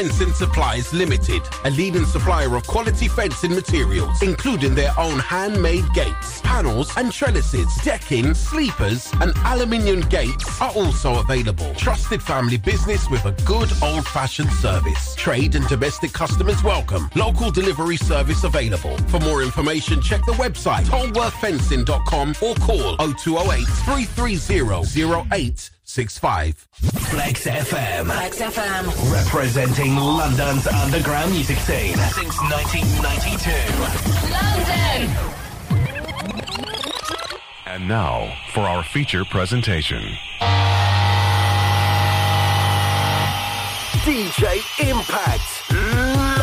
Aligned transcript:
Fencing 0.00 0.32
Supplies 0.32 0.94
Limited, 0.94 1.42
a 1.64 1.70
leading 1.72 2.06
supplier 2.06 2.56
of 2.56 2.66
quality 2.66 3.06
fencing 3.06 3.54
materials, 3.54 4.22
including 4.22 4.74
their 4.74 4.98
own 4.98 5.18
handmade 5.18 5.84
gates, 5.92 6.40
panels 6.40 6.90
and 6.96 7.12
trellises, 7.12 7.68
decking, 7.84 8.32
sleepers 8.32 9.12
and 9.20 9.34
aluminium 9.44 10.00
gates 10.08 10.58
are 10.62 10.70
also 10.70 11.20
available. 11.20 11.74
Trusted 11.74 12.22
family 12.22 12.56
business 12.56 13.10
with 13.10 13.26
a 13.26 13.32
good 13.44 13.70
old-fashioned 13.82 14.50
service. 14.52 15.14
Trade 15.16 15.54
and 15.54 15.68
domestic 15.68 16.14
customers 16.14 16.62
welcome. 16.62 17.10
Local 17.14 17.50
delivery 17.50 17.98
service 17.98 18.44
available. 18.44 18.96
For 19.08 19.20
more 19.20 19.42
information, 19.42 20.00
check 20.00 20.24
the 20.24 20.32
website 20.32 20.86
holworthfencing.com 20.86 22.36
or 22.40 22.54
call 22.54 22.96
0208 22.96 23.66
330 23.66 25.79
0865. 25.90 26.68
Flex 27.10 27.46
FM. 27.46 28.04
Flex 28.04 28.38
FM. 28.38 29.12
Representing 29.12 29.96
London's 29.96 30.66
underground 30.68 31.32
music 31.32 31.58
scene 31.58 31.96
since 31.96 32.38
1992. 32.40 33.50
London! 34.30 35.10
And 37.66 37.88
now 37.88 38.32
for 38.52 38.60
our 38.60 38.84
feature 38.84 39.24
presentation. 39.24 40.02
DJ 44.04 44.62
Impact 44.88 45.70
Live. 45.72 46.40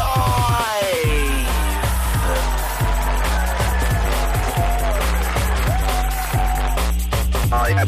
I 7.50 7.70
am 7.70 7.88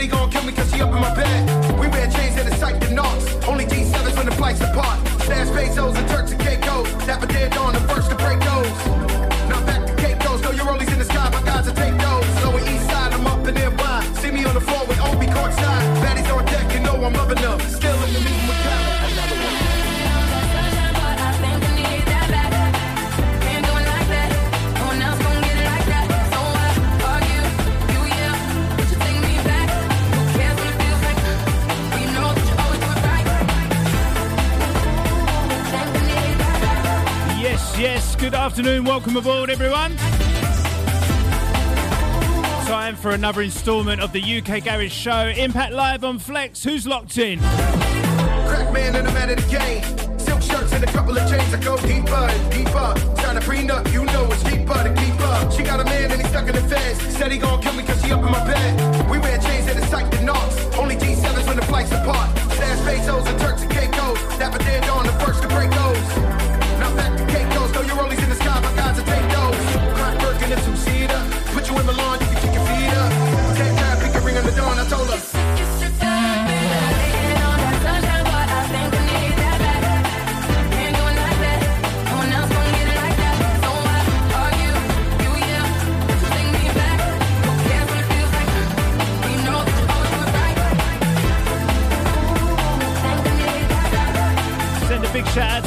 he 0.00 0.08
gon' 0.08 0.30
kill 0.30 0.42
me 0.44 0.52
cause 0.52 0.72
she 0.72 0.80
up 0.80 0.92
in 0.94 1.00
my 1.00 1.14
bed. 1.14 1.78
We 1.78 1.86
wear 1.88 2.08
chains 2.10 2.36
and 2.38 2.48
it's 2.48 2.56
psyched 2.56 2.84
and 2.86 2.96
knots. 2.96 3.26
Only 3.46 3.66
G7s 3.66 4.16
when 4.16 4.26
the 4.26 4.32
flights 4.32 4.60
apart. 4.60 4.98
Stash 5.22 5.50
pesos 5.52 5.96
and 5.96 6.08
Turks 6.08 6.32
and 6.32 6.40
Caicos. 6.40 6.88
Dapper 7.06 7.26
dead 7.26 7.56
on 7.58 7.74
the 7.74 7.80
first 7.80 7.99
Good 38.30 38.38
afternoon. 38.38 38.84
Welcome 38.84 39.16
aboard, 39.16 39.50
everyone. 39.50 39.96
Time 42.68 42.94
for 42.94 43.10
another 43.10 43.42
instalment 43.42 44.00
of 44.00 44.12
the 44.12 44.22
UK 44.22 44.62
Garage 44.62 44.92
Show. 44.92 45.32
Impact 45.36 45.72
Live 45.72 46.04
on 46.04 46.20
Flex. 46.20 46.62
Who's 46.62 46.86
locked 46.86 47.18
in? 47.18 47.40
Man 47.40 48.94
of 48.94 49.04
the 49.04 49.50
game. 49.50 49.82
Silk 50.16 50.42
shirts 50.42 50.72
and 50.72 50.84
a 50.84 50.86
couple 50.92 51.18
of 51.18 51.28
chains. 51.28 51.52
I 51.52 51.58
go 51.60 51.76
deeper 51.78 52.14
and 52.14 52.52
deeper. 52.52 52.94
Trying 53.20 53.40
to 53.40 53.90
you 53.90 54.04
know 54.04 54.28
it's 54.30 54.44
to 54.44 54.94
keep 54.94 55.20
up. 55.22 55.52
She 55.52 55.64
got 55.64 55.80
a 55.80 55.84
man 55.84 56.12
and 56.12 56.22
he 56.22 56.28
stuck 56.28 56.46
in 56.46 56.54
the. 56.54 56.68
Said 57.10 57.32
he 57.32 57.38
kill 57.40 57.72
me 57.72 57.82
cause 57.82 58.00
she 58.00 58.12
up 58.12 58.24
in 58.24 58.30
my 58.30 58.46
bed. 58.46 59.10
We 59.10 59.18
wear 59.18 59.38
chains 59.38 59.66
and 59.66 59.76
it's 59.76 59.88
psyched 59.88 60.16
and 60.16 60.26
knots. 60.26 60.56
Only 60.76 60.94
G7s 60.94 61.48
when 61.48 61.56
the 61.56 61.64
flights 61.64 61.90
apart. 61.90 62.30
Pesos 62.84 63.26
and 63.26 63.40
Turks 63.40 63.62
and 63.62 63.70
Caicos. 63.72 64.18
On 64.90 65.09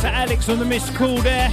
to 0.04 0.14
Alex 0.14 0.50
on 0.50 0.60
the 0.60 0.66
missed 0.66 0.94
call 0.96 1.18
there. 1.22 1.48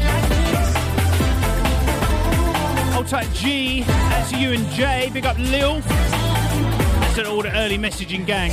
I'll 2.93 3.05
G, 3.33 3.83
that's 3.83 4.33
you 4.33 4.51
and 4.51 4.67
J. 4.71 5.09
Big 5.13 5.25
up 5.25 5.39
Lil. 5.39 5.79
That's 5.81 7.19
an 7.19 7.27
all 7.27 7.43
the 7.43 7.57
early 7.57 7.79
messaging 7.79 8.27
gang. 8.27 8.51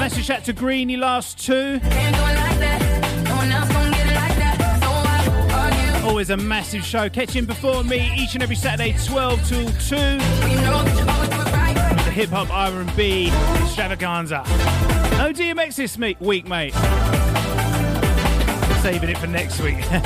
Message 0.00 0.28
that 0.28 0.42
to 0.46 0.54
Greeny 0.54 0.96
last 0.96 1.38
two. 1.38 1.80
Always 6.08 6.30
a 6.30 6.36
massive 6.38 6.82
show. 6.82 7.10
Catch 7.10 7.32
him 7.32 7.44
before 7.44 7.84
me 7.84 8.10
each 8.16 8.32
and 8.32 8.42
every 8.42 8.56
Saturday, 8.56 8.96
12 9.04 9.48
till 9.48 9.66
2. 9.66 9.72
The 12.04 12.10
hip 12.10 12.30
hop 12.30 12.48
R&B 12.50 13.30
extravaganza. 13.64 14.42
No 15.18 15.30
DMX 15.30 15.74
this 15.74 15.98
week, 16.20 16.48
mate. 16.48 16.74
Saving 18.84 19.08
it 19.08 19.16
for 19.16 19.26
next 19.26 19.62
week. 19.62 19.76
and 19.90 20.04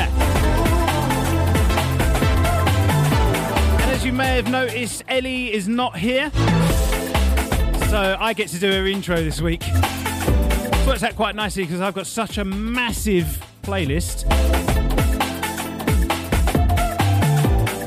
as 3.90 4.04
you 4.04 4.12
may 4.12 4.36
have 4.36 4.48
noticed, 4.48 5.02
Ellie 5.08 5.52
is 5.52 5.66
not 5.66 5.98
here. 5.98 6.30
So 7.88 8.16
I 8.20 8.34
get 8.36 8.50
to 8.50 8.58
do 8.60 8.70
her 8.70 8.86
intro 8.86 9.16
this 9.16 9.40
week. 9.40 9.62
It's 9.66 10.86
works 10.86 11.02
out 11.02 11.16
quite 11.16 11.34
nicely 11.34 11.64
because 11.64 11.80
I've 11.80 11.94
got 11.94 12.06
such 12.06 12.38
a 12.38 12.44
massive 12.44 13.44
playlist. 13.64 14.22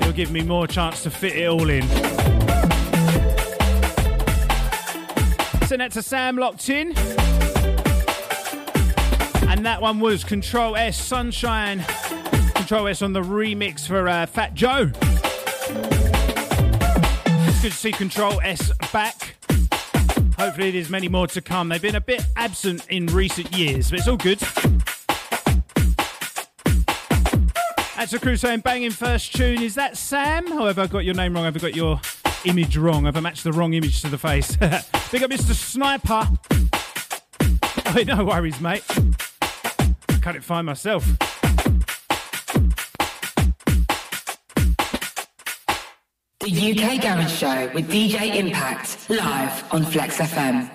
It'll 0.01 0.11
give 0.11 0.33
me 0.33 0.41
more 0.41 0.67
chance 0.67 1.03
to 1.03 1.09
fit 1.09 1.37
it 1.37 1.47
all 1.47 1.69
in. 1.69 1.87
Send 5.67 5.79
that 5.79 5.91
to 5.93 6.01
Sam 6.01 6.35
locked 6.35 6.69
in. 6.69 6.93
And 9.61 9.65
that 9.67 9.79
one 9.79 9.99
was 9.99 10.23
Control 10.23 10.75
S 10.75 10.99
Sunshine. 10.99 11.85
Control 12.55 12.87
S 12.87 13.03
on 13.03 13.13
the 13.13 13.21
remix 13.21 13.85
for 13.85 14.09
uh, 14.09 14.25
Fat 14.25 14.55
Joe. 14.55 14.89
It's 17.45 17.61
good 17.61 17.71
to 17.71 17.77
see 17.77 17.91
Control 17.91 18.41
S 18.41 18.71
back. 18.91 19.35
Hopefully, 20.39 20.71
there's 20.71 20.89
many 20.89 21.07
more 21.09 21.27
to 21.27 21.41
come. 21.41 21.69
They've 21.69 21.79
been 21.79 21.93
a 21.93 22.01
bit 22.01 22.25
absent 22.35 22.87
in 22.89 23.05
recent 23.05 23.55
years, 23.55 23.91
but 23.91 23.99
it's 23.99 24.07
all 24.07 24.17
good. 24.17 24.39
That's 27.97 28.13
a 28.13 28.19
crew 28.19 28.37
saying 28.37 28.61
banging 28.61 28.89
first 28.89 29.35
tune. 29.35 29.61
Is 29.61 29.75
that 29.75 29.95
Sam? 29.95 30.45
Oh, 30.47 30.57
However, 30.57 30.81
I 30.81 30.87
got 30.87 31.05
your 31.05 31.13
name 31.13 31.35
wrong. 31.35 31.45
I've 31.45 31.61
got 31.61 31.75
your 31.75 32.01
image 32.45 32.77
wrong. 32.77 33.05
I've 33.05 33.21
matched 33.21 33.43
the 33.43 33.53
wrong 33.53 33.75
image 33.75 34.01
to 34.01 34.09
the 34.09 34.17
face. 34.17 34.55
Big 35.11 35.21
up 35.21 35.29
Mr. 35.29 35.53
Sniper. 35.53 36.27
Oh, 37.93 38.03
no 38.03 38.23
worries, 38.23 38.61
mate 38.61 38.85
cut 40.21 40.35
it 40.35 40.43
fine 40.43 40.65
myself. 40.65 41.05
The 46.39 46.71
UK 46.71 47.01
Garage 47.01 47.31
Show 47.31 47.71
with 47.73 47.89
DJ 47.89 48.35
Impact, 48.35 49.09
live 49.09 49.73
on 49.73 49.83
Flex 49.85 50.17
FM. 50.17 50.69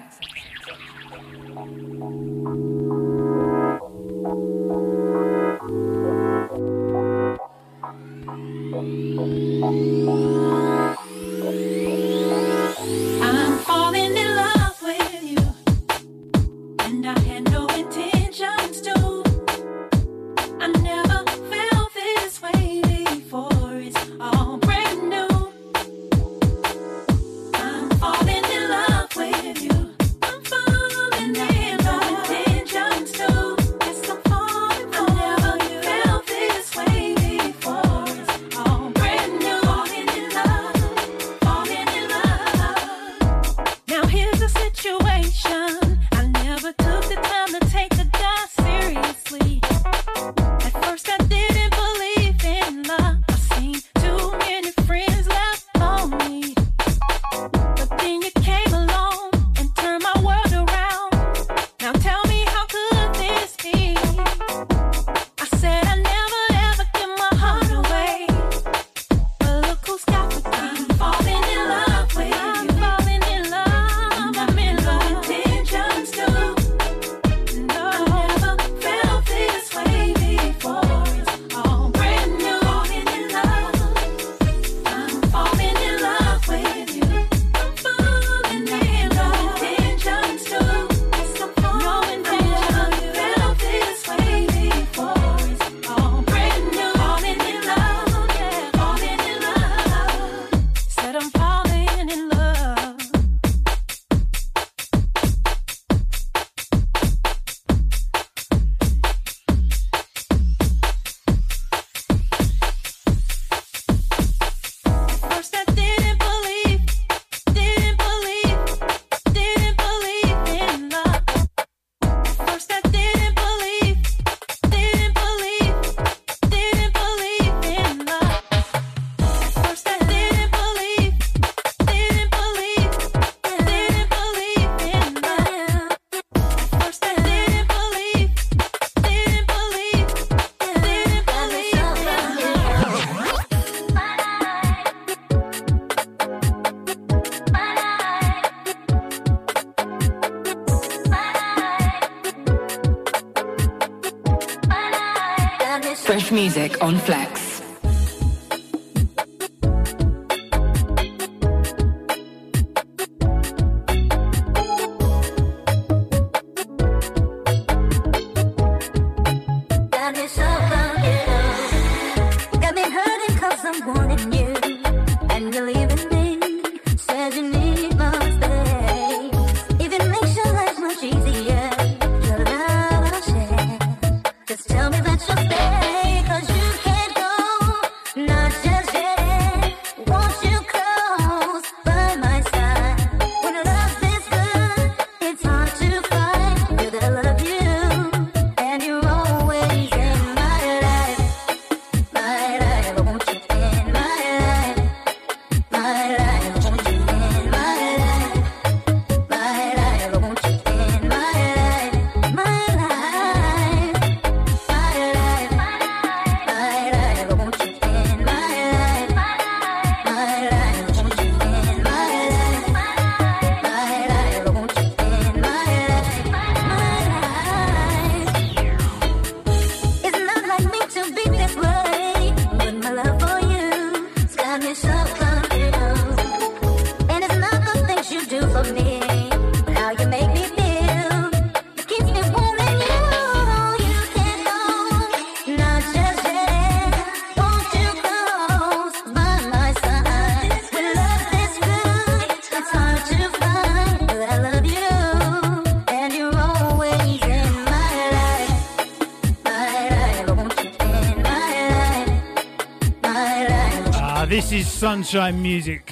Sunshine 264.87 265.43
Music. 265.43 265.91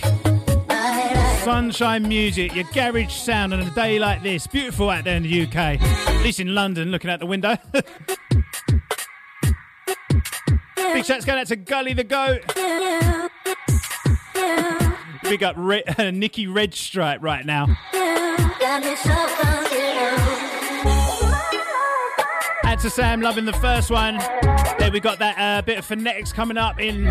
Sunshine 1.42 2.06
Music, 2.06 2.54
your 2.54 2.64
garage 2.72 3.12
sound 3.12 3.52
on 3.52 3.58
a 3.58 3.70
day 3.72 3.98
like 3.98 4.22
this. 4.22 4.46
Beautiful 4.46 4.88
out 4.88 5.02
there 5.02 5.16
in 5.16 5.24
the 5.24 5.42
UK, 5.42 5.56
at 5.56 6.22
least 6.22 6.38
in 6.38 6.54
London, 6.54 6.92
looking 6.92 7.10
out 7.10 7.18
the 7.18 7.26
window. 7.26 7.56
Big 10.76 11.04
shouts 11.04 11.24
going 11.24 11.40
out 11.40 11.48
to 11.48 11.56
Gully 11.56 11.92
the 11.92 12.04
Goat. 12.04 12.42
Big 15.24 15.42
up 15.42 15.56
Re- 15.58 15.82
Nikki 16.12 16.46
Redstripe 16.46 17.20
right 17.20 17.44
now. 17.44 17.76
Out 22.64 22.78
to 22.78 22.90
Sam, 22.90 23.20
loving 23.20 23.44
the 23.44 23.54
first 23.54 23.90
one. 23.90 24.20
Then 24.78 24.92
we 24.92 25.00
got 25.00 25.18
that 25.18 25.36
uh, 25.36 25.62
bit 25.62 25.78
of 25.78 25.84
phonetics 25.84 26.32
coming 26.32 26.56
up 26.56 26.80
in 26.80 27.10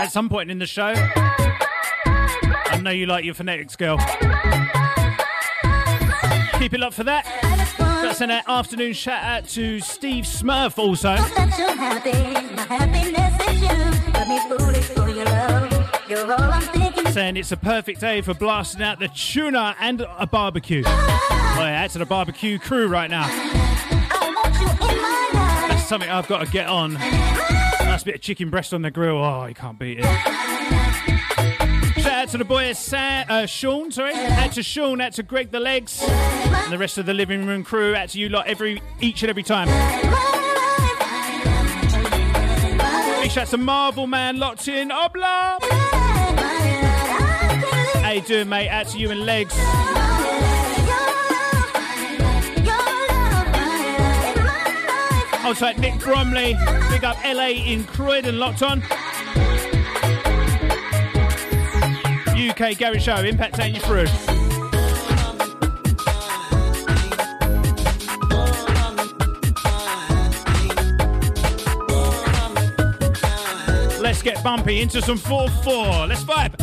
at 0.00 0.10
some 0.10 0.28
point 0.30 0.50
in 0.50 0.58
the 0.58 0.66
show. 0.66 0.94
I 0.96 2.80
know 2.82 2.90
you 2.90 3.06
like 3.06 3.24
your 3.24 3.34
phonetics, 3.34 3.76
girl. 3.76 3.98
Keep 6.58 6.74
it 6.74 6.82
up 6.82 6.94
for 6.94 7.04
that. 7.04 7.26
Got 7.78 8.08
to 8.08 8.14
send 8.14 8.32
an 8.32 8.42
afternoon 8.46 8.94
shout 8.94 9.22
out 9.22 9.48
to 9.50 9.80
Steve 9.80 10.24
Smurf 10.24 10.78
also. 10.78 11.16
That 11.16 11.58
you're 11.58 11.76
happy, 11.76 12.54
my 12.54 12.62
happiness 12.62 13.48
is 13.48 13.60
you. 13.60 14.12
Got 14.12 14.28
me 14.28 14.38
foolish 14.48 14.86
for 14.86 15.08
your 15.10 15.26
love. 15.26 16.00
You're 16.08 16.32
all 16.32 16.40
I'm 16.40 16.62
thinking. 16.62 17.12
Saying 17.12 17.36
it's 17.36 17.52
a 17.52 17.58
perfect 17.58 18.00
day 18.00 18.22
for 18.22 18.32
blasting 18.32 18.82
out 18.82 19.00
the 19.00 19.08
tuna 19.08 19.76
and 19.80 20.06
a 20.18 20.26
barbecue. 20.26 20.82
Oh, 20.86 21.56
yeah, 21.58 21.84
out 21.84 21.90
to 21.90 21.98
the 21.98 22.06
barbecue 22.06 22.58
crew 22.58 22.88
right 22.88 23.10
now. 23.10 23.26
I 23.26 24.32
want 24.34 24.54
you 24.60 24.68
in 24.88 25.02
my 25.02 25.30
life. 25.34 25.70
That's 25.70 25.88
something 25.88 26.08
I've 26.08 26.26
got 26.26 26.46
to 26.46 26.50
get 26.50 26.68
on. 26.68 26.96
Nice 28.00 28.04
bit 28.06 28.14
of 28.14 28.20
chicken 28.22 28.48
breast 28.48 28.72
on 28.72 28.80
the 28.80 28.90
grill. 28.90 29.22
Oh, 29.22 29.44
you 29.44 29.54
can't 29.54 29.78
beat 29.78 29.98
it. 29.98 30.04
Shout 32.00 32.12
out 32.12 32.28
to 32.30 32.38
the 32.38 32.46
boy 32.46 32.72
Sam, 32.72 33.26
uh, 33.28 33.44
Sean, 33.44 33.90
sorry. 33.92 34.14
Out 34.14 34.52
to 34.52 34.62
Sean, 34.62 35.02
out 35.02 35.12
to 35.12 35.22
Greg 35.22 35.50
the 35.50 35.60
Legs, 35.60 36.02
and 36.02 36.72
the 36.72 36.78
rest 36.78 36.96
of 36.96 37.04
the 37.04 37.12
living 37.12 37.44
room 37.44 37.62
crew. 37.62 37.94
Out 37.94 38.08
to 38.08 38.18
you 38.18 38.30
lot 38.30 38.46
every 38.46 38.80
each 39.02 39.22
and 39.22 39.28
every 39.28 39.42
time. 39.42 39.66
Big 43.20 43.30
shout 43.30 43.42
out 43.42 43.48
to 43.48 43.58
Marvel 43.58 44.06
Man 44.06 44.38
locked 44.38 44.66
in. 44.66 44.88
Obla! 44.88 45.58
How 48.00 48.12
you 48.12 48.22
doing, 48.22 48.48
mate? 48.48 48.70
Out 48.70 48.88
to 48.88 48.98
you 48.98 49.10
and 49.10 49.26
Legs. 49.26 49.54
Also, 55.50 55.72
Nick 55.78 55.98
Bromley. 55.98 56.56
Big 56.90 57.02
up 57.02 57.16
LA 57.24 57.48
in 57.48 57.82
Croydon, 57.82 58.38
locked 58.38 58.62
on. 58.62 58.80
UK 62.38 62.78
Gary 62.78 63.00
Show, 63.00 63.16
Impact 63.16 63.56
taking 63.56 63.74
you 63.74 63.80
through. 63.80 64.06
Let's 74.00 74.22
get 74.22 74.44
bumpy 74.44 74.80
into 74.80 75.02
some 75.02 75.18
4-4. 75.18 76.08
Let's 76.08 76.22
vibe. 76.22 76.59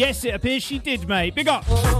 Yes, 0.00 0.24
it 0.24 0.34
appears 0.34 0.62
she 0.62 0.78
did, 0.78 1.06
mate. 1.06 1.34
Big 1.34 1.46
up. 1.46 1.99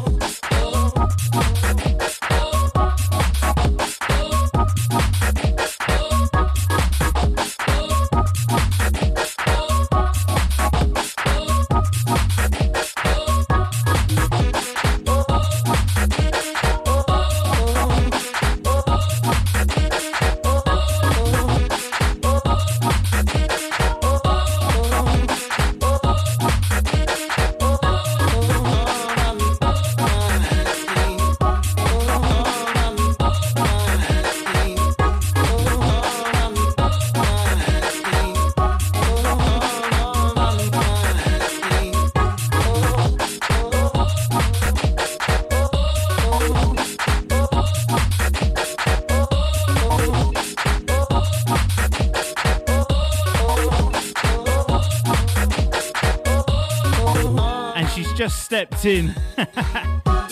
Stepped 58.69 58.85
in. 58.85 59.14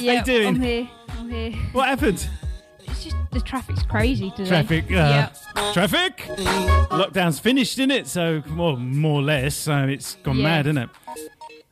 Yeah, 0.00 0.22
doing? 0.22 0.46
I'm 0.48 0.60
here. 0.60 0.88
I'm 1.18 1.28
here. 1.28 1.52
What 1.72 1.88
happened? 1.88 2.28
It's 2.84 3.02
just 3.02 3.16
the 3.32 3.40
traffic's 3.40 3.82
crazy 3.82 4.30
today. 4.30 4.48
Traffic. 4.48 4.84
Uh, 4.84 4.94
yeah. 4.94 5.72
Traffic. 5.72 6.18
Lockdown's 6.92 7.40
finished, 7.40 7.76
isn't 7.80 7.90
it? 7.90 8.06
So, 8.06 8.40
well, 8.56 8.76
more 8.76 9.18
or 9.20 9.22
less. 9.24 9.56
So 9.56 9.76
it's 9.88 10.14
gone 10.22 10.36
Yeah. 10.36 10.42
mad, 10.44 10.66
isn't 10.68 10.78
it? 10.78 10.88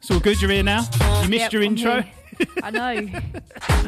It's 0.01 0.11
all 0.11 0.19
good. 0.19 0.43
You're 0.43 0.51
here 0.51 0.65
now. 0.65 0.81
You 1.23 1.29
missed 1.29 1.43
Yep, 1.45 1.53
your 1.53 1.63
I'm 1.63 1.69
intro. 1.69 2.03
here. 2.03 2.47
I 2.65 2.71
know. 2.73 3.21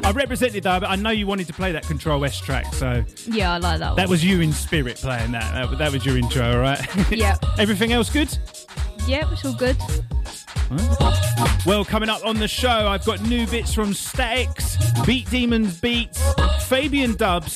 I 0.04 0.12
represented 0.12 0.62
though, 0.62 0.78
but 0.78 0.88
I 0.88 0.94
know 0.94 1.10
you 1.10 1.26
wanted 1.26 1.48
to 1.48 1.52
play 1.52 1.72
that 1.72 1.82
Control 1.88 2.24
S 2.24 2.38
track, 2.40 2.72
so 2.74 3.04
Yeah, 3.26 3.54
I 3.54 3.58
like 3.58 3.80
that 3.80 3.88
one. 3.88 3.96
that 3.96 4.08
was 4.08 4.24
you 4.24 4.40
in 4.40 4.52
spirit 4.52 4.98
playing 4.98 5.32
that. 5.32 5.52
That, 5.68 5.78
that 5.78 5.90
was 5.92 6.06
your 6.06 6.16
intro, 6.16 6.52
all 6.52 6.58
right? 6.60 7.10
Yep. 7.10 7.44
Everything 7.58 7.92
else 7.92 8.08
good? 8.08 8.38
Yep, 9.08 9.32
it's 9.32 9.44
all 9.44 9.54
good. 9.54 9.76
Well, 11.66 11.84
coming 11.84 12.08
up 12.08 12.24
on 12.24 12.38
the 12.38 12.48
show, 12.48 12.88
I've 12.88 13.04
got 13.04 13.20
new 13.22 13.46
bits 13.46 13.74
from 13.74 13.92
Statics, 13.92 14.76
Beat 15.04 15.28
Demons 15.30 15.78
Beats, 15.80 16.22
Fabian 16.64 17.14
Dubs, 17.14 17.52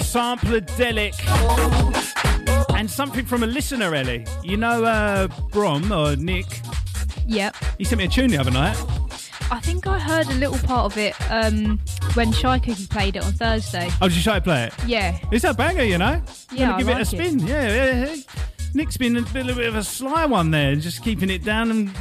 Sampler 0.00 0.60
Delic, 0.60 1.14
and 2.76 2.90
something 2.90 3.24
from 3.24 3.42
a 3.42 3.46
listener, 3.46 3.94
Ellie. 3.94 4.26
You 4.44 4.56
know 4.58 4.84
uh, 4.84 5.28
Brom 5.50 5.90
or 5.90 6.14
Nick? 6.14 6.46
Yep. 7.26 7.56
He 7.78 7.84
sent 7.84 7.98
me 7.98 8.04
a 8.04 8.08
tune 8.08 8.30
the 8.30 8.38
other 8.38 8.50
night. 8.50 8.76
I 9.50 9.60
think 9.60 9.86
I 9.86 9.98
heard 9.98 10.28
a 10.28 10.34
little 10.34 10.58
part 10.66 10.92
of 10.92 10.98
it 10.98 11.14
um, 11.30 11.78
when 12.14 12.32
Shy 12.32 12.58
Cookie 12.58 12.86
played 12.86 13.16
it 13.16 13.24
on 13.24 13.32
Thursday. 13.32 13.90
Oh, 14.00 14.08
did 14.08 14.22
to 14.22 14.40
play 14.40 14.64
it? 14.64 14.74
Yeah. 14.86 15.18
It's 15.30 15.44
a 15.44 15.52
banger, 15.52 15.82
you 15.82 15.98
know. 15.98 16.22
Yeah, 16.52 16.78
give 16.78 16.88
it 16.88 16.92
a 16.92 16.98
like 16.98 17.06
spin. 17.06 17.38
Yeah, 17.40 17.68
yeah, 17.68 18.06
yeah. 18.06 18.16
Nick's 18.74 18.96
been 18.96 19.16
a 19.16 19.20
little 19.20 19.54
bit 19.54 19.68
of 19.68 19.76
a 19.76 19.84
sly 19.84 20.24
one 20.24 20.50
there, 20.50 20.74
just 20.76 21.02
keeping 21.04 21.28
it 21.28 21.44
down 21.44 21.70
and 21.70 21.94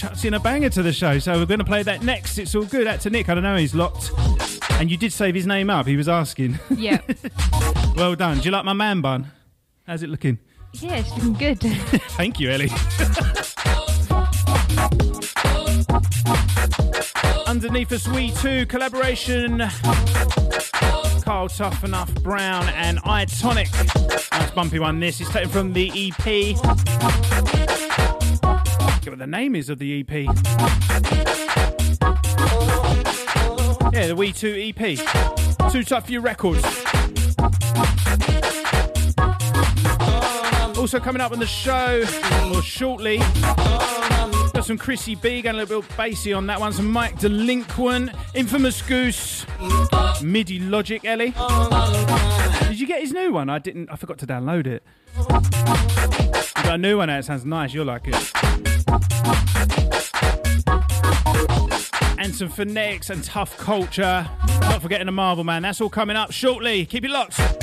chucks 0.00 0.24
in 0.24 0.32
a 0.32 0.40
banger 0.40 0.70
to 0.70 0.82
the 0.82 0.94
show. 0.94 1.18
So 1.18 1.38
we're 1.38 1.44
going 1.44 1.58
to 1.58 1.64
play 1.64 1.82
that 1.82 2.02
next. 2.02 2.38
It's 2.38 2.54
all 2.54 2.64
good. 2.64 2.86
Out 2.86 3.00
to 3.02 3.10
Nick. 3.10 3.28
I 3.28 3.34
don't 3.34 3.42
know. 3.42 3.56
He's 3.56 3.74
locked. 3.74 4.10
And 4.80 4.90
you 4.90 4.96
did 4.96 5.12
save 5.12 5.34
his 5.34 5.46
name 5.46 5.68
up. 5.68 5.86
He 5.86 5.94
was 5.96 6.08
asking. 6.08 6.58
Yeah. 6.70 7.02
well 7.96 8.14
done. 8.14 8.38
Do 8.38 8.44
you 8.44 8.50
like 8.50 8.64
my 8.64 8.72
man 8.72 9.02
bun? 9.02 9.30
How's 9.86 10.02
it 10.02 10.08
looking? 10.08 10.38
yeah, 10.74 10.96
it's 10.96 11.10
looking 11.10 11.34
good. 11.34 11.60
Thank 12.16 12.40
you, 12.40 12.50
Ellie. 12.50 12.70
Underneath 17.46 17.92
us, 17.92 18.08
we 18.08 18.30
two 18.30 18.64
collaboration. 18.66 19.58
Karl 21.24 21.48
Tuff 21.48 21.84
Enuff 21.84 22.14
Brown 22.22 22.66
and 22.70 23.00
I 23.04 23.26
Tonic. 23.26 23.68
Nice 24.32 24.50
bumpy 24.52 24.78
one. 24.78 24.98
This 24.98 25.20
is 25.20 25.28
taken 25.28 25.50
from 25.50 25.72
the 25.74 25.90
EP. 26.16 27.59
Give 29.02 29.14
it 29.14 29.18
the 29.18 29.26
name 29.26 29.56
is 29.56 29.70
of 29.70 29.78
the 29.78 30.00
EP. 30.00 30.12
Yeah, 33.92 34.06
the 34.08 34.14
We 34.14 34.32
2 34.32 34.74
EP. 34.76 34.98
Two 35.72 35.82
Tough 35.82 36.06
Few 36.06 36.20
Records. 36.20 36.62
Also 40.76 41.00
coming 41.00 41.20
up 41.20 41.32
on 41.32 41.38
the 41.38 41.46
show, 41.46 42.02
or 42.54 42.62
shortly, 42.62 43.18
got 43.18 44.64
some 44.64 44.78
Chrissy 44.78 45.14
B, 45.14 45.42
going 45.42 45.56
a 45.56 45.58
little 45.58 45.82
bit 45.82 45.96
bassy 45.96 46.32
on 46.32 46.46
that 46.46 46.60
one. 46.60 46.72
Some 46.72 46.90
Mike 46.90 47.18
Delinquent, 47.18 48.10
Infamous 48.34 48.82
Goose, 48.82 49.46
MIDI 50.22 50.58
Logic, 50.60 51.04
Ellie. 51.04 51.34
Did 52.68 52.78
you 52.80 52.86
get 52.86 53.00
his 53.00 53.12
new 53.12 53.32
one? 53.32 53.48
I 53.50 53.58
didn't. 53.58 53.90
I 53.90 53.96
forgot 53.96 54.18
to 54.18 54.26
download 54.26 54.66
it. 54.66 54.82
You 55.18 55.24
got 56.64 56.74
a 56.74 56.78
new 56.78 56.98
one 56.98 57.10
out. 57.10 57.20
It 57.20 57.24
sounds 57.24 57.44
nice. 57.44 57.74
You'll 57.74 57.86
like 57.86 58.08
it. 58.08 58.69
And 62.18 62.34
some 62.34 62.48
phonetics 62.48 63.10
and 63.10 63.22
Tuff 63.24 63.56
Culture. 63.56 64.28
Not 64.62 64.82
forgetting 64.82 65.06
the 65.06 65.12
Marvel 65.12 65.44
Man. 65.44 65.62
That's 65.62 65.80
all 65.80 65.88
coming 65.88 66.16
up 66.16 66.32
shortly. 66.32 66.86
Keep 66.86 67.04
it 67.04 67.10
locked. 67.10 67.59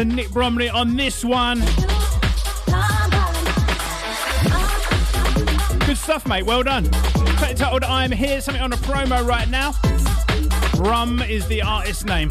To 0.00 0.06
Nick 0.06 0.30
Bromley 0.30 0.70
on 0.70 0.96
this 0.96 1.22
one. 1.22 1.58
Good 5.84 5.98
stuff, 5.98 6.26
mate. 6.26 6.46
Well 6.46 6.62
done. 6.62 6.84
Track 7.36 7.56
titled 7.56 7.84
I'm 7.84 8.10
Here, 8.10 8.40
something 8.40 8.62
on 8.62 8.72
a 8.72 8.76
promo 8.76 9.26
right 9.26 9.48
now. 9.50 9.74
Rum 10.78 11.20
is 11.20 11.46
the 11.48 11.60
artist 11.60 12.06
name. 12.06 12.30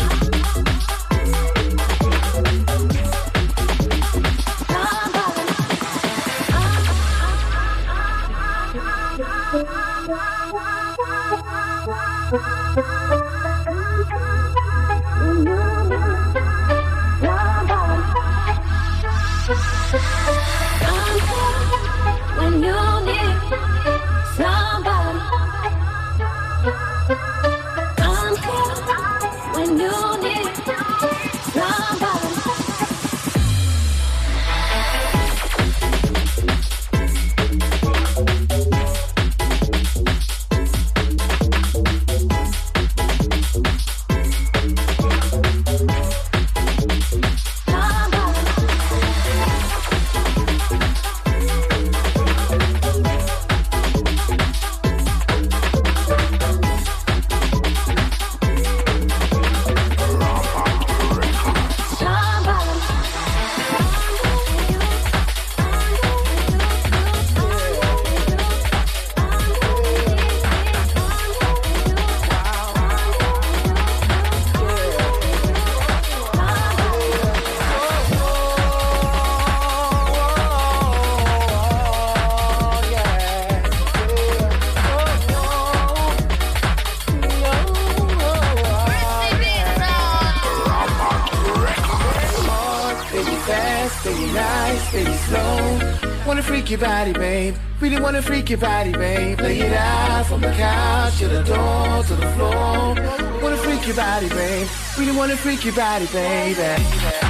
Your 98.50 98.58
body, 98.58 98.92
babe. 98.92 99.40
Lay 99.42 99.60
it 99.60 99.74
out 99.74 100.26
from 100.26 100.42
the 100.42 100.52
couch 100.54 101.20
to 101.20 101.28
the 101.28 101.44
door 101.44 102.04
to 102.04 102.16
the 102.16 102.28
floor. 102.32 102.96
Wanna 103.44 103.58
freak 103.58 103.86
your 103.86 103.96
body, 103.96 104.28
babe. 104.28 104.68
We 104.98 105.06
really 105.06 105.16
wanna 105.16 105.38
freak 105.38 105.64
your 105.66 105.76
body, 105.76 106.08
baby. 106.08 107.29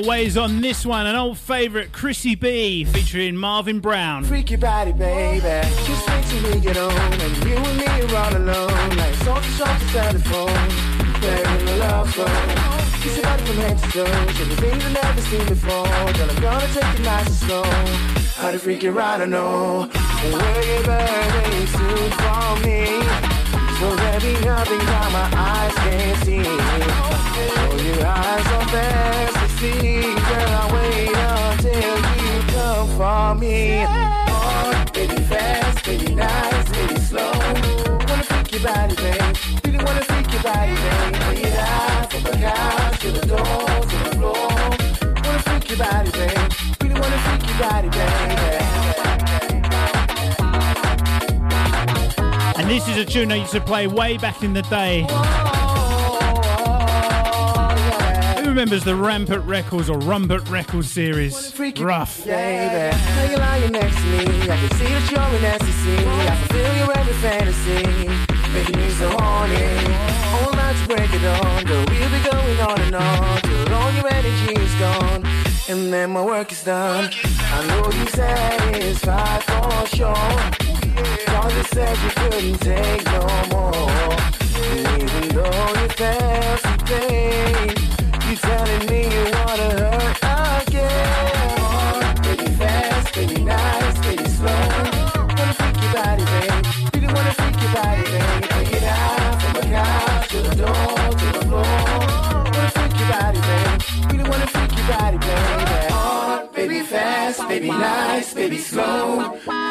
Little 0.00 0.10
ways 0.10 0.36
on 0.36 0.60
this 0.60 0.86
one, 0.86 1.06
an 1.06 1.14
old 1.14 1.36
favourite, 1.36 1.92
Chrissy 1.92 2.34
B, 2.34 2.84
featuring 2.84 3.36
Marvin 3.36 3.80
Brown. 3.80 4.24
Freaky 4.24 4.56
body, 4.56 4.92
baby. 4.92 5.40
Just 5.84 6.08
wait 6.08 6.24
till 6.24 6.54
we 6.54 6.60
get 6.60 6.76
on. 6.76 6.92
And 6.92 7.36
you 7.44 7.56
and 7.56 7.78
me 7.78 7.84
are 7.84 8.16
all 8.16 8.36
alone. 8.36 8.96
Like 8.96 9.14
salty, 9.16 9.48
salty 9.48 9.86
telephone. 9.86 10.68
Playing 11.20 11.66
the 11.66 11.76
love 11.78 12.14
song. 12.14 12.26
Kiss 13.02 13.16
your 13.16 13.24
body 13.24 13.44
from 13.44 13.56
head 13.56 13.78
to 13.78 13.90
toe. 13.90 14.32
Show 14.32 14.46
me 14.46 14.54
things 14.54 14.84
I've 14.84 14.92
never 14.92 15.20
seen 15.20 15.46
before. 15.46 15.86
Girl, 16.14 16.30
I'm 16.30 16.40
gonna 16.40 16.66
take 16.68 17.00
it 17.00 17.02
nice 17.02 17.26
and 17.26 17.36
slow. 17.36 17.64
How 18.36 18.50
to 18.52 18.58
freak 18.58 18.82
you 18.82 18.92
right, 18.92 19.20
I 19.20 19.26
know. 19.26 19.90
And 19.92 20.32
soon 21.68 22.10
for 22.10 22.56
me? 22.66 22.80
There 23.80 24.20
be 24.20 24.32
nothing 24.44 24.78
that 24.78 25.08
my 25.12 25.26
eyes 25.38 25.74
can't 25.74 26.24
see. 26.24 26.42
Oh, 26.44 27.76
your 27.84 28.06
eyes 28.06 28.46
are 28.46 28.68
fast 28.68 29.39
Girl, 29.60 29.68
I 29.68 30.72
wait 30.72 31.12
until 31.12 31.98
you 32.24 32.32
come 32.48 32.88
for 32.96 33.34
me. 33.38 33.84
Baby 34.94 35.20
fast, 35.24 35.84
baby 35.84 36.14
nice, 36.14 36.70
baby 36.70 36.98
slow. 37.00 37.30
Wanna 38.08 38.22
freak 38.22 38.52
your 38.52 38.62
body. 38.62 38.96
Really 39.62 39.84
wanna 39.84 40.00
freak 40.00 40.32
your 40.32 40.42
body, 40.42 40.72
it 41.42 41.58
out 41.58 42.08
the 42.10 42.20
the 42.22 43.36
the 43.84 44.00
floor. 44.16 44.48
Wanna 45.24 45.40
freak 45.44 45.68
your 45.68 45.78
body. 45.78 46.10
Really 46.80 46.98
wanna 46.98 47.18
freak 47.18 47.44
your 47.46 47.58
body. 47.60 47.88
And 52.58 52.66
this 52.70 52.88
is 52.88 52.96
a 52.96 53.04
tune 53.04 53.30
I 53.30 53.36
used 53.36 53.52
to 53.52 53.60
play 53.60 53.86
way 53.86 54.16
back 54.16 54.42
in 54.42 54.54
the 54.54 54.62
day. 54.62 55.06
Remembers 58.50 58.82
the 58.82 58.96
Rampant 58.96 59.44
Records 59.44 59.88
or 59.88 59.96
Rumpert 60.00 60.50
Records 60.50 60.90
series? 60.90 61.56
Rough. 61.78 62.26
You're 62.26 62.34
lying 63.38 63.70
next 63.70 63.94
to 63.94 64.06
me. 64.10 64.18
I 64.18 64.56
can 64.56 64.70
see 64.72 64.90
that 64.90 65.06
you're 65.08 65.38
in 65.38 65.44
ecstasy. 65.44 65.96
I 65.98 66.34
can 66.34 66.48
feel 66.48 66.76
your 66.78 66.98
every 66.98 67.14
fantasy, 67.22 68.08
making 68.52 68.76
me 68.76 68.90
so 68.90 69.08
horny. 69.08 69.54
All 70.34 70.52
night 70.52 70.74
to 70.82 70.86
break 70.88 71.14
it 71.14 71.24
on, 71.24 71.64
girl. 71.64 71.84
We'll 71.90 72.10
be 72.10 72.20
going 72.28 72.60
on 72.60 72.80
and 72.80 72.96
on 72.96 73.40
till 73.42 73.72
all 73.72 73.92
your 73.92 74.08
energy 74.08 74.54
is 74.60 74.74
gone, 74.80 75.24
and 75.68 75.92
then 75.92 76.10
my 76.10 76.24
work 76.24 76.50
is 76.50 76.64
done. 76.64 77.08
I 77.22 77.66
know 77.68 77.84
you 77.86 78.06
satisfied 78.08 79.44
for 79.44 79.86
sure. 79.94 80.14
Cause 81.26 81.54
you 81.56 81.62
said 81.72 81.96
you 82.02 82.10
couldn't 82.16 82.58
take 82.58 83.04
no 83.04 83.22
more. 83.52 84.16
And 84.58 85.02
even 85.02 85.28
though 85.36 85.82
you 85.82 85.88
fancy 85.90 87.79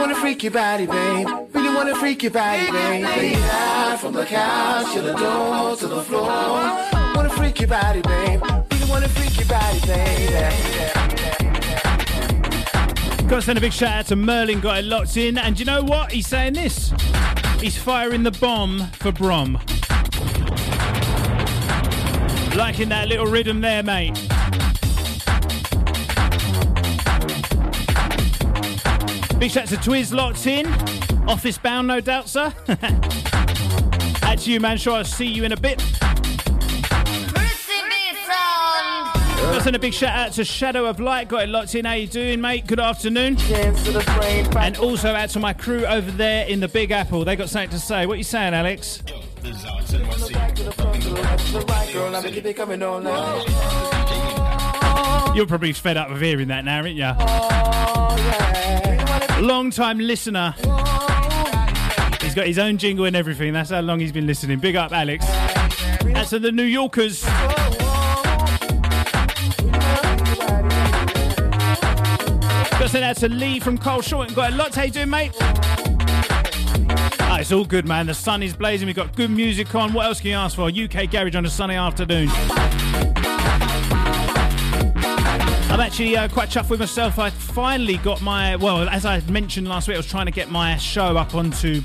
Wanna 0.09 0.21
freak 0.21 0.41
your 0.41 0.51
body, 0.51 0.87
babe. 0.87 1.27
Really 1.53 1.75
wanna 1.75 1.93
freak 1.93 2.23
your 2.23 2.31
body, 2.31 2.71
babe. 2.71 3.05
It 3.05 3.99
from 3.99 4.13
the 4.13 4.25
couch 4.25 4.91
to 4.95 5.01
the 5.03 5.13
door 5.13 5.75
to 5.75 5.87
the 5.87 6.01
floor. 6.01 6.27
Wanna 7.13 7.29
freak 7.29 7.59
your 7.59 7.69
body, 7.69 8.01
babe. 8.01 8.41
Really 8.71 8.89
wanna 8.89 9.07
freak 9.07 9.37
your 9.37 9.47
body, 9.47 9.79
baby. 9.81 10.33
Got 13.27 13.35
to 13.35 13.41
send 13.43 13.59
a 13.59 13.61
big 13.61 13.71
shout 13.71 13.99
out 13.99 14.07
to 14.07 14.15
Merlin, 14.15 14.59
got 14.59 14.79
it 14.79 14.85
locked 14.85 15.15
in. 15.15 15.37
And 15.37 15.59
you 15.59 15.65
know 15.67 15.83
what? 15.83 16.11
He's 16.11 16.25
saying 16.25 16.53
this. 16.53 16.91
He's 17.61 17.77
firing 17.77 18.23
the 18.23 18.31
bomb 18.31 18.87
for 18.93 19.11
Brom. 19.11 19.59
Liking 22.55 22.89
that 22.89 23.05
little 23.09 23.27
rhythm 23.27 23.61
there, 23.61 23.83
mate. 23.83 24.17
Big 29.39 29.51
shout 29.51 29.63
out 29.63 29.69
to 29.69 29.89
Twiz 29.89 30.13
locked 30.13 30.45
in. 30.47 30.67
Office 31.27 31.57
bound, 31.57 31.87
no 31.87 32.01
doubt, 32.01 32.27
sir. 32.29 32.53
To 34.39 34.49
you, 34.49 34.61
man. 34.61 34.77
Sure, 34.77 34.93
I'll 34.93 35.03
see 35.03 35.25
you 35.25 35.43
in 35.43 35.51
a 35.51 35.57
bit. 35.57 35.79
To 39.39 39.59
send 39.61 39.75
a 39.75 39.79
big 39.79 39.93
shout 39.93 40.17
out 40.17 40.31
to 40.33 40.45
Shadow 40.45 40.85
of 40.85 41.01
Light. 41.01 41.27
Got 41.27 41.43
it 41.43 41.49
locked 41.49 41.75
in. 41.75 41.83
How 41.83 41.91
you 41.93 42.07
doing, 42.07 42.39
mate? 42.39 42.65
Good 42.65 42.79
afternoon. 42.79 43.35
And 44.55 44.77
also 44.77 45.13
out 45.13 45.29
to 45.31 45.39
my 45.41 45.51
crew 45.51 45.85
over 45.85 46.09
there 46.11 46.47
in 46.47 46.61
the 46.61 46.69
Big 46.69 46.91
Apple. 46.91 47.25
They 47.25 47.35
got 47.35 47.49
something 47.49 47.71
to 47.71 47.79
say. 47.79 48.05
What 48.05 48.17
you 48.17 48.23
saying, 48.23 48.53
Alex? 48.53 49.03
You're 55.35 55.47
probably 55.47 55.73
fed 55.73 55.97
up 55.97 56.09
of 56.09 56.21
hearing 56.21 56.47
that 56.47 56.63
now, 56.63 56.77
aren't 56.77 56.95
you? 56.95 58.78
Long 59.39 59.71
time 59.71 59.99
listener. 59.99 60.53
He's 62.21 62.35
got 62.35 62.45
his 62.45 62.59
own 62.59 62.77
jingle 62.77 63.05
and 63.05 63.15
everything. 63.15 63.53
That's 63.53 63.69
how 63.69 63.79
long 63.79 63.99
he's 63.99 64.11
been 64.11 64.27
listening. 64.27 64.59
Big 64.59 64.75
up, 64.75 64.91
Alex. 64.91 65.25
That's 66.03 66.31
to 66.31 66.39
the 66.39 66.51
New 66.51 66.63
Yorkers. 66.63 67.23
Got 72.79 72.89
sent 72.89 73.03
out 73.03 73.15
to 73.17 73.29
Lee 73.29 73.59
from 73.59 73.77
Cole 73.77 74.01
Short 74.01 74.27
and 74.27 74.35
got 74.35 74.51
a 74.53 74.55
lot. 74.55 74.75
How 74.75 74.83
you 74.83 74.91
doing, 74.91 75.09
mate? 75.09 75.31
Ah, 77.21 77.39
it's 77.39 77.51
all 77.51 77.65
good, 77.65 77.87
man. 77.87 78.07
The 78.07 78.13
sun 78.13 78.43
is 78.43 78.53
blazing. 78.53 78.87
We've 78.87 78.95
got 78.95 79.15
good 79.15 79.31
music 79.31 79.73
on. 79.73 79.93
What 79.93 80.05
else 80.05 80.19
can 80.19 80.31
you 80.31 80.35
ask 80.35 80.55
for? 80.55 80.69
UK 80.69 81.09
Garage 81.09 81.35
on 81.35 81.45
a 81.45 81.49
sunny 81.49 81.75
afternoon. 81.75 82.29
I'm 85.79 85.85
actually 85.85 86.17
uh, 86.17 86.27
quite 86.27 86.49
chuffed 86.49 86.69
with 86.69 86.81
myself. 86.81 87.17
I 87.19 87.29
finally 87.29 87.95
got 87.99 88.21
my, 88.21 88.57
well, 88.57 88.89
as 88.89 89.05
I 89.05 89.21
mentioned 89.29 89.69
last 89.69 89.87
week, 89.87 89.95
I 89.95 89.97
was 89.97 90.07
trying 90.07 90.25
to 90.25 90.31
get 90.31 90.51
my 90.51 90.75
show 90.75 91.15
up 91.15 91.35
onto 91.35 91.79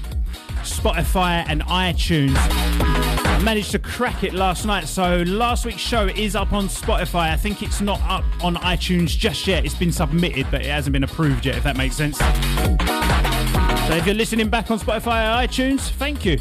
Spotify 0.64 1.44
and 1.46 1.62
iTunes. 1.66 2.34
I 2.34 3.40
managed 3.44 3.70
to 3.70 3.78
crack 3.78 4.24
it 4.24 4.34
last 4.34 4.66
night, 4.66 4.88
so 4.88 5.22
last 5.28 5.64
week's 5.64 5.80
show 5.80 6.08
is 6.08 6.34
up 6.34 6.52
on 6.52 6.66
Spotify. 6.66 7.30
I 7.30 7.36
think 7.36 7.62
it's 7.62 7.80
not 7.80 8.00
up 8.02 8.24
on 8.42 8.56
iTunes 8.56 9.16
just 9.16 9.46
yet. 9.46 9.64
It's 9.64 9.76
been 9.76 9.92
submitted, 9.92 10.48
but 10.50 10.62
it 10.62 10.70
hasn't 10.70 10.92
been 10.92 11.04
approved 11.04 11.46
yet, 11.46 11.58
if 11.58 11.62
that 11.62 11.76
makes 11.76 11.94
sense. 11.94 12.18
So 12.18 13.94
if 13.94 14.06
you're 14.06 14.16
listening 14.16 14.48
back 14.48 14.72
on 14.72 14.80
Spotify 14.80 15.22
or 15.22 15.46
iTunes, 15.46 15.90
thank 15.90 16.24
you. 16.24 16.38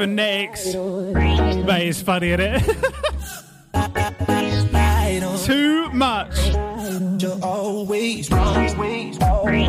Shout 0.00 0.06
to 0.06 1.62
Mate, 1.66 1.88
it's 1.88 2.00
funny, 2.00 2.30
isn't 2.30 2.40
it? 2.40 2.64
Too 5.44 5.90
much. 5.90 6.36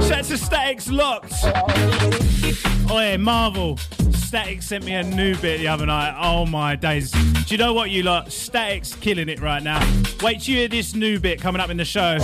Shout 0.07 0.23
to 0.25 0.37
Statics 0.37 0.89
Locked. 0.89 1.33
Oh 1.43 2.99
yeah, 2.99 3.17
Marvel. 3.17 3.77
Statics 4.11 4.67
sent 4.67 4.85
me 4.85 4.93
a 4.93 5.03
new 5.03 5.35
bit 5.37 5.57
the 5.59 5.67
other 5.67 5.85
night. 5.85 6.15
Oh 6.17 6.45
my 6.45 6.77
days. 6.77 7.11
Do 7.11 7.43
you 7.47 7.57
know 7.57 7.73
what 7.73 7.89
you 7.89 8.03
lot? 8.03 8.31
Statics 8.31 8.95
killing 8.95 9.27
it 9.27 9.41
right 9.41 9.61
now. 9.61 9.79
Wait 10.21 10.39
till 10.41 10.53
you 10.53 10.59
hear 10.61 10.67
this 10.69 10.95
new 10.95 11.19
bit 11.19 11.41
coming 11.41 11.59
up 11.61 11.69
in 11.69 11.75
the 11.75 11.83
show. 11.83 12.17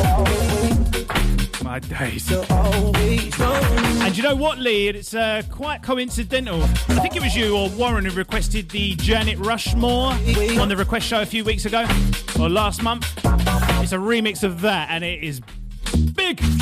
My 1.62 1.80
days. 1.80 2.30
Know 4.27 4.35
what, 4.35 4.59
Lee? 4.59 4.89
It's 4.89 5.13
uh, 5.13 5.41
quite 5.49 5.81
coincidental. 5.81 6.61
I 6.61 6.99
think 6.99 7.15
it 7.15 7.21
was 7.21 7.33
you 7.33 7.55
or 7.55 7.69
Warren 7.69 8.03
who 8.03 8.11
requested 8.11 8.67
the 8.67 8.93
Janet 8.95 9.39
Rushmore 9.39 10.11
on 10.59 10.67
the 10.67 10.75
request 10.77 11.07
show 11.07 11.21
a 11.21 11.25
few 11.25 11.45
weeks 11.45 11.63
ago 11.63 11.87
or 12.37 12.49
last 12.49 12.83
month. 12.83 13.05
It's 13.81 13.93
a 13.93 13.97
remix 13.97 14.43
of 14.43 14.59
that, 14.59 14.89
and 14.91 15.05
it 15.05 15.23
is 15.23 15.39
big. 16.13 16.41
You've 16.41 16.59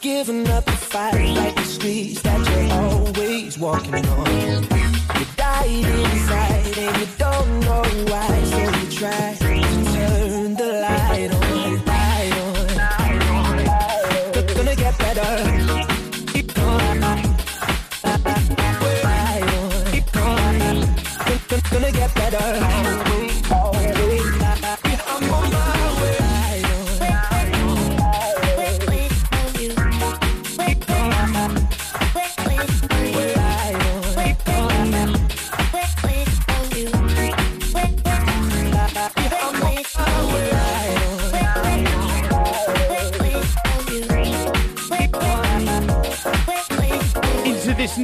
given 0.00 0.46
up 0.46 0.64
the 0.64 0.72
fight 0.72 1.34
like 1.36 1.56
the 1.56 1.64
streets 1.64 2.22
that 2.22 2.38
you're 2.48 2.72
always 2.72 3.58
walking 3.58 3.96
on. 3.96 4.26
You 5.20 5.26
died 5.36 5.68
inside 5.68 6.78
and 6.78 6.96
you 6.96 7.06
don't 7.18 7.60
know 7.60 7.82
why, 8.10 8.44
so 8.44 8.60
you 8.60 8.86
try 8.90 9.34
to 9.34 9.60
turn 9.92 10.54
the 10.54 10.69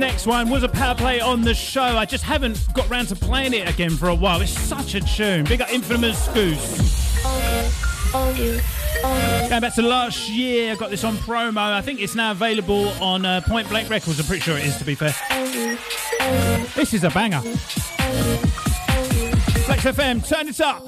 next 0.07 0.25
one 0.25 0.49
was 0.49 0.63
a 0.63 0.69
power 0.69 0.95
play 0.95 1.21
on 1.21 1.41
the 1.41 1.53
show. 1.53 1.83
I 1.83 2.05
just 2.05 2.23
haven't 2.23 2.73
got 2.75 2.89
round 2.89 3.09
to 3.09 3.17
playing 3.17 3.55
it 3.55 3.69
again 3.69 3.91
for 3.91 4.09
a 4.09 4.15
while. 4.15 4.41
It's 4.41 4.57
such 4.57 4.95
a 4.95 5.01
tune. 5.01 5.45
Big 5.45 5.61
up 5.61 5.69
Infamous 5.73 6.29
Goose. 6.29 7.21
Going 8.13 9.61
back 9.61 9.75
to 9.75 9.83
last 9.83 10.29
year, 10.31 10.71
I 10.73 10.77
got 10.77 10.91
this 10.91 11.03
on 11.03 11.17
promo. 11.17 11.59
I 11.59 11.81
think 11.81 12.01
it's 12.01 12.15
now 12.15 12.31
available 12.31 12.91
on 13.03 13.27
uh, 13.27 13.41
Point 13.41 13.69
Blank 13.69 13.91
Records. 13.91 14.21
I'm 14.21 14.27
pretty 14.27 14.43
sure 14.43 14.57
it 14.57 14.65
is, 14.65 14.77
to 14.77 14.85
be 14.85 14.95
fair. 14.95 15.13
This 16.77 16.95
is 16.95 17.03
a 17.03 17.11
banger. 17.11 17.41
Flex 19.65 19.83
FM, 19.83 20.25
turn 20.25 20.47
it 20.47 20.61
up. 20.61 20.85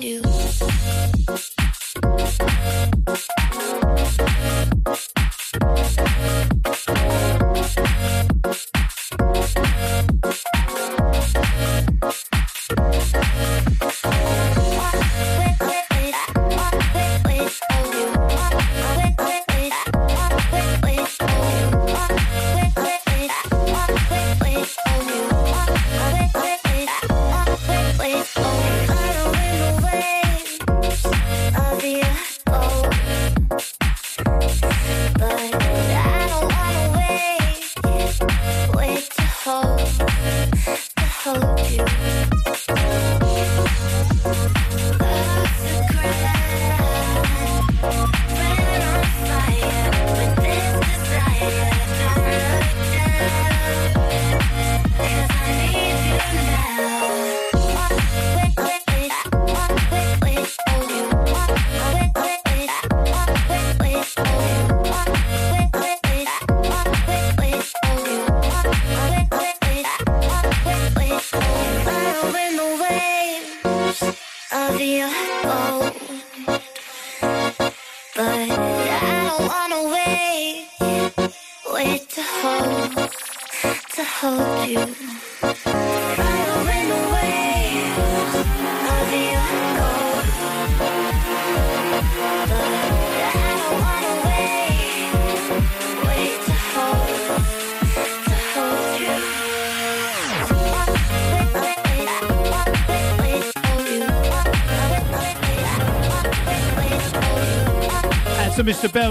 Wait 4.89 5.18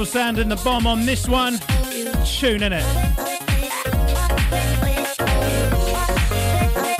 Sound 0.07 0.39
and 0.39 0.49
the 0.49 0.55
bomb 0.63 0.87
on 0.87 1.05
this 1.05 1.27
one. 1.27 1.59
Tune 2.25 2.63
in 2.63 2.71
it. 2.71 2.83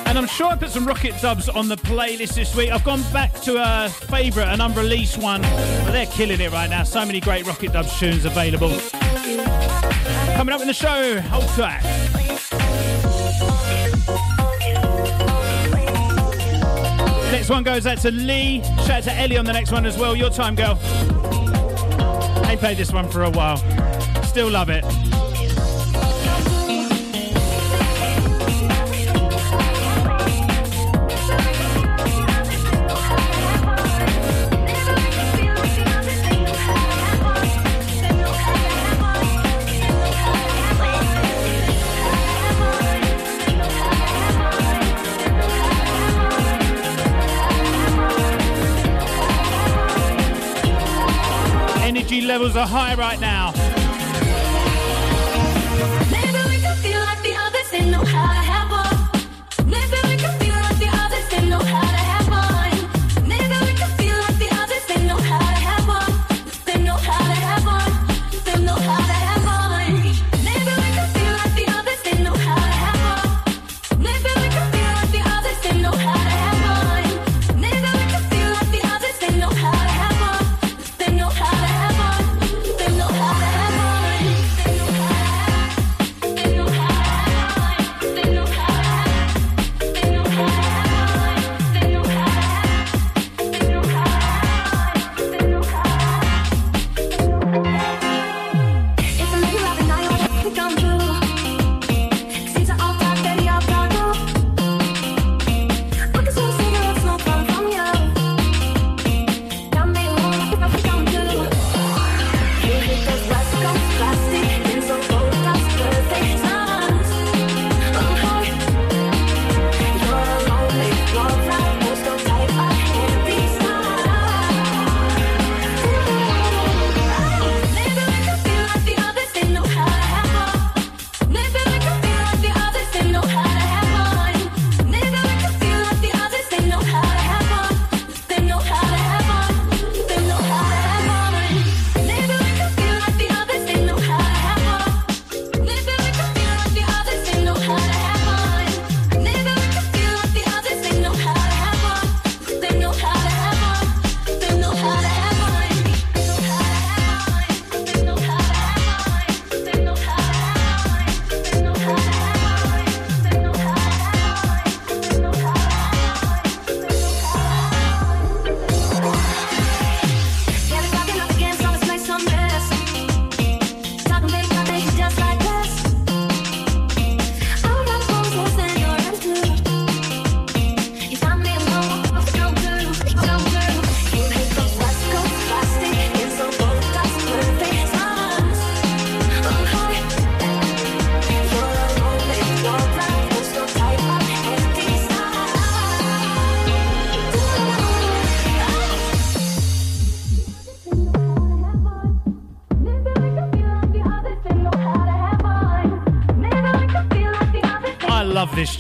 And 0.05 0.17
I'm 0.17 0.27
sure 0.27 0.47
I 0.47 0.57
put 0.57 0.69
some 0.69 0.85
Rocket 0.85 1.19
Dubs 1.21 1.47
on 1.47 1.69
the 1.69 1.77
playlist 1.77 2.35
this 2.35 2.53
week. 2.53 2.69
I've 2.69 2.83
gone 2.83 3.01
back 3.13 3.33
to 3.41 3.55
a 3.57 3.89
favourite, 3.89 4.49
an 4.49 4.59
unreleased 4.59 5.17
one. 5.19 5.41
But 5.41 5.91
they're 5.91 6.05
killing 6.07 6.41
it 6.41 6.51
right 6.51 6.69
now. 6.69 6.83
So 6.83 7.05
many 7.05 7.21
great 7.21 7.47
Rocket 7.47 7.71
Dubs 7.71 7.97
tunes 7.97 8.25
available. 8.25 8.77
Coming 10.35 10.53
up 10.53 10.61
in 10.61 10.67
the 10.67 10.73
show, 10.73 11.21
hold 11.21 11.47
tight. 11.49 11.81
Next 17.31 17.49
one 17.49 17.63
goes 17.63 17.87
out 17.87 17.99
to 17.99 18.11
Lee. 18.11 18.61
Shout 18.85 18.89
out 18.89 19.03
to 19.03 19.13
Ellie 19.13 19.37
on 19.37 19.45
the 19.45 19.53
next 19.53 19.71
one 19.71 19.85
as 19.85 19.97
well. 19.97 20.13
Your 20.15 20.29
time, 20.29 20.55
girl. 20.55 20.77
Ain't 22.47 22.61
played 22.61 22.77
this 22.77 22.93
one 22.93 23.09
for 23.09 23.23
a 23.23 23.29
while. 23.29 23.57
Still 24.23 24.49
love 24.49 24.69
it. 24.69 24.85
Are 52.57 52.65
high 52.65 52.95
right 52.95 53.19
now. 53.19 53.76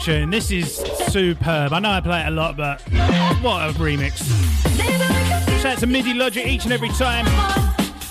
Tune. 0.07 0.29
This 0.29 0.51
is 0.51 0.77
superb. 1.11 1.73
I 1.73 1.79
know 1.79 1.89
I 1.89 1.99
play 1.99 2.21
it 2.21 2.27
a 2.27 2.31
lot, 2.31 2.55
but 2.55 2.79
what 3.41 3.69
a 3.69 3.73
remix. 3.73 4.23
Shout 5.61 5.73
out 5.73 5.79
to 5.79 5.85
MIDI 5.85 6.13
Logic 6.13 6.47
each 6.47 6.63
and 6.63 6.71
every 6.71 6.87
time. 6.87 7.25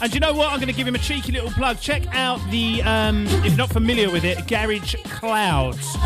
And 0.03 0.13
you 0.13 0.21
know 0.21 0.35
what? 0.35 0.53
I'm 0.53 0.59
going 0.59 0.69
to 0.69 0.75
give 0.75 0.87
him 0.87 0.95
a 0.95 0.99
cheeky 0.99 1.33
little 1.33 1.49
plug. 1.49 1.81
Check 1.81 2.03
out 2.15 2.39
the, 2.51 2.83
um, 2.83 3.27
if 3.27 3.47
you're 3.47 3.57
not 3.57 3.71
familiar 3.71 4.11
with 4.11 4.25
it, 4.25 4.47
Garage 4.47 4.95
Clouds. 5.05 5.97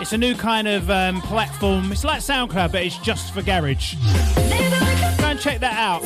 It's 0.00 0.12
a 0.12 0.18
new 0.18 0.34
kind 0.34 0.66
of 0.66 0.90
um, 0.90 1.20
platform. 1.22 1.92
It's 1.92 2.02
like 2.02 2.22
SoundCloud, 2.22 2.72
but 2.72 2.82
it's 2.82 2.98
just 2.98 3.32
for 3.32 3.40
garage. 3.40 3.94
Go 3.94 5.28
and 5.28 5.38
check 5.38 5.60
that 5.60 5.78
out. 5.78 6.00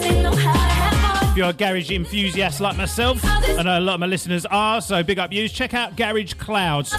If 1.30 1.36
you're 1.36 1.48
a 1.48 1.54
garage 1.54 1.90
enthusiast 1.90 2.60
like 2.60 2.76
myself, 2.76 3.20
I 3.24 3.62
know 3.62 3.78
a 3.78 3.80
lot 3.80 3.94
of 3.94 4.00
my 4.00 4.06
listeners 4.06 4.44
are, 4.44 4.82
so 4.82 5.02
big 5.02 5.18
up 5.18 5.32
you. 5.32 5.48
Check 5.48 5.72
out 5.72 5.96
Garage 5.96 6.34
Clouds. 6.34 6.92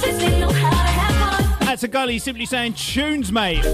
A 1.84 1.88
gully 1.88 2.20
simply 2.20 2.46
saying 2.46 2.74
tunes, 2.74 3.32
mate. 3.32 3.66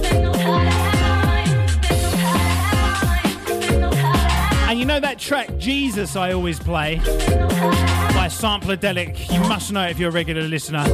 And 4.69 4.79
you 4.79 4.85
know 4.85 5.01
that 5.01 5.19
track 5.19 5.57
Jesus 5.57 6.15
I 6.15 6.31
always 6.31 6.57
play 6.57 6.97
by 6.97 8.27
Sampledelic. 8.29 9.29
You 9.29 9.41
must 9.41 9.73
know 9.73 9.87
if 9.87 9.99
you're 9.99 10.09
a 10.09 10.13
regular 10.13 10.43
listener. 10.43 10.85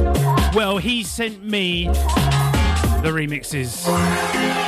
Well, 0.54 0.78
he 0.78 1.04
sent 1.04 1.44
me 1.44 1.84
the 1.86 3.12
remixes. 3.12 4.63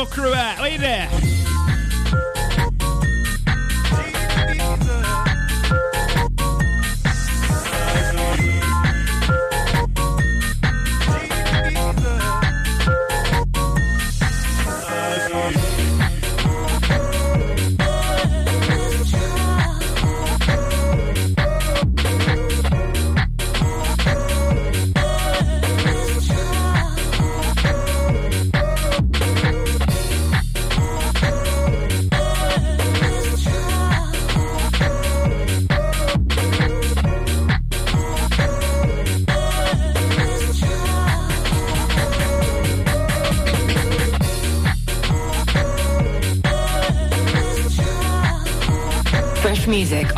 My 0.00 0.06
4-4 0.06 0.10
crew 0.10 0.34
at? 0.34 0.58
Are 0.60 0.68
you 0.68 0.78
there? 0.78 1.19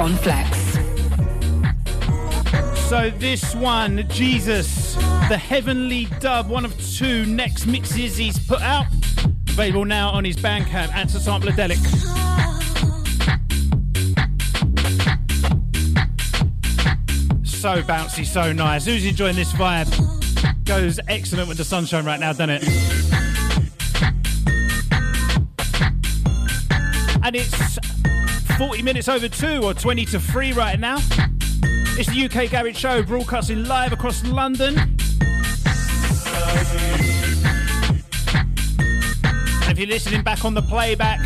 On 0.03 0.17
Flex. 0.17 0.59
So 2.89 3.11
this 3.19 3.55
one, 3.55 4.05
Jesus, 4.09 4.97
the 5.29 5.39
heavenly 5.39 6.07
dub, 6.19 6.49
one 6.49 6.65
of 6.65 6.77
two 6.97 7.25
next 7.25 7.67
mixes 7.67 8.17
he's 8.17 8.37
put 8.37 8.61
out. 8.63 8.87
Available 9.51 9.85
now 9.85 10.11
on 10.11 10.25
his 10.25 10.35
Bandcamp, 10.35 10.93
Answer 10.93 11.21
Sampledelic. 11.21 11.79
So 17.45 17.81
bouncy, 17.83 18.27
so 18.27 18.53
nice. 18.53 18.85
Who's 18.85 19.07
enjoying 19.07 19.37
this 19.37 19.53
vibe? 19.53 19.87
Goes 20.65 20.99
excellent 21.07 21.47
with 21.49 21.59
the 21.59 21.65
sunshine 21.65 22.05
right 22.05 22.19
now, 22.19 22.33
doesn't 22.33 22.51
it? 22.51 23.02
40 28.63 28.83
minutes 28.83 29.09
over 29.09 29.29
2 29.29 29.65
or 29.65 29.75
20 29.75 30.05
to 30.05 30.21
3 30.21 30.53
right 30.53 30.79
now. 30.79 30.99
It's 31.99 32.09
the 32.09 32.27
UK 32.27 32.49
Garage 32.49 32.79
Show 32.79 33.03
broadcasting 33.03 33.65
live 33.65 33.93
across 33.93 34.25
London. 34.25 34.79
And 34.79 34.93
if 39.69 39.79
you're 39.81 39.89
listening 39.89 40.23
back 40.23 40.45
on 40.45 40.55
the 40.55 40.63
playback, 40.63 41.19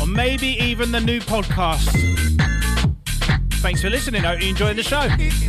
or 0.00 0.06
maybe 0.06 0.56
even 0.64 0.90
the 0.92 1.00
new 1.00 1.20
podcast, 1.20 1.90
thanks 3.60 3.82
for 3.82 3.90
listening. 3.90 4.22
Hope 4.22 4.40
you're 4.40 4.48
enjoying 4.48 4.76
the 4.76 4.82
show. 4.82 5.06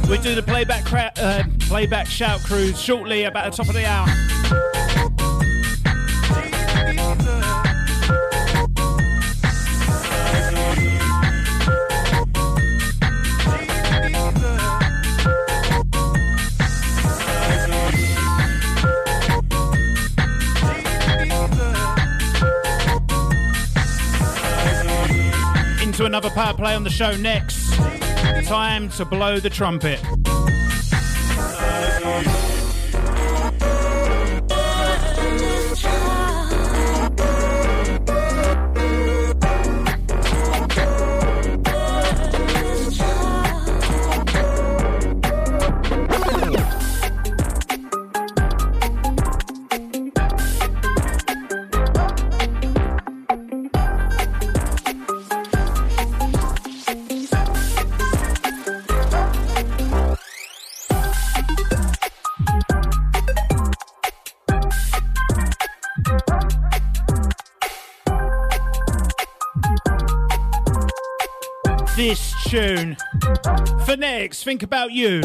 We 0.09 0.17
do 0.17 0.35
the 0.35 0.43
playback 0.45 0.83
cra- 0.83 1.13
uh, 1.15 1.43
playback 1.61 2.07
shout 2.07 2.41
cruise 2.41 2.81
shortly, 2.81 3.23
about 3.23 3.49
the 3.49 3.55
top 3.55 3.69
of 3.69 3.75
the 3.75 3.85
hour. 3.85 4.30
Another 26.23 26.35
power 26.35 26.53
play 26.53 26.75
on 26.75 26.83
the 26.83 26.89
show 26.89 27.17
next. 27.17 27.73
Time 28.45 28.89
to 28.89 29.05
blow 29.05 29.39
the 29.39 29.49
trumpet. 29.49 29.99
Next, 74.21 74.43
think 74.43 74.61
about 74.61 74.91
you. 74.91 75.21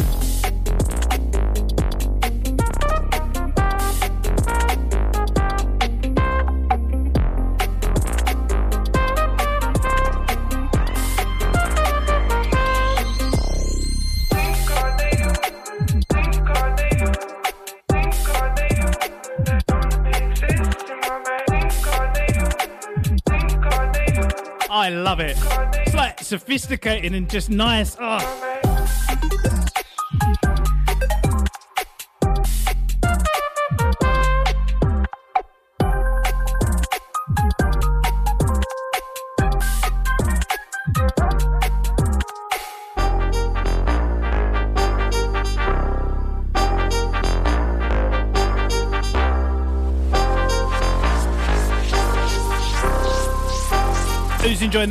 I 24.69 24.89
love 24.89 25.19
it. 25.19 25.37
It's 25.85 25.93
like 25.93 26.19
sophisticated 26.21 27.13
and 27.13 27.29
just 27.29 27.51
nice. 27.51 27.95
Oh. 27.99 28.36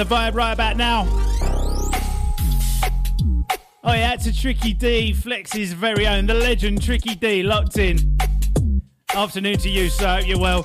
Vibe 0.06 0.34
right 0.34 0.52
about 0.52 0.76
now? 0.76 1.06
Oh 3.82 3.92
yeah, 3.92 4.14
it's 4.14 4.26
a 4.26 4.34
Tricky 4.34 4.72
D, 4.72 5.12
Flex's 5.12 5.72
very 5.72 6.06
own, 6.06 6.26
the 6.26 6.34
legend 6.34 6.82
Tricky 6.82 7.14
D, 7.14 7.42
locked 7.42 7.78
in. 7.78 8.18
Afternoon 9.14 9.58
to 9.58 9.68
you, 9.68 9.88
sir. 9.88 10.20
You're 10.20 10.38
well. 10.38 10.64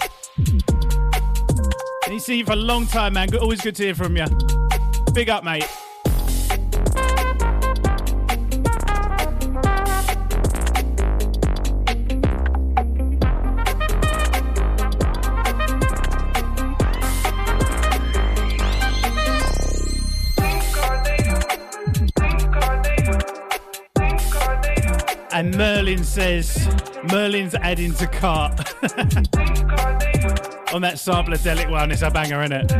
Ain't 2.08 2.22
seen 2.22 2.40
you 2.40 2.46
for 2.46 2.54
a 2.54 2.56
long 2.56 2.88
time, 2.88 3.14
man. 3.14 3.36
Always 3.36 3.62
good 3.62 3.76
to 3.76 3.84
hear 3.84 3.96
from 3.96 4.18
you. 4.18 4.26
Big 5.14 5.30
up, 5.30 5.44
mate. 5.44 5.68
Merlin 25.92 26.06
says, 26.06 26.70
Merlin's 27.12 27.54
adding 27.54 27.94
to 27.96 28.08
cart. 28.08 28.58
On 30.74 30.82
that 30.82 30.98
sampler 30.98 31.38
one, 31.70 31.92
it's 31.92 32.02
a 32.02 32.10
banger, 32.10 32.42
isn't 32.44 32.54
it? 32.54 32.72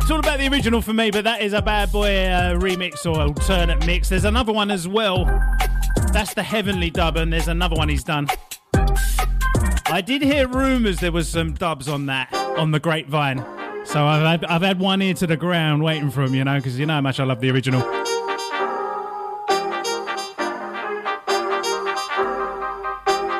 It's 0.00 0.10
all 0.10 0.20
about 0.20 0.38
the 0.38 0.48
original 0.50 0.80
for 0.80 0.94
me, 0.94 1.10
but 1.10 1.24
that 1.24 1.42
is 1.42 1.52
a 1.52 1.60
bad 1.60 1.92
boy 1.92 2.28
uh, 2.28 2.54
remix 2.54 3.04
or 3.04 3.20
alternate 3.20 3.84
mix. 3.84 4.08
There's 4.08 4.24
another 4.24 4.54
one 4.54 4.70
as 4.70 4.88
well. 4.88 5.26
That's 6.14 6.32
the 6.32 6.42
Heavenly 6.42 6.88
dub, 6.88 7.18
and 7.18 7.30
there's 7.30 7.48
another 7.48 7.76
one 7.76 7.90
he's 7.90 8.04
done. 8.04 8.26
I 8.72 10.00
did 10.00 10.22
hear 10.22 10.48
rumours 10.48 10.96
there 11.00 11.12
was 11.12 11.28
some 11.28 11.52
dubs 11.52 11.88
on 11.88 12.06
that 12.06 12.32
on 12.32 12.70
the 12.70 12.80
grapevine. 12.80 13.44
So 13.84 14.02
I've 14.02 14.44
I've 14.48 14.62
had 14.62 14.80
one 14.80 15.02
ear 15.02 15.12
to 15.12 15.26
the 15.26 15.36
ground 15.36 15.82
waiting 15.82 16.10
for 16.10 16.22
him, 16.22 16.34
you 16.34 16.44
know, 16.44 16.56
because 16.56 16.78
you 16.78 16.86
know 16.86 16.94
how 16.94 17.00
much 17.02 17.20
I 17.20 17.24
love 17.24 17.42
the 17.42 17.50
original. 17.50 17.99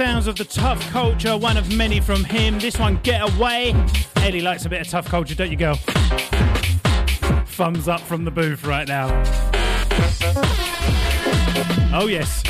sounds 0.00 0.26
of 0.26 0.34
the 0.36 0.46
Tuff 0.46 0.80
Culture, 0.88 1.36
one 1.36 1.58
of 1.58 1.76
many 1.76 2.00
from 2.00 2.24
him. 2.24 2.58
This 2.58 2.78
one, 2.78 2.98
Get 3.02 3.20
Away. 3.20 3.74
Ellie 4.16 4.40
likes 4.40 4.64
a 4.64 4.70
bit 4.70 4.80
of 4.80 4.88
Tuff 4.88 5.06
Culture, 5.06 5.34
don't 5.34 5.50
you, 5.50 5.58
girl? 5.58 5.74
Thumbs 7.44 7.86
up 7.86 8.00
from 8.00 8.24
the 8.24 8.30
booth 8.30 8.64
right 8.64 8.88
now. 8.88 9.08
Oh, 11.92 12.06
yes. 12.08 12.42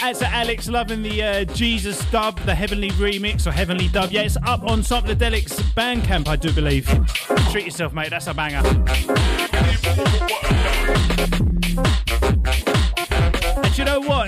That's 0.00 0.20
Alex 0.20 0.68
loving 0.68 1.04
the 1.04 1.22
uh, 1.22 1.44
Jesus 1.44 2.04
dub, 2.06 2.40
the 2.40 2.56
Heavenly 2.56 2.90
remix 2.90 3.46
or 3.46 3.52
Heavenly 3.52 3.86
dub. 3.86 4.10
Yeah, 4.10 4.22
it's 4.22 4.36
up 4.38 4.64
on 4.64 4.80
Sampledelic's 4.80 5.62
Bandcamp, 5.74 6.26
I 6.26 6.34
do 6.34 6.52
believe. 6.52 6.88
Treat 7.52 7.66
yourself, 7.66 7.92
mate. 7.92 8.10
That's 8.10 8.26
a 8.26 8.34
banger. 8.34 8.62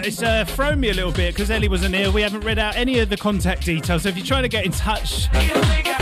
It's 0.04 0.20
uh, 0.20 0.44
thrown 0.44 0.80
me 0.80 0.90
a 0.90 0.94
little 0.94 1.12
bit 1.12 1.32
because 1.32 1.48
Ellie 1.48 1.68
wasn't 1.68 1.94
here. 1.94 2.10
We 2.10 2.22
haven't 2.22 2.40
read 2.40 2.58
out 2.58 2.74
any 2.74 2.98
of 2.98 3.08
the 3.08 3.16
contact 3.16 3.64
details. 3.64 4.02
So 4.02 4.08
if 4.08 4.16
you're 4.16 4.26
trying 4.26 4.42
to 4.42 4.48
get 4.48 4.64
in 4.64 4.72
touch, 4.72 5.26
you 5.32 5.50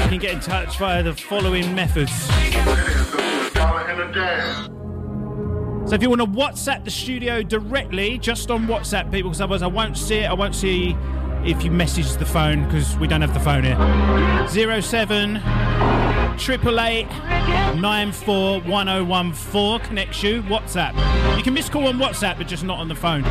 can 0.08 0.18
get 0.18 0.32
in 0.32 0.40
touch 0.40 0.78
via 0.78 1.02
the 1.02 1.12
following 1.12 1.74
methods. 1.74 2.10
So 5.88 5.94
if 5.94 6.02
you 6.02 6.08
want 6.08 6.22
to 6.22 6.26
WhatsApp 6.26 6.84
the 6.84 6.90
studio 6.90 7.42
directly, 7.42 8.16
just 8.16 8.50
on 8.50 8.66
WhatsApp, 8.66 9.10
people, 9.12 9.30
because 9.30 9.42
otherwise 9.42 9.62
I 9.62 9.66
won't 9.66 9.98
see 9.98 10.20
it. 10.20 10.30
I 10.30 10.32
won't 10.32 10.54
see 10.54 10.96
if 11.44 11.62
you 11.62 11.70
message 11.70 12.12
the 12.12 12.24
phone 12.24 12.64
because 12.64 12.96
we 12.96 13.06
don't 13.06 13.20
have 13.20 13.34
the 13.34 13.40
phone 13.40 13.64
here. 13.64 14.48
Zero 14.48 14.80
seven 14.80 15.36
triple 16.40 16.80
eight 16.80 17.06
nine 17.76 18.10
four 18.10 18.60
one 18.62 18.86
zero 18.86 19.04
one 19.04 19.32
four 19.32 19.78
connects 19.80 20.22
you. 20.22 20.42
WhatsApp. 20.44 20.96
You 21.36 21.42
can 21.42 21.52
miss 21.52 21.68
call 21.68 21.86
on 21.86 21.98
WhatsApp, 21.98 22.38
but 22.38 22.48
just 22.48 22.64
not 22.64 22.78
on 22.78 22.88
the 22.88 22.94
phone. 22.94 23.24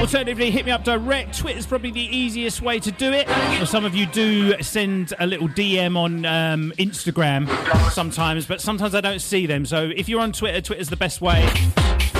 Alternatively, 0.00 0.50
hit 0.50 0.66
me 0.66 0.72
up 0.72 0.82
direct. 0.82 1.38
Twitter's 1.38 1.64
probably 1.64 1.92
the 1.92 2.16
easiest 2.16 2.60
way 2.60 2.80
to 2.80 2.90
do 2.90 3.12
it. 3.12 3.28
Or 3.60 3.66
some 3.66 3.84
of 3.84 3.94
you 3.94 4.06
do 4.06 4.60
send 4.62 5.14
a 5.20 5.26
little 5.26 5.48
DM 5.48 5.96
on 5.96 6.24
um, 6.26 6.72
Instagram 6.76 7.48
sometimes, 7.92 8.46
but 8.46 8.60
sometimes 8.60 8.94
I 8.94 9.00
don't 9.00 9.20
see 9.20 9.46
them. 9.46 9.64
So 9.64 9.90
if 9.94 10.08
you're 10.08 10.20
on 10.20 10.32
Twitter, 10.32 10.60
Twitter's 10.60 10.90
the 10.90 10.96
best 10.96 11.20
way. 11.20 11.48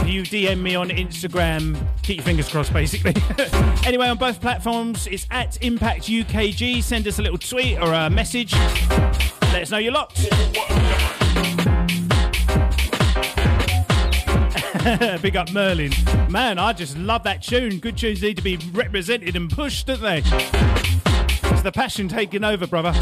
You 0.06 0.22
DM 0.22 0.62
me 0.62 0.76
on 0.76 0.90
Instagram, 0.90 1.76
keep 2.02 2.18
your 2.18 2.24
fingers 2.24 2.48
crossed, 2.48 2.72
basically. 2.72 3.14
anyway, 3.84 4.06
on 4.08 4.16
both 4.16 4.40
platforms, 4.40 5.08
it's 5.08 5.26
at 5.32 5.60
Impact 5.62 6.02
UKG. 6.02 6.80
Send 6.82 7.08
us 7.08 7.18
a 7.18 7.22
little 7.22 7.38
tweet 7.38 7.78
or 7.78 7.92
a 7.92 8.08
message. 8.08 8.52
Let 9.42 9.62
us 9.62 9.70
know 9.72 9.78
you're 9.78 9.92
locked. 9.92 10.30
Big 15.22 15.36
up 15.36 15.50
Merlin. 15.50 15.90
Man, 16.30 16.60
I 16.60 16.72
just 16.72 16.96
love 16.96 17.24
that 17.24 17.42
tune. 17.42 17.80
Good 17.80 17.96
tunes 17.96 18.22
need 18.22 18.36
to 18.36 18.42
be 18.42 18.58
represented 18.72 19.34
and 19.34 19.50
pushed, 19.50 19.88
don't 19.88 20.00
they? 20.00 20.22
It's 20.24 21.62
the 21.62 21.72
passion 21.74 22.06
taking 22.06 22.44
over, 22.44 22.68
brother. 22.68 22.94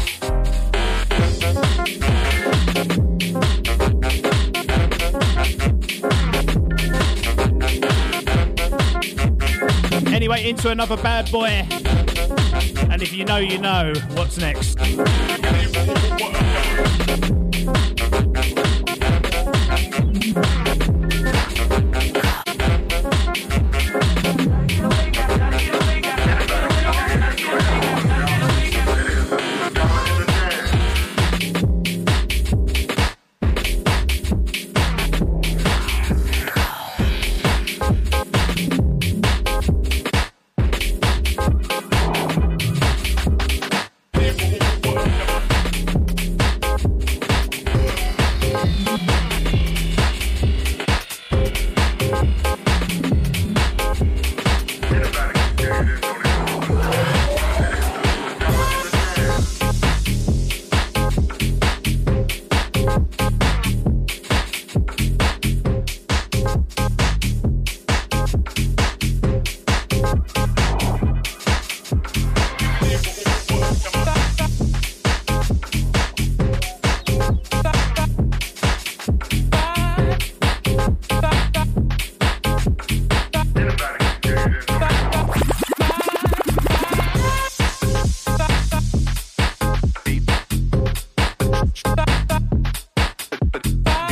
Anyway, 10.25 10.49
into 10.49 10.71
another 10.71 10.97
bad 10.97 11.31
boy. 11.31 11.67
And 12.89 13.03
if 13.03 13.13
you 13.13 13.25
know, 13.25 13.37
you 13.37 13.59
know 13.59 13.93
what's 14.15 14.39
next. 14.39 14.75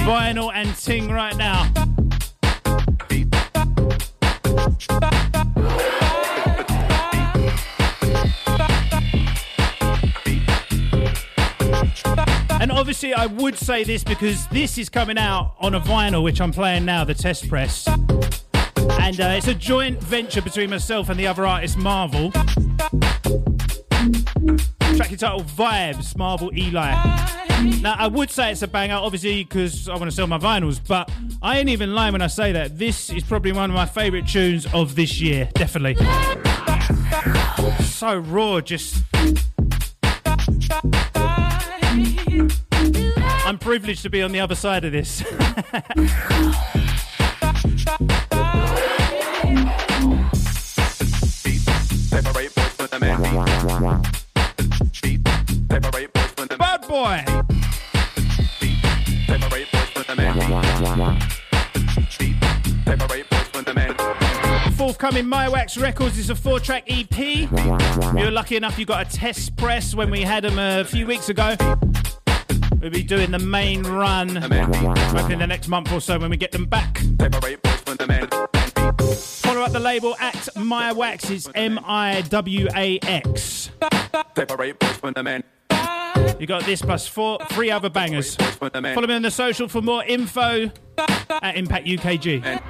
Vinyl 0.04 0.52
and 0.54 0.76
Ting 0.76 1.10
right 1.10 1.36
now. 1.38 1.72
And 12.60 12.70
obviously, 12.70 13.14
I 13.14 13.28
would 13.28 13.58
say 13.58 13.86
this 13.86 14.04
because 14.04 14.46
this 14.48 14.78
is 14.78 14.90
coming 14.90 15.18
out 15.18 15.56
on 15.62 15.74
a 15.76 15.80
vinyl, 15.80 16.22
which 16.22 16.42
I'm 16.42 16.52
playing 16.52 16.84
now, 16.84 17.06
the 17.06 17.14
test 17.14 17.48
press. 17.48 17.88
And 17.88 19.22
uh, 19.22 19.36
it's 19.38 19.48
a 19.48 19.56
joint 19.56 20.04
venture 20.04 20.42
between 20.42 20.70
myself 20.70 21.08
and 21.08 21.18
the 21.18 21.28
other 21.28 21.46
artist, 21.46 21.78
Marvel. 21.78 22.32
Track 24.96 25.12
entitled 25.12 25.48
Vibes, 25.48 26.18
Marvel 26.18 26.52
Eli. 26.58 27.43
Now, 27.82 27.96
I 27.98 28.08
would 28.08 28.30
say 28.30 28.52
it's 28.52 28.62
a 28.62 28.68
banger, 28.68 28.96
obviously, 28.96 29.44
because 29.44 29.88
I 29.88 29.94
want 29.94 30.06
to 30.06 30.12
sell 30.12 30.28
my 30.28 30.38
vinyls, 30.38 30.80
but 30.86 31.12
I 31.42 31.60
ain't 31.60 31.70
even 31.70 31.94
lying 31.94 32.12
when 32.14 32.22
I 32.22 32.28
say 32.28 32.52
that. 32.52 32.78
This 32.78 33.10
is 33.10 33.24
probably 33.24 33.52
one 33.52 33.70
of 33.70 33.76
my 33.76 33.86
favourite 33.86 34.28
tunes 34.28 34.66
of 34.74 34.96
this 34.96 35.22
year, 35.22 35.50
definitely. 35.54 35.96
So 37.84 38.18
raw, 38.18 38.62
just. 38.62 39.04
I'm 43.46 43.58
privileged 43.60 44.04
to 44.04 44.10
be 44.10 44.22
on 44.22 44.32
the 44.32 44.40
other 44.40 44.56
side 44.56 44.86
of 44.86 44.92
this. 44.92 45.24
Forthcoming 65.04 65.30
Miwax 65.30 65.82
Records 65.82 66.18
is 66.18 66.30
a 66.30 66.36
four 66.36 66.62
track 66.62 66.86
EP. 66.88 67.20
You're 68.18 68.32
lucky 68.32 68.56
enough 68.56 68.80
you 68.80 68.86
got 68.86 69.06
a 69.06 69.10
test 69.18 69.54
press 69.58 69.94
when 69.94 70.10
we 70.10 70.22
had 70.22 70.46
them 70.46 70.58
a 70.58 70.86
few 70.86 71.06
weeks 71.06 71.28
ago. 71.28 71.58
We'll 72.80 72.90
be 72.90 73.04
doing 73.04 73.30
the 73.30 73.40
main 73.40 73.84
run 73.84 74.38
hopefully 74.38 75.34
in 75.34 75.40
the 75.40 75.46
next 75.46 75.68
month 75.68 75.92
or 75.92 76.00
so 76.00 76.18
when 76.18 76.30
we 76.30 76.38
get 76.38 76.54
them 76.54 76.66
back. 76.68 77.00
Follow 79.40 79.62
up 79.64 79.74
the 79.74 79.82
label 79.82 80.16
at 80.22 80.36
Miwax 80.56 81.30
is 81.30 81.50
M 81.54 81.82
I 81.84 82.22
W 82.30 82.70
A 82.74 82.98
X. 83.00 83.72
You 86.40 86.48
got 86.48 86.64
this 86.64 86.82
plus 86.82 87.06
four, 87.08 87.40
three 87.50 87.70
other 87.72 87.90
bangers. 87.90 88.38
Follow 88.38 89.08
me 89.08 89.16
on 89.16 89.22
the 89.22 89.32
social 89.32 89.68
for 89.68 89.82
more 89.82 90.06
info 90.06 90.72
at 90.98 91.58
Impact 91.58 91.88
UKG. 91.88 92.62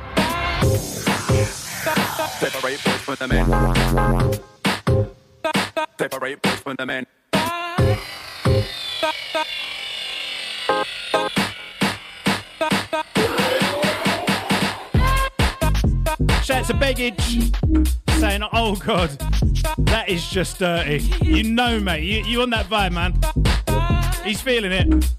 Shout 16.44 16.58
out 16.58 16.66
to 16.66 16.74
Beggage 16.74 17.54
saying, 18.20 18.44
"Oh 18.52 18.76
God, 18.76 19.10
that 19.78 20.10
is 20.10 20.28
just 20.28 20.60
dirty." 20.60 20.98
You 21.22 21.44
know, 21.44 21.80
mate. 21.80 22.04
You 22.04 22.26
you 22.26 22.42
on 22.42 22.50
that 22.50 22.66
vibe, 22.66 22.92
man? 22.92 23.14
He's 24.26 24.42
feeling 24.42 24.74
it. 24.74 25.14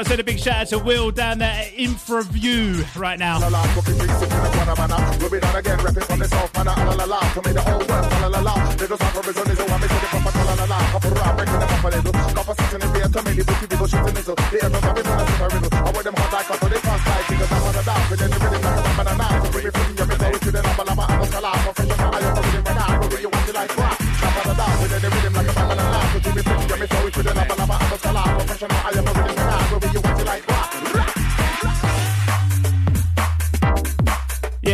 Got 0.00 0.04
to 0.04 0.08
send 0.12 0.20
a 0.20 0.24
big 0.24 0.38
shout 0.38 0.62
out 0.62 0.66
to 0.68 0.78
Will 0.78 1.10
down 1.10 1.40
there 1.40 1.50
at 1.50 1.74
Infraview 1.74 2.96
right 2.96 3.18
now. 3.18 3.38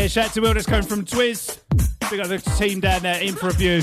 Yeah, 0.07 0.23
shout 0.23 0.27
out 0.27 0.35
to 0.35 0.41
Will 0.41 0.55
that's 0.55 0.67
coming 0.67 0.87
from 0.87 1.05
Twiz. 1.05 1.59
We 2.13 2.17
got 2.17 2.29
the 2.29 2.39
team 2.39 2.79
down 2.79 3.03
there 3.03 3.21
in 3.21 3.35
for 3.35 3.49
a 3.49 3.53
view. 3.53 3.83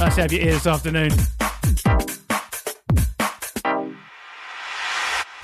Nice 0.00 0.14
to 0.14 0.22
have 0.22 0.32
you 0.32 0.40
here 0.40 0.52
this 0.52 0.66
afternoon. 0.66 1.12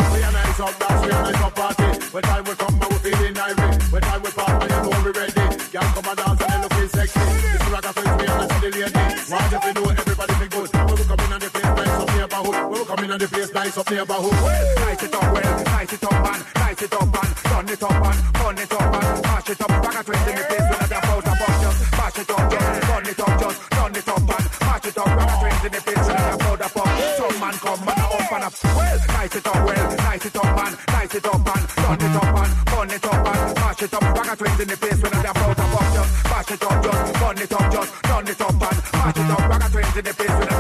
We 0.00 0.16
are 0.16 0.32
nice 0.32 0.60
up, 0.60 0.72
that's 0.80 1.04
we 1.04 1.12
are 1.12 1.22
nice 1.28 1.42
up 1.44 1.54
party. 1.54 1.84
When 2.08 2.22
time 2.22 2.44
we 2.44 2.54
come, 2.54 2.80
we 2.80 2.96
feeling 3.04 3.36
ivory. 3.36 3.76
When 3.92 4.00
time 4.00 4.22
we 4.22 4.30
party, 4.30 4.64
you 4.64 4.80
know 4.80 4.96
we 5.04 5.12
ready. 5.12 5.44
Girl 5.68 5.82
come 5.92 6.08
and 6.08 6.16
dance 6.16 6.40
and 6.40 6.64
they 6.64 6.88
sexy. 6.88 7.20
This 7.20 7.60
is 7.60 7.68
like 7.68 7.84
me 7.84 8.24
and 8.24 8.32
I 8.32 8.48
the 8.48 8.70
lady. 8.72 8.96
Want 9.28 9.52
you 9.52 9.60
to 9.60 9.70
know 9.76 9.92
everybody 9.92 10.34
be 10.40 10.48
good. 10.48 10.72
When 10.72 10.96
we 10.96 11.04
come 11.04 11.20
in 11.20 11.32
and 11.36 11.42
the 11.42 11.50
place 11.52 11.68
nice 11.68 12.00
up 12.00 12.08
neighborhood. 12.16 12.56
When 12.64 12.80
we 12.80 12.86
come 12.86 13.04
in 13.04 13.10
and 13.12 13.20
the 13.20 13.28
place 13.28 13.52
nice 13.52 13.76
up 13.76 13.90
neighborhood. 13.90 14.32
Nice 14.32 15.02
it 15.02 15.14
up 15.14 15.32
well, 15.34 15.64
nice 15.64 15.92
it 15.92 16.04
up 16.04 16.12
man, 16.24 16.63
nice 16.74 16.82
it 16.82 16.94
up 16.94 17.06
man, 17.06 17.30
turn 17.44 17.68
it 17.68 17.82
up 17.82 18.02
man, 18.02 18.16
turn 18.34 18.58
it 18.58 18.72
up 18.72 18.92
man, 18.92 19.22
mash 19.22 19.50
it 19.50 19.60
up. 19.60 19.68
Back 19.68 19.94
a 19.94 20.04
twist 20.04 20.28
in 20.28 20.34
the 20.34 20.44
place 20.44 20.66
when 20.70 20.80
I 20.82 20.98
about 20.98 21.22
a 21.22 21.32
bump 21.38 21.54
just 21.62 21.78
mash 21.94 22.18
it 22.18 22.30
up, 22.30 22.50
just 22.50 22.82
turn 22.82 23.06
it 23.06 23.20
up, 23.20 23.40
just 23.40 23.58
turn 23.70 23.94
it 23.94 24.08
up 24.08 24.22
man, 24.26 24.42
mash 24.66 24.86
it 24.86 24.98
up. 24.98 25.06
Back 25.14 25.30
a 25.30 25.36
twist 25.38 25.64
in 25.64 25.72
the 25.74 25.80
place 25.84 26.06
when 26.08 26.16
I 26.16 26.34
about 26.34 26.64
a 26.64 26.68
bump. 26.74 26.90
Some 27.14 27.36
man 27.38 27.54
come 27.62 27.88
and 27.88 27.94
I 27.94 28.06
up 28.10 28.32
and 28.34 28.44
up. 28.44 28.52
Well, 28.74 28.98
nice 29.14 29.36
it 29.36 29.46
up 29.46 29.54
well, 29.54 29.86
nice 30.02 30.26
it 30.26 30.36
up 30.36 30.50
man, 30.58 30.72
nice 30.90 31.14
it 31.14 31.26
up 31.26 31.40
man, 31.46 31.62
turn 31.78 32.00
it 32.02 32.16
up 32.18 32.28
man, 32.34 32.50
turn 32.66 32.90
it 32.90 33.06
up 33.06 33.18
man, 33.22 33.40
mash 33.54 33.82
it 33.82 33.94
up. 33.94 34.02
Back 34.14 34.32
a 34.32 34.34
twist 34.34 34.60
in 34.60 34.68
the 34.68 34.76
place 34.76 35.00
when 35.02 35.14
I 35.14 35.20
about 35.30 35.54
a 35.54 35.66
bump 35.70 35.88
just 35.94 36.10
mash 36.26 36.50
it 36.50 36.64
up, 36.64 36.76
just 36.82 37.14
turn 37.14 37.38
it 37.38 37.52
up, 37.54 37.66
just 37.70 37.90
turn 38.02 38.26
it 38.26 38.40
up 38.42 38.54
man, 38.58 38.76
mash 38.98 39.18
it 39.22 39.30
up. 39.30 39.42
Back 39.46 39.62
a 39.62 39.68
twist 39.70 39.94
in 39.94 40.04
the 40.04 40.14
place 40.14 40.34
when 40.42 40.48
I 40.48 40.53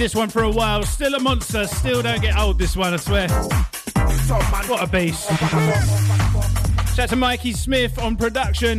this 0.00 0.14
one 0.14 0.30
for 0.30 0.44
a 0.44 0.50
while. 0.50 0.82
Still 0.82 1.14
a 1.14 1.20
monster. 1.20 1.66
Still 1.66 2.00
don't 2.00 2.22
get 2.22 2.34
old, 2.38 2.58
this 2.58 2.74
one, 2.74 2.94
I 2.94 2.96
swear. 2.96 3.28
What 3.28 4.82
a 4.82 4.86
beast. 4.86 5.28
Shout 6.94 7.00
out 7.00 7.08
to 7.10 7.16
Mikey 7.16 7.52
Smith 7.52 7.98
on 7.98 8.16
production. 8.16 8.78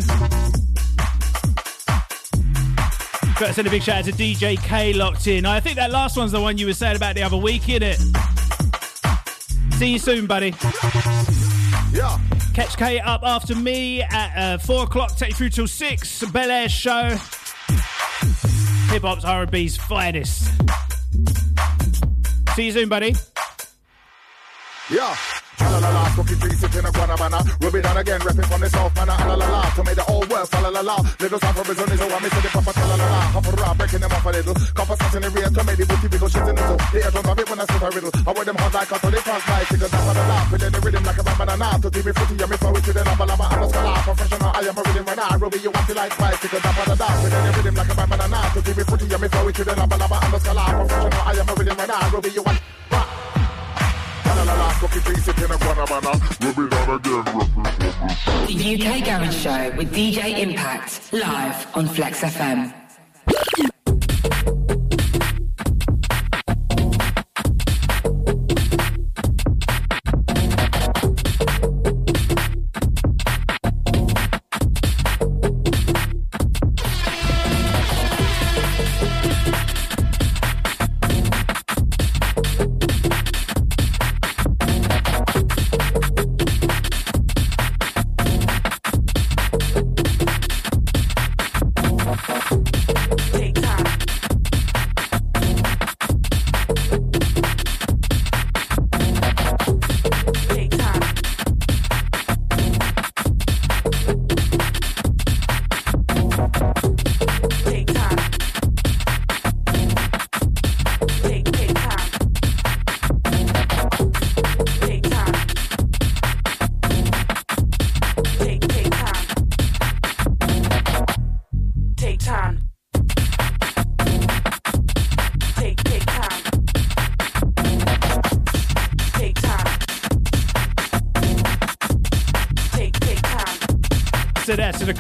Got 3.38 3.48
to 3.48 3.54
send 3.54 3.68
a 3.68 3.70
big 3.70 3.84
shout 3.84 4.00
out 4.00 4.06
to 4.06 4.12
DJ 4.14 4.60
K 4.64 4.94
locked 4.94 5.28
in. 5.28 5.46
I 5.46 5.60
think 5.60 5.76
that 5.76 5.92
last 5.92 6.18
one's 6.18 6.32
the 6.32 6.42
one 6.42 6.58
you 6.58 6.66
were 6.66 6.74
saying 6.74 6.96
about 6.96 7.14
the 7.14 7.22
other 7.22 7.38
week, 7.38 7.62
innit? 7.64 8.00
See 9.76 9.92
you 9.92 10.00
soon, 10.00 10.26
buddy. 10.26 10.56
Yeah. 11.94 12.20
Catch 12.56 12.78
K 12.78 13.00
up 13.00 13.22
after 13.24 13.54
me 13.54 14.02
at 14.02 14.56
uh, 14.56 14.58
4 14.58 14.86
o'clock, 14.86 15.16
take 15.18 15.30
you 15.30 15.36
through 15.36 15.50
till 15.50 15.68
6. 15.68 16.24
Bel 16.32 16.50
Air 16.50 16.68
show. 16.68 17.16
Hip 18.90 19.04
hop's 19.04 19.24
R&B's 19.24 19.78
finest. 19.78 20.61
See 22.56 22.66
you 22.66 22.72
soon, 22.74 22.90
buddy. 22.90 23.16
Yeah. 24.90 25.16
La 26.12 26.20
la 26.20 26.24
la, 26.24 26.24
cookie 26.24 26.36
trees 26.40 26.60
sitting 26.60 26.80
in 26.80 26.86
a 26.86 26.92
Guanabana. 26.92 27.40
Rub 27.64 27.76
it 27.76 27.86
on 27.86 27.98
again, 27.98 28.20
repping 28.22 28.46
from 28.46 28.62
the 28.62 28.70
south, 28.70 28.96
man. 28.96 29.08
La 29.08 29.36
la 29.36 29.48
la, 29.48 29.62
to 29.76 29.84
make 29.84 29.96
the 29.96 30.04
whole 30.04 30.26
world 30.28 30.50
la 30.52 30.70
la 30.70 30.82
la. 30.82 30.96
Little 31.20 31.40
sound 31.40 31.56
from 31.56 31.66
Brazil 31.66 31.92
is 31.92 32.02
a 32.02 32.08
one, 32.08 32.24
me 32.24 32.30
say 32.30 32.42
the 32.42 32.50
proper 32.50 32.74
la 32.76 32.96
la 32.96 33.08
la. 33.08 33.20
Hop 33.32 33.48
around, 33.48 33.78
breaking 33.78 34.02
them 34.02 34.12
off 34.12 34.26
a 34.26 34.30
little. 34.32 34.56
Copper 34.76 34.96
sets 35.00 35.16
in 35.16 35.22
the 35.22 35.30
rear 35.32 35.50
to 35.50 35.64
make 35.64 35.78
the 35.78 35.86
booty 35.86 36.08
wiggle 36.12 36.30
shit 36.30 36.48
in 36.48 36.56
the 36.56 36.66
The 36.92 37.00
air 37.04 37.12
drums 37.12 37.30
of 37.32 37.40
it 37.40 37.48
when 37.50 37.60
I 37.60 37.66
spit 37.66 37.82
a 37.82 37.90
riddle. 37.96 38.12
I 38.12 38.32
wear 38.32 38.46
them 38.46 38.58
hard 38.60 38.74
like 38.74 38.92
a 38.92 38.98
to 39.00 39.10
the 39.12 39.20
fast 39.22 39.48
like 39.48 39.68
Take 39.72 39.82
a 39.82 39.88
dap 39.88 40.08
on 40.12 40.16
the 40.16 40.24
laugh, 40.28 40.48
with 40.52 40.62
the 40.62 40.80
rhythm 40.82 41.04
like 41.04 41.20
a 41.22 41.24
bamba 41.24 41.46
na 41.48 41.68
To 41.80 41.90
TV 41.92 42.08
footy, 42.12 42.34
me 42.36 42.58
throw 42.60 42.76
it 42.76 42.84
to 42.84 42.92
the 42.92 43.02
lava 43.08 43.26
lava. 43.26 43.46
I'm 43.52 43.62
a 43.62 43.66
scholar, 43.72 44.02
professional, 44.02 44.52
I 44.52 44.62
am 44.68 44.78
a 44.78 44.82
rhythm 44.82 45.06
runner. 45.06 45.38
Ruby, 45.40 45.58
you 45.64 45.72
want 45.72 45.90
it 45.90 45.96
like 45.96 46.14
twice. 46.16 46.40
Take 46.42 46.54
a 46.54 46.60
dap 46.60 46.80
on 46.82 46.88
the 46.92 46.96
laugh, 47.00 47.18
with 47.24 47.32
the 47.32 47.52
rhythm 47.56 47.76
like 47.76 47.92
a 47.92 47.96
bamba 47.96 48.16
na 48.28 48.40
To 48.52 48.60
TV 48.60 48.80
footy, 48.84 49.06
me 49.08 49.28
throw 49.32 49.48
it 49.48 49.56
to 49.56 49.64
the 49.64 49.74
lava 49.80 49.96
lava. 49.96 50.18
I'm 50.20 50.34
a 50.34 50.40
scholar, 50.40 50.66
professional, 50.76 51.24
I 51.24 51.32
am 51.40 51.48
a 51.48 51.54
rhythm 51.56 51.78
runner. 51.80 52.00
Ruby, 52.12 52.30
you 52.36 52.44
want 52.44 52.60
La 54.42 54.56
la 54.56 54.56
la, 54.56 54.74
cookie 54.80 55.00
trees 55.02 55.24
sitting 55.24 55.44
in 55.44 55.52
a 55.52 55.56
Guanabana. 55.56 56.14
Rub 56.44 56.58
it 56.58 56.74
on 56.74 56.96
again, 56.96 57.26
The 58.48 58.56
UK 58.74 59.06
Garage 59.06 59.36
Show 59.36 59.78
with 59.78 59.94
DJ 59.94 60.40
Impact, 60.40 61.14
live 61.14 61.68
on 61.76 61.88
Flex 61.88 62.22
FM. 62.22 63.71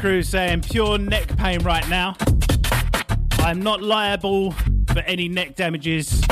Crew 0.02 0.24
saying 0.24 0.62
pure 0.62 0.98
neck 0.98 1.28
pain 1.38 1.60
right 1.62 1.88
now. 1.88 2.16
I'm 3.38 3.62
not 3.62 3.84
liable 3.84 4.50
for 4.88 5.00
any 5.06 5.30
neck 5.30 5.56
damages 5.56 6.24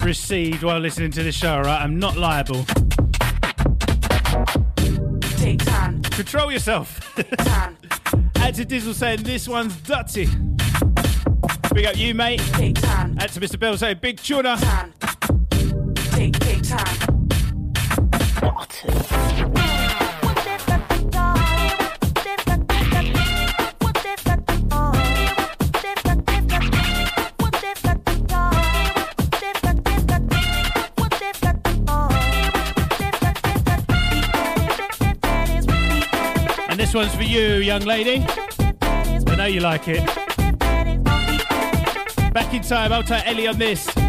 received 0.00 0.62
while 0.62 0.78
listening 0.78 1.10
to 1.10 1.22
the 1.22 1.30
show, 1.30 1.60
right? 1.60 1.82
I'm 1.82 1.98
not 1.98 2.16
liable. 2.16 2.64
Take 5.36 5.62
time. 5.62 6.00
Control 6.04 6.50
yourself. 6.50 7.14
Add 8.36 8.54
to 8.54 8.64
Dizzle 8.64 8.94
saying 8.94 9.24
this 9.24 9.46
one's 9.46 9.76
dirty. 9.82 10.26
Big 11.74 11.84
up 11.84 11.98
you, 11.98 12.14
mate. 12.14 12.40
Take 12.54 12.80
time. 12.80 13.18
Add 13.18 13.30
to 13.32 13.40
Mr. 13.40 13.60
Bell 13.60 13.76
saying 13.76 13.98
big 14.00 14.20
tuna. 14.20 14.56
One's 36.96 37.14
for 37.14 37.24
you, 37.24 37.56
young 37.56 37.82
lady. 37.82 38.24
I 38.80 39.36
know 39.36 39.44
you 39.44 39.60
like 39.60 39.86
it. 39.86 40.04
Back 42.32 42.54
in 42.54 42.62
time, 42.62 42.90
I'll 42.90 43.02
take 43.02 43.26
Ellie 43.26 43.46
on 43.48 43.58
this. 43.58 44.05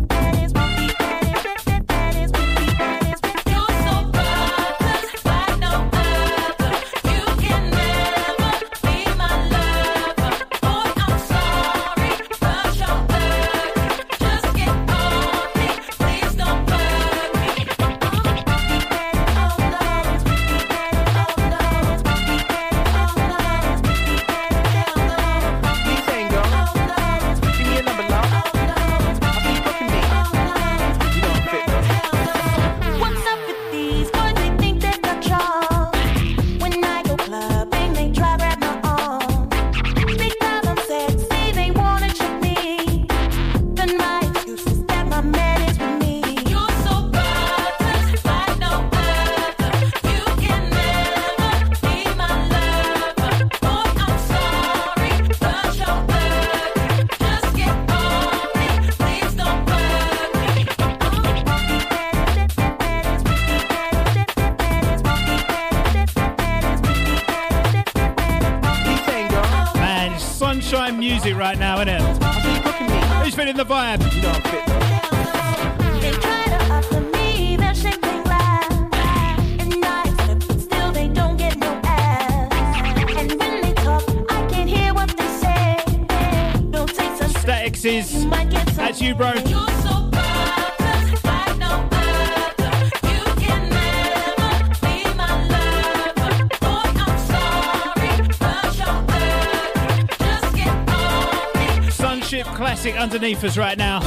Underneath 103.27 103.43
us 103.43 103.57
right 103.57 103.77
now. 103.77 103.99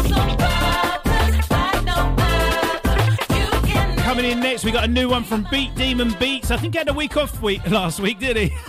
Coming 4.02 4.24
in 4.24 4.40
next, 4.40 4.64
we 4.64 4.72
got 4.72 4.84
a 4.84 4.88
new 4.88 5.10
one 5.10 5.24
from 5.24 5.46
Beat 5.50 5.74
Demon 5.74 6.14
Beats. 6.18 6.50
I 6.50 6.56
think 6.56 6.72
he 6.74 6.78
had 6.78 6.88
a 6.88 6.94
week 6.94 7.18
off 7.18 7.42
week 7.42 7.68
last 7.70 8.00
week, 8.00 8.18
did 8.18 8.36
he? 8.36 8.48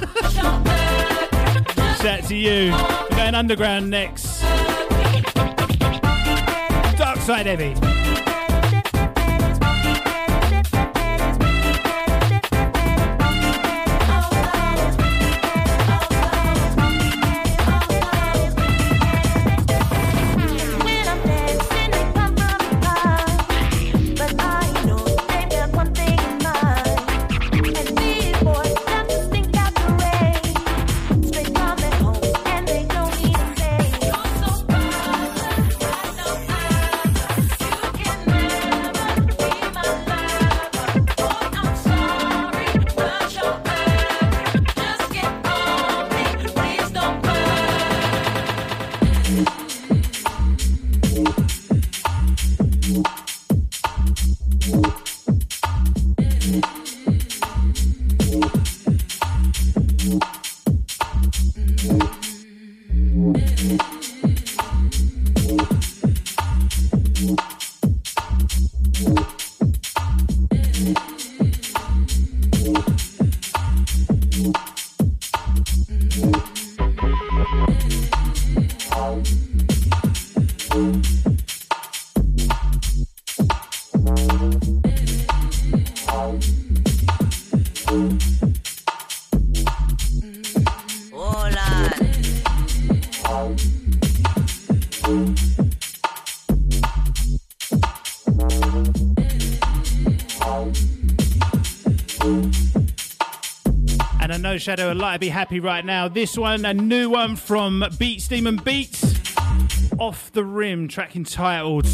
Shout 2.02 2.24
to 2.28 2.36
you. 2.36 2.72
We're 2.72 3.18
going 3.18 3.36
underground 3.36 3.90
next. 3.90 4.42
Dark 6.98 7.20
Side 7.20 7.46
Heavy. 7.46 7.91
Shadow 104.62 104.92
and 104.92 105.00
Light 105.00 105.20
be 105.20 105.30
happy 105.30 105.60
right 105.60 105.84
now. 105.84 106.08
This 106.08 106.38
one, 106.38 106.66
a 106.66 106.74
new 106.74 107.10
one 107.10 107.36
from 107.36 107.84
Beats 107.98 108.28
Demon 108.28 108.58
Beats. 108.58 109.16
Off 109.98 110.32
the 110.34 110.44
Rim, 110.44 110.88
track 110.88 111.16
entitled. 111.16 111.88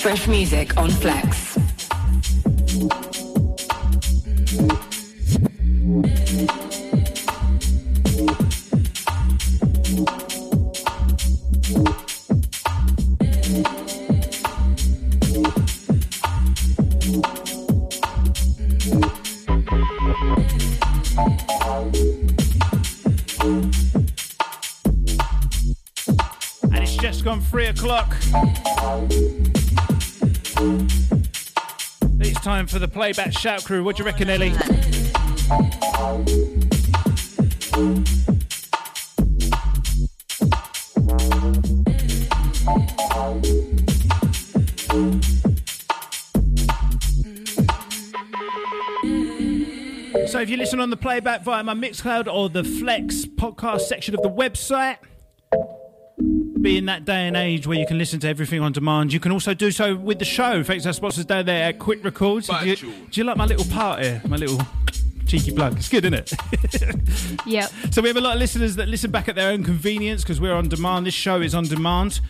Fresh 0.00 0.28
music 0.28 0.76
on 0.76 0.90
Flex. 0.90 1.27
O'clock. 27.88 28.16
It's 32.20 32.40
time 32.40 32.66
for 32.66 32.78
the 32.78 32.88
playback 32.88 33.32
shout 33.32 33.64
crew. 33.64 33.82
What 33.82 33.96
do 33.96 34.02
you 34.02 34.06
reckon, 34.06 34.28
Ellie? 34.28 34.52
So 50.26 50.40
if 50.40 50.50
you 50.50 50.58
listen 50.58 50.78
on 50.80 50.90
the 50.90 50.96
playback 50.96 51.42
via 51.42 51.64
my 51.64 51.72
Mixcloud 51.72 52.32
or 52.32 52.50
the 52.50 52.64
Flex 52.64 53.24
podcast 53.24 53.82
section 53.82 54.14
of 54.14 54.20
the 54.20 54.30
website, 54.30 54.98
being 56.60 56.86
that 56.86 57.04
day 57.04 57.26
and 57.26 57.36
age 57.36 57.66
where 57.66 57.78
you 57.78 57.86
can 57.86 57.98
listen 57.98 58.20
to 58.20 58.28
everything 58.28 58.60
on 58.60 58.72
demand, 58.72 59.12
you 59.12 59.20
can 59.20 59.32
also 59.32 59.54
do 59.54 59.70
so 59.70 59.94
with 59.94 60.18
the 60.18 60.24
show. 60.24 60.62
Thanks 60.62 60.84
to 60.84 60.90
our 60.90 60.92
sponsors 60.92 61.24
down 61.24 61.46
there 61.46 61.64
at 61.64 61.78
Quick 61.78 62.04
Records. 62.04 62.48
Do 62.48 62.68
you, 62.68 62.76
do 62.76 62.92
you 63.12 63.24
like 63.24 63.36
my 63.36 63.46
little 63.46 63.66
part 63.72 64.02
here? 64.02 64.22
My 64.26 64.36
little 64.36 64.60
cheeky 65.28 65.52
plug. 65.52 65.76
It's 65.76 65.88
good, 65.88 66.04
isn't 66.04 66.14
it? 66.14 66.32
Yep. 67.46 67.70
So 67.92 68.02
we 68.02 68.08
have 68.08 68.16
a 68.16 68.20
lot 68.20 68.34
of 68.34 68.40
listeners 68.40 68.76
that 68.76 68.88
listen 68.88 69.10
back 69.10 69.28
at 69.28 69.34
their 69.34 69.50
own 69.50 69.64
convenience 69.64 70.22
because 70.22 70.40
we're 70.40 70.52
on 70.54 70.68
demand. 70.68 71.06
This 71.06 71.14
show 71.14 71.40
is 71.40 71.54
on 71.54 71.64
demand. 71.64 72.20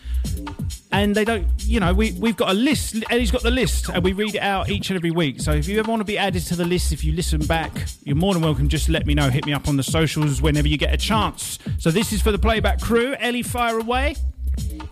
And 0.91 1.13
they 1.15 1.25
don't, 1.25 1.47
you 1.65 1.79
know, 1.79 1.93
we, 1.93 2.13
we've 2.13 2.37
got 2.37 2.49
a 2.49 2.53
list. 2.53 2.95
Eddie's 3.09 3.31
got 3.31 3.43
the 3.43 3.51
list 3.51 3.89
and 3.89 4.03
we 4.03 4.13
read 4.13 4.35
it 4.35 4.41
out 4.41 4.69
each 4.69 4.89
and 4.89 4.97
every 4.97 5.11
week. 5.11 5.39
So 5.41 5.51
if 5.51 5.67
you 5.67 5.79
ever 5.79 5.89
want 5.89 5.99
to 6.01 6.05
be 6.05 6.17
added 6.17 6.43
to 6.47 6.55
the 6.55 6.65
list, 6.65 6.91
if 6.91 7.03
you 7.03 7.11
listen 7.13 7.45
back, 7.45 7.71
you're 8.03 8.15
more 8.15 8.33
than 8.33 8.43
welcome. 8.43 8.69
Just 8.69 8.89
let 8.89 9.05
me 9.05 9.13
know. 9.13 9.29
Hit 9.29 9.45
me 9.45 9.53
up 9.53 9.67
on 9.67 9.77
the 9.77 9.83
socials 9.83 10.41
whenever 10.41 10.67
you 10.67 10.77
get 10.77 10.93
a 10.93 10.97
chance. 10.97 11.59
So 11.77 11.91
this 11.91 12.11
is 12.13 12.21
for 12.21 12.31
the 12.31 12.39
playback 12.39 12.81
crew. 12.81 13.15
Ellie, 13.19 13.43
fire 13.43 13.77
away. 13.79 14.15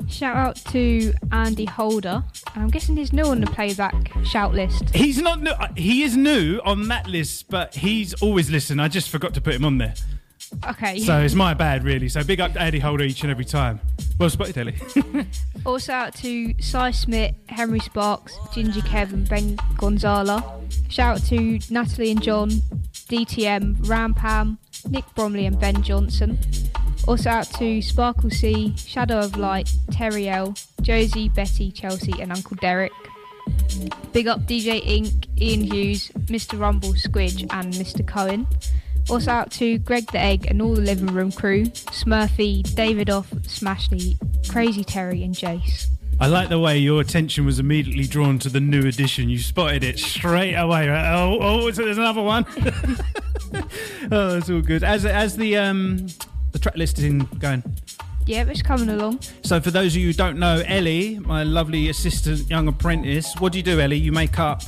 Shout 0.10 0.36
out 0.36 0.56
to 0.72 1.14
Andy 1.32 1.66
Holder. 1.66 2.24
I'm 2.56 2.70
guessing 2.70 2.96
he's 2.98 3.12
new 3.14 3.24
on 3.26 3.42
the 3.42 3.48
playback 3.48 4.12
shout 4.26 4.54
list. 4.54 4.90
He's 4.96 5.18
not 5.22 5.42
new. 5.42 5.52
uh, 5.52 5.68
He 5.76 6.04
is 6.04 6.16
new 6.16 6.60
on 6.64 6.88
that 6.88 7.08
list, 7.08 7.50
but 7.50 7.76
he's 7.76 8.14
always 8.16 8.50
listened. 8.50 8.82
I 8.82 8.88
just 8.88 9.10
forgot 9.10 9.34
to 9.36 9.42
put 9.42 9.54
him 9.56 9.66
on 9.66 9.78
there. 9.78 9.94
Okay. 10.66 11.00
So 11.00 11.20
it's 11.20 11.34
my 11.34 11.54
bad, 11.54 11.84
really. 11.84 12.08
So 12.08 12.24
big 12.24 12.40
up 12.40 12.54
to 12.54 12.62
Eddie 12.62 12.80
Holder 12.80 13.04
each 13.04 13.22
and 13.24 13.30
every 13.32 13.44
time. 13.44 13.82
Well 14.18 14.30
spotted, 14.30 14.58
Ellie. 14.58 14.76
Also 15.66 15.92
out 15.92 16.16
to 16.16 16.54
Cy 16.62 16.92
Smith, 16.92 17.36
Henry 17.50 17.80
Sparks, 17.82 18.34
Ginger 18.54 18.80
Kev, 18.82 19.12
and 19.12 19.28
Ben 19.28 19.58
Gonzala. 19.76 20.42
Shout 20.90 21.18
out 21.18 21.24
to 21.28 21.60
Natalie 21.70 22.12
and 22.12 22.22
John, 22.24 22.50
DTM, 23.10 23.76
Rampam, 23.80 24.58
Nick 24.90 25.04
Bromley, 25.16 25.46
and 25.46 25.60
Ben 25.60 25.84
Johnson. 25.84 26.38
Also 27.08 27.30
out 27.30 27.46
to 27.54 27.82
Sparkle 27.82 28.30
C, 28.30 28.76
Shadow 28.76 29.20
of 29.20 29.38
Light, 29.38 29.72
Terry 29.92 30.28
L, 30.28 30.56
Josie, 30.82 31.30
Betty, 31.30 31.72
Chelsea, 31.72 32.22
and 32.22 32.34
Uncle 32.34 32.58
Derek. 32.58 32.92
Big 34.12 34.28
up 34.28 34.42
DJ 34.42 34.86
Ink, 34.86 35.28
Ian 35.40 35.64
Hughes, 35.64 36.10
Mr. 36.26 36.60
Rumble, 36.60 36.94
Squidge, 36.94 37.48
and 37.52 37.74
Mr. 37.74 38.06
Cohen. 38.06 38.46
Also 39.10 39.32
out 39.32 39.52
to 39.52 39.78
Greg 39.80 40.12
the 40.12 40.20
Egg 40.20 40.48
and 40.50 40.62
all 40.62 40.76
the 40.76 40.82
living 40.82 41.08
room 41.08 41.32
crew, 41.32 41.64
Smurfy, 41.64 42.76
David 42.76 43.10
Off, 43.10 43.30
Smashley, 43.30 44.18
Crazy 44.50 44.84
Terry, 44.84 45.24
and 45.24 45.34
Jace. 45.34 45.88
I 46.20 46.28
like 46.28 46.50
the 46.50 46.60
way 46.60 46.78
your 46.78 47.00
attention 47.00 47.46
was 47.46 47.58
immediately 47.58 48.06
drawn 48.06 48.38
to 48.40 48.50
the 48.50 48.60
new 48.60 48.86
edition. 48.86 49.30
You 49.30 49.40
spotted 49.40 49.84
it 49.84 49.98
straight 49.98 50.56
away. 50.56 50.90
Oh, 50.90 51.38
oh, 51.40 51.72
so 51.72 51.86
there's 51.86 52.00
another 52.00 52.24
one. 52.24 52.46
oh, 54.12 54.34
that's 54.34 54.50
all 54.50 54.62
good. 54.62 54.84
As 54.84 55.06
as 55.06 55.38
the 55.38 55.56
um 55.58 56.08
the 56.58 56.64
track 56.64 56.78
listing 56.78 57.20
going. 57.40 57.64
Yeah, 58.26 58.46
it's 58.48 58.62
coming 58.62 58.90
along. 58.90 59.22
So 59.44 59.62
for 59.62 59.72
those 59.72 59.96
of 59.96 60.02
you 60.02 60.08
who 60.08 60.14
don't 60.14 60.38
know, 60.38 60.64
Ellie, 60.66 61.20
my 61.20 61.44
lovely 61.44 61.90
assistant 61.90 62.50
young 62.50 62.68
apprentice, 62.68 63.34
what 63.40 63.54
do 63.54 63.60
you 63.60 63.64
do, 63.64 63.80
Ellie? 63.80 63.98
You 63.98 64.12
make 64.12 64.38
up. 64.40 64.64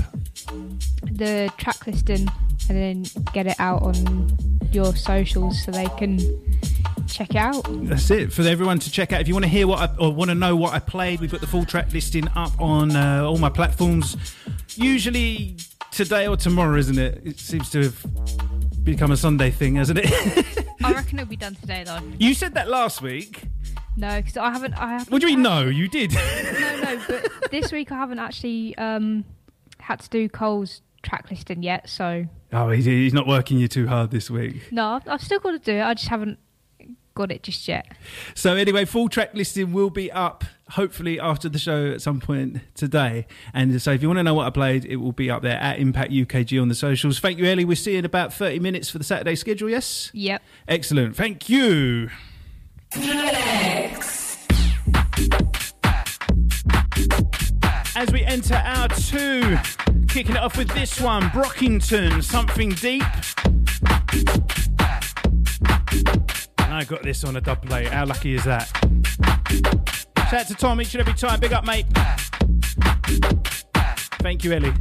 The 1.04 1.52
track 1.58 1.86
listing 1.88 2.30
and 2.70 2.78
then 2.78 3.24
get 3.34 3.48
it 3.48 3.60
out 3.60 3.82
on 3.82 4.38
your 4.72 4.96
socials 4.96 5.64
so 5.64 5.72
they 5.72 5.88
can 5.98 6.20
check 7.08 7.32
it 7.32 7.38
out. 7.38 7.66
That's 7.86 8.12
it 8.12 8.32
for 8.32 8.44
everyone 8.44 8.80
to 8.80 8.92
check 8.92 9.12
out. 9.12 9.22
If 9.22 9.28
you 9.28 9.34
want 9.34 9.46
to 9.46 9.50
hear 9.50 9.68
what 9.68 9.80
I, 9.80 9.96
or 9.98 10.14
want 10.14 10.30
to 10.30 10.36
know 10.36 10.56
what 10.56 10.74
I 10.74 10.80
played, 10.80 11.20
we've 11.20 11.32
got 11.32 11.42
the 11.42 11.48
full 11.48 11.66
track 11.66 11.92
listing 11.92 12.28
up 12.36 12.52
on 12.62 12.96
uh, 12.96 13.24
all 13.26 13.40
my 13.40 13.50
platforms. 13.50 14.16
Usually 14.76 15.58
today 15.92 16.28
or 16.28 16.38
tomorrow, 16.38 16.78
isn't 16.78 16.98
it? 16.98 17.22
It 17.26 17.40
seems 17.40 17.70
to 17.72 17.84
have 17.84 18.84
become 18.84 19.12
a 19.12 19.18
Sunday 19.18 19.52
thing, 19.52 19.76
hasn't 19.76 20.00
it? 20.00 20.66
I 20.84 20.94
reckon 20.94 21.20
it'll 21.20 21.30
be 21.30 21.36
done 21.36 21.56
today 21.56 21.84
though. 21.86 22.00
you 22.18 22.34
said 22.34 22.54
that 22.54 22.70
last 22.70 23.02
week. 23.02 23.44
No, 23.98 24.18
because 24.18 24.38
I 24.38 24.52
haven't. 24.52 24.74
I 24.76 24.90
haven't. 24.92 25.12
What 25.12 25.22
do 25.22 25.28
you 25.28 25.36
mean? 25.36 25.44
No, 25.44 25.64
you 25.64 25.88
did. 25.90 26.14
no, 26.14 26.82
no. 26.82 27.02
But 27.08 27.52
this 27.52 27.72
week 27.72 27.92
I 27.92 27.96
haven't 27.96 28.20
actually 28.20 28.78
um, 28.78 29.26
had 29.80 30.00
to 30.00 30.10
do 30.10 30.30
Cole's 30.30 30.82
track 31.04 31.30
listing 31.30 31.64
yet. 31.64 31.90
So 31.90 32.26
oh, 32.54 32.70
he's, 32.70 32.86
he's 32.86 33.14
not 33.14 33.28
working 33.28 33.58
you 33.58 33.68
too 33.68 33.88
hard 33.88 34.12
this 34.12 34.30
week. 34.30 34.72
no, 34.72 34.94
I've, 34.94 35.08
I've 35.08 35.22
still 35.22 35.40
got 35.40 35.52
to 35.52 35.60
do 35.60 35.74
it. 35.74 35.82
I 35.82 35.94
just 35.94 36.08
haven't 36.08 36.40
got 37.20 37.34
it 37.34 37.44
just 37.44 37.68
yet. 37.68 37.86
So 38.34 38.56
anyway, 38.56 38.86
full 38.86 39.10
track 39.10 39.32
listing 39.34 39.74
will 39.74 39.90
be 39.90 40.10
up 40.10 40.46
hopefully 40.70 41.20
after 41.20 41.50
the 41.50 41.60
show 41.60 41.92
at 41.92 42.02
some 42.02 42.22
point 42.22 42.60
today. 42.76 43.28
And 43.54 43.82
so 43.82 43.92
if 43.92 44.02
you 44.02 44.08
want 44.08 44.20
to 44.20 44.24
know 44.24 44.34
what 44.34 44.48
I 44.48 44.52
played, 44.52 44.86
it 44.86 44.96
will 44.96 45.12
be 45.12 45.30
up 45.30 45.42
there 45.42 45.58
at 45.60 45.80
Impact 45.80 46.14
UKG 46.14 46.62
on 46.62 46.70
the 46.70 46.76
socials. 46.76 47.20
Thank 47.20 47.38
you, 47.38 47.44
Ellie. 47.44 47.66
We'll 47.66 47.76
see 47.76 47.92
you 47.92 48.00
in 48.00 48.06
about 48.06 48.34
30 48.34 48.60
minutes 48.60 48.90
for 48.90 49.00
the 49.00 49.04
Saturday 49.04 49.36
schedule, 49.36 49.70
yes? 49.70 50.12
Yep. 50.14 50.42
Excellent. 50.70 51.18
Thank 51.18 51.50
you. 51.50 52.10
As 57.98 58.14
we 58.14 58.24
enter 58.24 58.56
our 58.56 58.88
two, 58.88 59.58
kicking 60.08 60.36
it 60.36 60.42
off 60.42 60.58
with 60.58 60.70
this 60.70 61.02
one, 61.02 61.24
Brockington, 61.24 62.24
Something 62.24 62.70
Deep. 62.70 63.04
And 66.70 66.78
I 66.78 66.84
got 66.84 67.02
this 67.02 67.24
on 67.24 67.36
a 67.36 67.42
dub 67.42 67.66
plate. 67.66 67.88
How 67.88 68.06
lucky 68.06 68.36
is 68.36 68.44
that? 68.44 68.68
Shout 70.30 70.34
out 70.42 70.48
to 70.50 70.54
Tom 70.54 70.80
each 70.80 70.94
and 70.94 71.02
every 71.02 71.16
time. 71.16 71.40
Big 71.40 71.52
up, 71.52 71.66
mate. 71.66 71.88
Thank 74.22 74.44
you, 74.44 74.54
Ellie. 74.54 74.72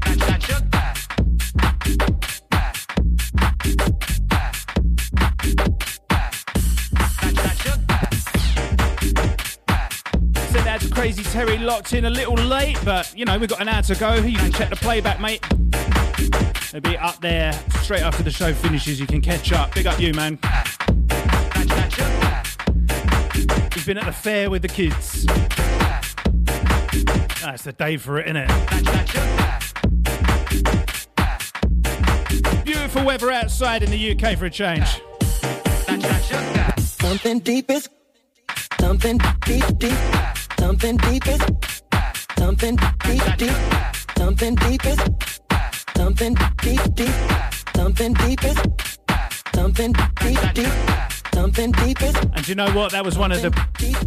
Send 10.50 10.68
out 10.68 10.90
Crazy 10.90 11.22
Terry 11.22 11.56
locked 11.56 11.94
in 11.94 12.04
a 12.04 12.10
little 12.10 12.34
late, 12.34 12.78
but 12.84 13.16
you 13.16 13.24
know, 13.24 13.38
we've 13.38 13.48
got 13.48 13.62
an 13.62 13.68
hour 13.68 13.80
to 13.80 13.94
go. 13.94 14.12
You 14.16 14.36
can 14.36 14.52
check 14.52 14.68
the 14.68 14.76
playback, 14.76 15.22
mate. 15.22 15.42
It'll 16.68 16.82
be 16.82 16.98
up 16.98 17.18
there 17.22 17.54
straight 17.80 18.02
after 18.02 18.22
the 18.22 18.30
show 18.30 18.52
finishes. 18.52 19.00
You 19.00 19.06
can 19.06 19.22
catch 19.22 19.52
up. 19.52 19.74
Big 19.74 19.86
up 19.86 19.98
you, 19.98 20.12
man. 20.12 20.38
Been 23.88 23.96
at 23.96 24.04
the 24.04 24.12
fair 24.12 24.50
with 24.50 24.60
the 24.60 24.68
kids. 24.68 25.24
That's 27.40 27.62
the 27.62 27.72
day 27.72 27.96
for 27.96 28.18
it, 28.18 28.26
isn't 28.26 28.36
it? 28.36 28.50
Beautiful 32.66 33.06
weather 33.06 33.30
outside 33.30 33.82
in 33.82 33.90
the 33.90 34.12
UK 34.12 34.36
for 34.36 34.44
a 34.44 34.50
change. 34.50 35.00
Something 36.78 37.38
deep 37.38 37.70
is 37.70 37.88
something 38.78 39.18
deep 39.46 39.64
deep 39.78 39.96
something 40.58 40.98
deep 40.98 41.26
is 41.26 41.40
something 42.36 42.76
deep 42.76 43.36
deep 43.38 43.56
something 44.18 44.54
deep 44.54 44.84
is 44.84 44.98
something 45.96 46.34
deep 46.58 46.94
deep 46.94 47.14
something 47.74 48.12
deep 48.12 48.44
is 48.44 48.58
something 49.54 49.94
deep 50.20 50.38
deep 50.52 51.17
something 51.38 51.70
deep 51.70 52.02
And 52.02 52.44
do 52.44 52.50
you 52.50 52.54
know 52.56 52.70
what? 52.72 52.90
That 52.92 53.04
was 53.04 53.16
one 53.16 53.30
of 53.30 53.42
the 53.42 53.50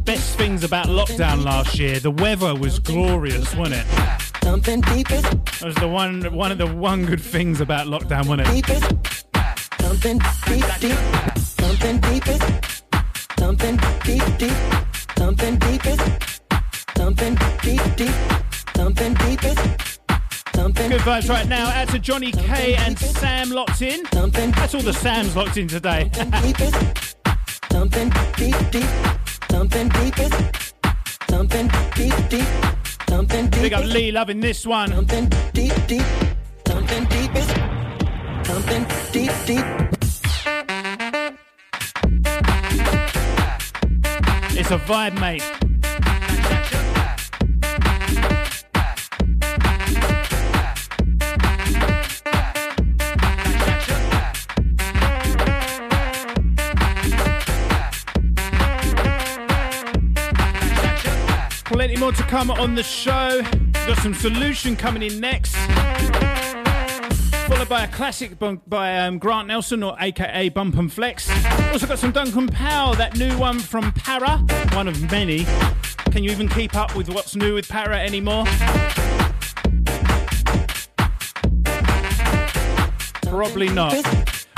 best 0.04 0.38
things 0.38 0.64
about 0.64 0.88
lockdown 0.88 1.44
last 1.46 1.80
year. 1.80 2.00
The 2.00 2.12
weather 2.12 2.54
was 2.54 2.80
glorious, 2.80 3.56
wasn't 3.56 3.82
it? 3.82 3.86
something 4.44 4.82
deep 4.82 5.08
That 5.08 5.64
was 5.64 5.76
the 5.76 5.88
one 5.88 6.24
one 6.34 6.52
of 6.52 6.58
the 6.58 6.68
one 6.68 7.06
good 7.06 7.22
things 7.22 7.62
about 7.62 7.88
lockdown, 7.88 8.28
wasn't 8.28 8.50
it? 8.50 8.66
something 9.82 10.18
deep 10.46 10.66
deep 10.80 11.00
something 11.38 11.98
deep 12.08 12.24
something 13.40 13.78
deep 14.04 14.24
deep 14.38 14.58
something 15.18 15.56
deep 15.60 15.84
something 16.98 17.36
deep 17.62 17.82
deep 17.96 18.16
something 18.76 19.14
deep 19.14 19.42
Good 20.92 21.02
vibes 21.02 21.30
right 21.30 21.48
now. 21.48 21.70
Out 21.70 21.88
to 21.90 22.00
Johnny 22.00 22.32
K 22.32 22.76
and 22.76 22.98
Sam 22.98 23.50
locked 23.50 23.82
in. 23.82 24.04
That's 24.12 24.76
all 24.76 24.82
the 24.82 24.94
Sam's 24.94 25.36
locked 25.36 25.58
in 25.58 25.68
today. 25.68 26.12
Something 27.72 28.10
deep 28.38 28.56
deep 28.72 28.90
something 29.50 29.90
deep 29.90 30.20
is 30.20 30.34
something 31.30 31.68
deep 31.96 32.30
deep 32.30 32.48
something 33.10 33.50
deep 33.50 33.62
Big 33.62 33.74
up 33.74 33.86
Lee 33.86 34.12
loving 34.12 34.40
this 34.40 34.66
one. 34.66 34.90
something 34.90 35.30
deep 35.54 35.74
deep 35.88 36.06
something 36.68 37.04
deep 37.06 37.36
is 37.36 37.48
something 38.48 38.86
deep 39.12 39.32
deep 39.46 39.66
It's 44.54 44.70
a 44.70 44.78
vibe, 44.78 45.20
mate. 45.20 45.71
More 62.00 62.12
to 62.12 62.24
come 62.24 62.52
on 62.52 62.76
the 62.76 62.84
show. 62.84 63.42
Got 63.72 63.98
some 63.98 64.14
solution 64.14 64.76
coming 64.76 65.04
in 65.04 65.20
next. 65.20 65.56
Followed 67.48 67.68
by 67.68 67.84
a 67.84 67.88
classic 67.88 68.38
by 68.68 69.00
um, 69.00 69.18
Grant 69.18 69.48
Nelson, 69.48 69.84
or 69.84 69.96
AKA 70.00 70.50
Bump 70.50 70.78
and 70.78 70.92
Flex. 70.92 71.30
Also 71.72 71.88
got 71.88 72.00
some 72.00 72.12
Duncan 72.12 72.48
Powell, 72.48 72.94
that 72.94 73.18
new 73.18 73.38
one 73.38 73.60
from 73.60 73.92
Para, 73.94 74.38
one 74.74 74.88
of 74.88 75.12
many. 75.12 75.46
Can 76.12 76.24
you 76.24 76.32
even 76.32 76.48
keep 76.48 76.76
up 76.76 76.96
with 76.96 77.10
what's 77.10 77.36
new 77.36 77.56
with 77.56 77.68
Para 77.68 78.00
anymore? 78.00 78.46
Probably 83.24 83.70
not. 83.70 83.96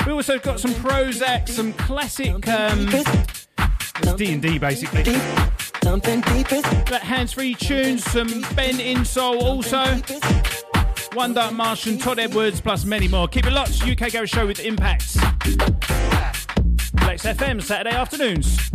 We 0.06 0.12
also 0.12 0.38
got 0.38 0.60
some 0.60 0.72
Prozac, 0.72 1.48
some 1.48 1.72
classic 1.72 2.46
um, 2.46 2.86
D 4.16 4.32
and 4.32 4.42
D 4.42 4.58
basically. 4.58 5.04
That 5.84 7.02
hands-free 7.02 7.56
tunes, 7.56 8.02
some 8.04 8.40
Ben 8.56 8.76
Insole 8.76 9.42
also. 9.42 9.84
One 11.14 11.34
Dark 11.34 11.52
Martian, 11.52 11.98
Todd 11.98 12.18
Edwards, 12.18 12.58
plus 12.60 12.86
many 12.86 13.06
more. 13.06 13.28
Keep 13.28 13.46
it 13.46 13.52
locked. 13.52 13.82
UK 13.82 14.10
Garage 14.10 14.32
Show 14.32 14.46
with 14.46 14.60
Impacts. 14.60 15.18
Flex 17.00 17.24
FM 17.24 17.62
Saturday 17.62 17.94
afternoons. 17.94 18.70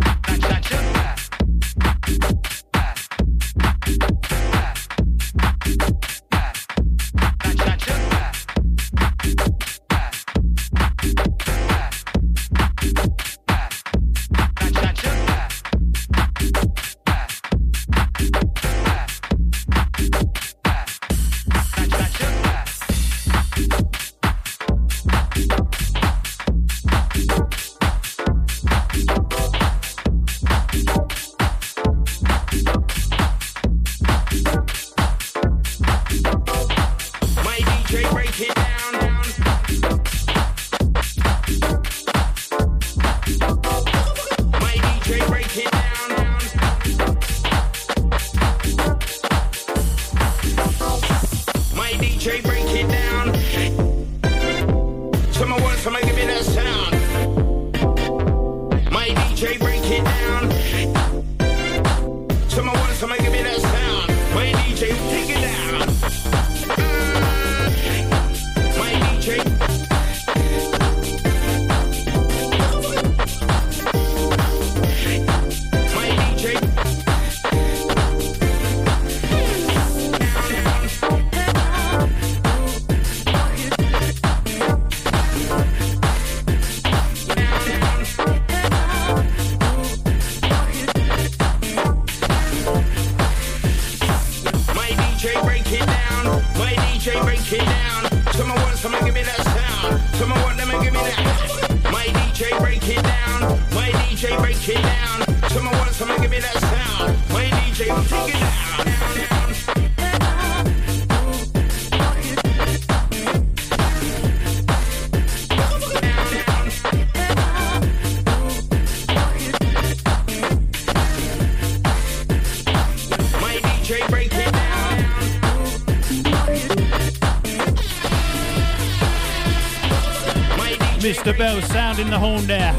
Mr. 131.29 131.37
Bell 131.37 131.61
sounding 131.61 132.09
the 132.09 132.17
horn 132.17 132.47
there. 132.47 132.73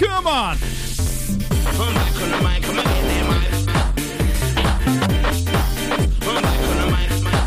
Come 0.00 0.26
on. 0.26 0.56
The 0.56 0.64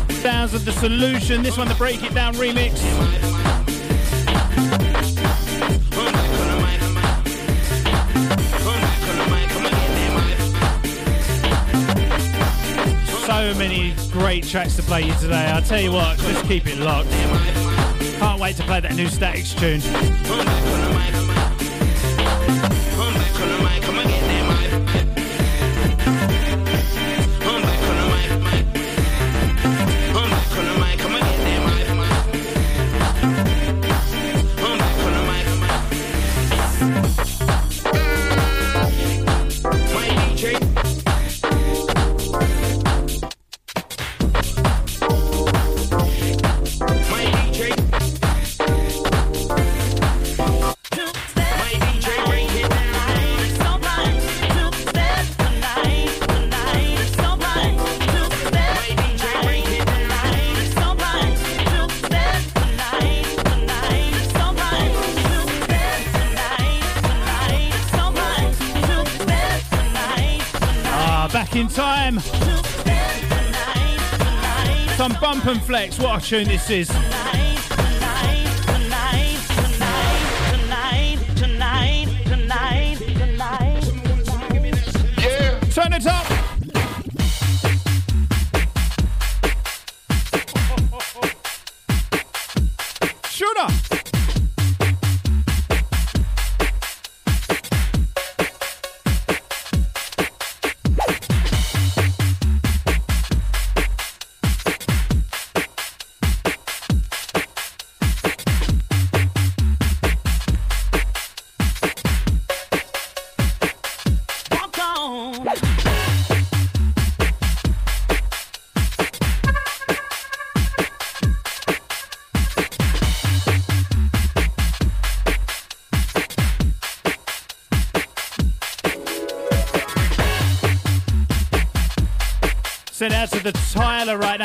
the. 0.06 0.14
Sounds 0.14 0.54
of 0.54 0.64
the 0.64 0.70
solution. 0.70 1.42
This 1.42 1.58
one, 1.58 1.66
the 1.66 1.74
Break 1.74 2.04
It 2.04 2.14
Down 2.14 2.34
remix. 2.34 2.74
The 5.90 5.96
the. 5.98 6.32
So 13.26 13.54
many 13.58 13.94
great 14.12 14.44
tracks 14.46 14.76
to 14.76 14.82
play 14.82 15.02
you 15.02 15.14
today. 15.14 15.46
I'll 15.46 15.62
tell 15.62 15.80
you 15.80 15.90
what, 15.90 16.16
just 16.18 16.44
keep 16.44 16.68
it 16.68 16.78
locked. 16.78 17.08
Wait 18.42 18.56
to 18.56 18.64
play 18.64 18.80
that 18.80 18.96
new 18.96 19.06
Statics 19.06 19.54
tune. 19.54 20.61
And. 75.82 75.94
What 75.98 76.22
a 76.22 76.26
tune 76.26 76.48
this 76.48 76.70
is. 76.70 77.21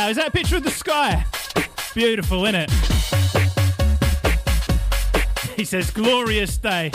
Now. 0.08 0.12
Is 0.12 0.18
that 0.18 0.28
a 0.28 0.32
picture 0.32 0.58
of 0.58 0.64
the 0.64 0.72
sky? 0.72 1.26
Beautiful, 1.94 2.46
isn't 2.46 2.56
it? 2.56 2.72
He 5.56 5.66
says, 5.66 5.90
glorious 5.92 6.58
day. 6.58 6.92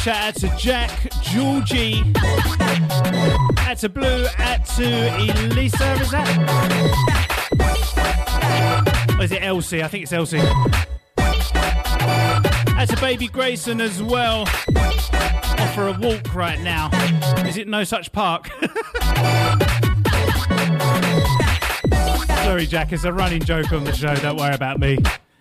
Shout 0.00 0.16
out 0.16 0.34
to 0.34 0.48
Jack, 0.56 1.12
Georgie, 1.20 2.02
out 3.58 3.76
to 3.78 3.88
Blue, 3.90 4.26
out 4.38 4.64
to 4.64 4.84
Elisa, 5.18 5.92
is 5.94 6.10
that? 6.10 6.26
Or 9.18 9.24
is 9.24 9.32
it 9.32 9.42
Elsie? 9.42 9.82
I 9.82 9.88
think 9.88 10.04
it's 10.04 10.12
Elsie. 10.14 10.40
Out 12.78 12.88
to 12.88 12.96
Baby 12.98 13.28
Grayson 13.28 13.82
as 13.82 14.02
well. 14.02 14.42
Off 14.42 15.74
for 15.74 15.88
a 15.88 15.98
walk 16.00 16.34
right 16.34 16.60
now. 16.60 16.88
Is 17.46 17.58
it 17.58 17.68
No 17.68 17.84
Such 17.84 18.10
Park? 18.10 18.48
Sorry, 22.44 22.64
Jack, 22.64 22.92
it's 22.92 23.04
a 23.04 23.12
running 23.12 23.42
joke 23.42 23.70
on 23.72 23.84
the 23.84 23.92
show. 23.92 24.14
Don't 24.14 24.38
worry 24.38 24.54
about 24.54 24.80
me. 24.80 24.96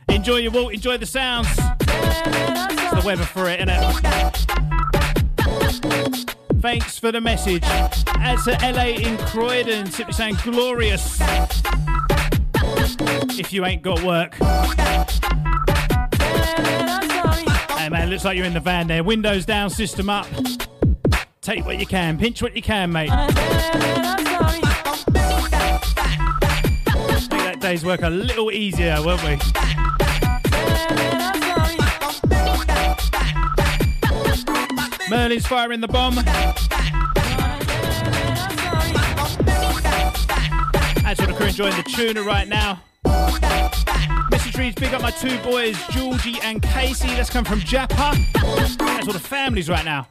Enjoy 0.10 0.36
your 0.38 0.52
walk, 0.52 0.73
enjoy 0.73 0.98
the 0.98 1.06
sounds. 1.06 1.48
It's 1.49 2.91
the 2.91 3.02
weather 3.06 3.23
for 3.23 3.48
it, 3.49 3.61
innit? 3.61 4.48
Thanks 6.61 6.99
for 6.99 7.11
the 7.11 7.22
message. 7.22 7.64
Out 7.64 8.44
to 8.44 8.52
LA 8.61 8.88
in 8.99 9.18
Croydon, 9.18 9.90
simply 9.90 10.14
saying 10.14 10.36
glorious. 10.44 11.19
If 13.40 13.53
you 13.53 13.65
ain't 13.65 13.81
got 13.81 14.03
work. 14.03 14.36
Hey 17.77 17.90
man, 17.90 18.10
looks 18.10 18.26
like 18.26 18.36
you're 18.36 18.45
in 18.45 18.53
the 18.53 18.60
van 18.60 18.88
there. 18.88 19.06
Windows 19.06 19.45
down, 19.45 19.69
system 19.69 20.10
up. 20.10 20.27
Take 21.41 21.65
what 21.65 21.80
you 21.80 21.86
can, 21.86 22.18
pinch 22.18 22.41
what 22.41 22.53
you 22.53 22.61
can, 22.61 22.91
mate. 22.91 23.10
Make 23.10 23.36
that 27.30 27.60
day's 27.61 27.86
work 27.86 28.02
a 28.02 28.10
little 28.10 28.52
easier, 28.52 28.98
won't 29.02 29.23
we? 29.23 29.38
Merlin's 35.10 35.48
firing 35.48 35.81
the 35.81 35.88
bomb. 35.88 36.19
As 41.03 41.19
for 41.19 41.26
the 41.26 41.34
crew 41.34 41.48
enjoying 41.48 41.76
the 41.76 41.84
tuna 41.84 42.22
right 42.22 42.48
now. 42.48 42.84
Mr. 43.06 44.52
Trees, 44.52 44.76
big 44.76 44.94
up 44.94 45.02
my 45.02 45.10
two 45.10 45.36
boys, 45.40 45.76
Georgie 45.90 46.38
and 46.44 46.61
Casey. 46.61 47.07
That's 47.07 47.31
come 47.31 47.44
from 47.44 47.60
Japa. 47.61 48.15
That's 48.77 49.07
all 49.07 49.14
the 49.14 49.19
families 49.19 49.68
right 49.68 49.84
now. 49.84 50.07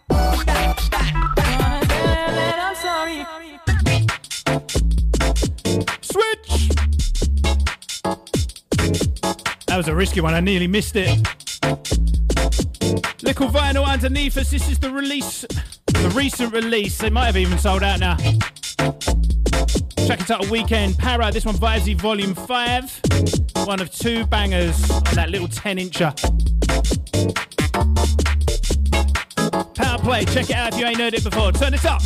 Switch! 6.01 6.69
That 9.67 9.77
was 9.77 9.87
a 9.87 9.95
risky 9.95 10.21
one. 10.21 10.35
I 10.35 10.41
nearly 10.41 10.67
missed 10.67 10.97
it. 10.97 11.48
Little 13.23 13.49
vinyl 13.49 13.87
underneath 13.87 14.37
us. 14.37 14.51
This 14.51 14.69
is 14.71 14.79
the 14.79 14.91
release, 14.91 15.43
the 15.87 16.13
recent 16.15 16.53
release. 16.53 16.99
They 16.99 17.11
might 17.11 17.27
have 17.27 17.37
even 17.37 17.59
sold 17.59 17.83
out 17.83 18.01
now. 18.01 18.17
Track 20.07 20.21
entitled 20.21 20.51
Weekend 20.51 20.99
Para. 20.99 21.31
This 21.31 21.45
one, 21.45 21.57
Vibesy 21.57 21.95
Volume 21.95 22.35
5. 22.35 23.01
One 23.67 23.81
of 23.81 23.93
two 23.93 24.25
bangers 24.27 24.91
on 24.91 25.03
that 25.15 25.29
little 25.29 25.49
10 25.49 25.77
incher. 25.77 26.15
Power 29.75 29.99
play. 29.99 30.25
Check 30.25 30.51
it 30.51 30.57
out 30.57 30.73
if 30.73 30.79
you 30.79 30.87
ain't 30.87 30.99
heard 30.99 31.15
it 31.15 31.25
before. 31.25 31.53
Turn 31.53 31.75
it 31.75 31.85
up. 31.85 32.01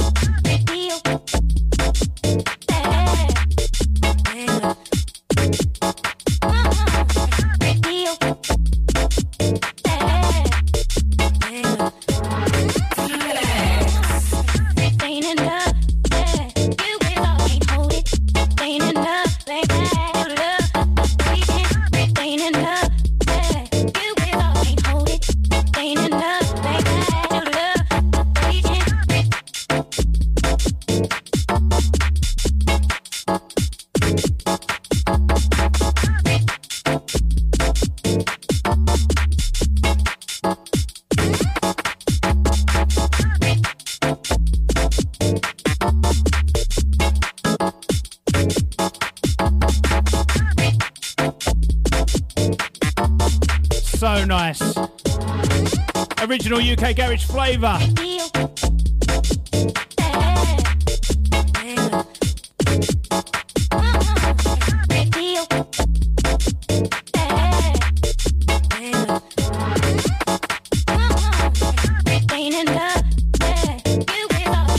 Original 56.33 56.61
UK 56.61 56.97
garage 56.97 57.27
flavour. 57.27 57.79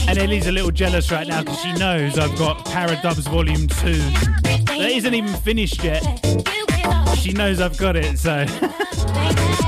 And 0.08 0.18
Ellie's 0.18 0.48
a 0.48 0.50
little 0.50 0.72
jealous 0.72 1.12
right 1.12 1.28
now 1.28 1.44
because 1.44 1.60
she 1.60 1.72
knows 1.74 2.18
I've 2.18 2.36
got 2.36 2.64
Paradubs 2.64 3.28
Volume 3.28 3.68
2. 3.68 3.92
That 3.92 4.90
isn't 4.90 5.14
even 5.14 5.32
finished 5.34 5.84
yet. 5.84 6.02
She 7.16 7.32
knows 7.32 7.60
I've 7.60 7.78
got 7.78 7.94
it, 7.94 8.18
so. 8.18 8.44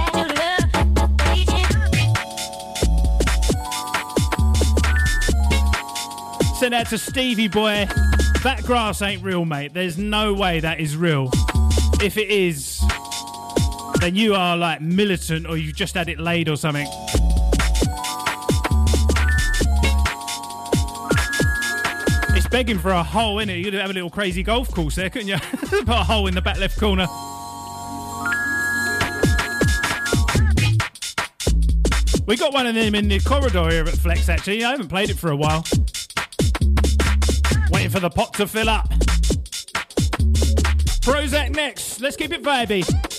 Send 6.67 6.75
out 6.75 6.89
to 6.89 6.99
Stevie 6.99 7.47
Boy. 7.47 7.87
That 8.43 8.65
grass 8.65 9.01
ain't 9.01 9.23
real, 9.23 9.45
mate. 9.45 9.73
There's 9.73 9.97
no 9.99 10.35
way 10.35 10.59
that 10.59 10.81
is 10.81 10.97
real. 10.97 11.31
If 12.03 12.17
it 12.17 12.29
is, 12.29 12.83
then 14.01 14.17
you 14.17 14.35
are 14.35 14.57
like 14.57 14.81
militant 14.81 15.47
or 15.47 15.57
you've 15.57 15.77
just 15.77 15.95
had 15.95 16.09
it 16.09 16.19
laid 16.19 16.49
or 16.49 16.57
something. 16.57 16.89
It's 22.35 22.49
begging 22.49 22.81
for 22.81 22.91
a 22.91 23.03
hole, 23.05 23.37
innit? 23.37 23.59
You 23.59 23.67
could 23.67 23.75
have 23.75 23.91
a 23.91 23.93
little 23.93 24.11
crazy 24.11 24.43
golf 24.43 24.69
course 24.73 24.97
there, 24.97 25.09
couldn't 25.09 25.29
you? 25.29 25.39
Put 25.69 25.89
a 25.89 26.03
hole 26.03 26.27
in 26.27 26.35
the 26.35 26.43
back 26.43 26.59
left 26.59 26.81
corner. 26.81 27.07
We 32.27 32.37
got 32.37 32.53
one 32.53 32.67
of 32.67 32.75
them 32.75 32.97
in 32.97 33.07
the 33.07 33.21
corridor 33.21 33.71
here 33.71 33.85
at 33.85 33.95
Flex, 33.95 34.29
actually. 34.29 34.65
I 34.65 34.73
haven't 34.73 34.89
played 34.89 35.11
it 35.11 35.17
for 35.17 35.31
a 35.31 35.37
while. 35.37 35.65
Waiting 37.87 38.01
for 38.01 38.01
the 38.01 38.11
pot 38.11 38.35
to 38.35 38.49
fill 38.49 38.69
up. 38.69 38.89
Prozac 41.05 41.55
next. 41.55 42.01
Let's 42.01 42.17
keep 42.17 42.33
it 42.33 42.43
vibey. 42.43 43.16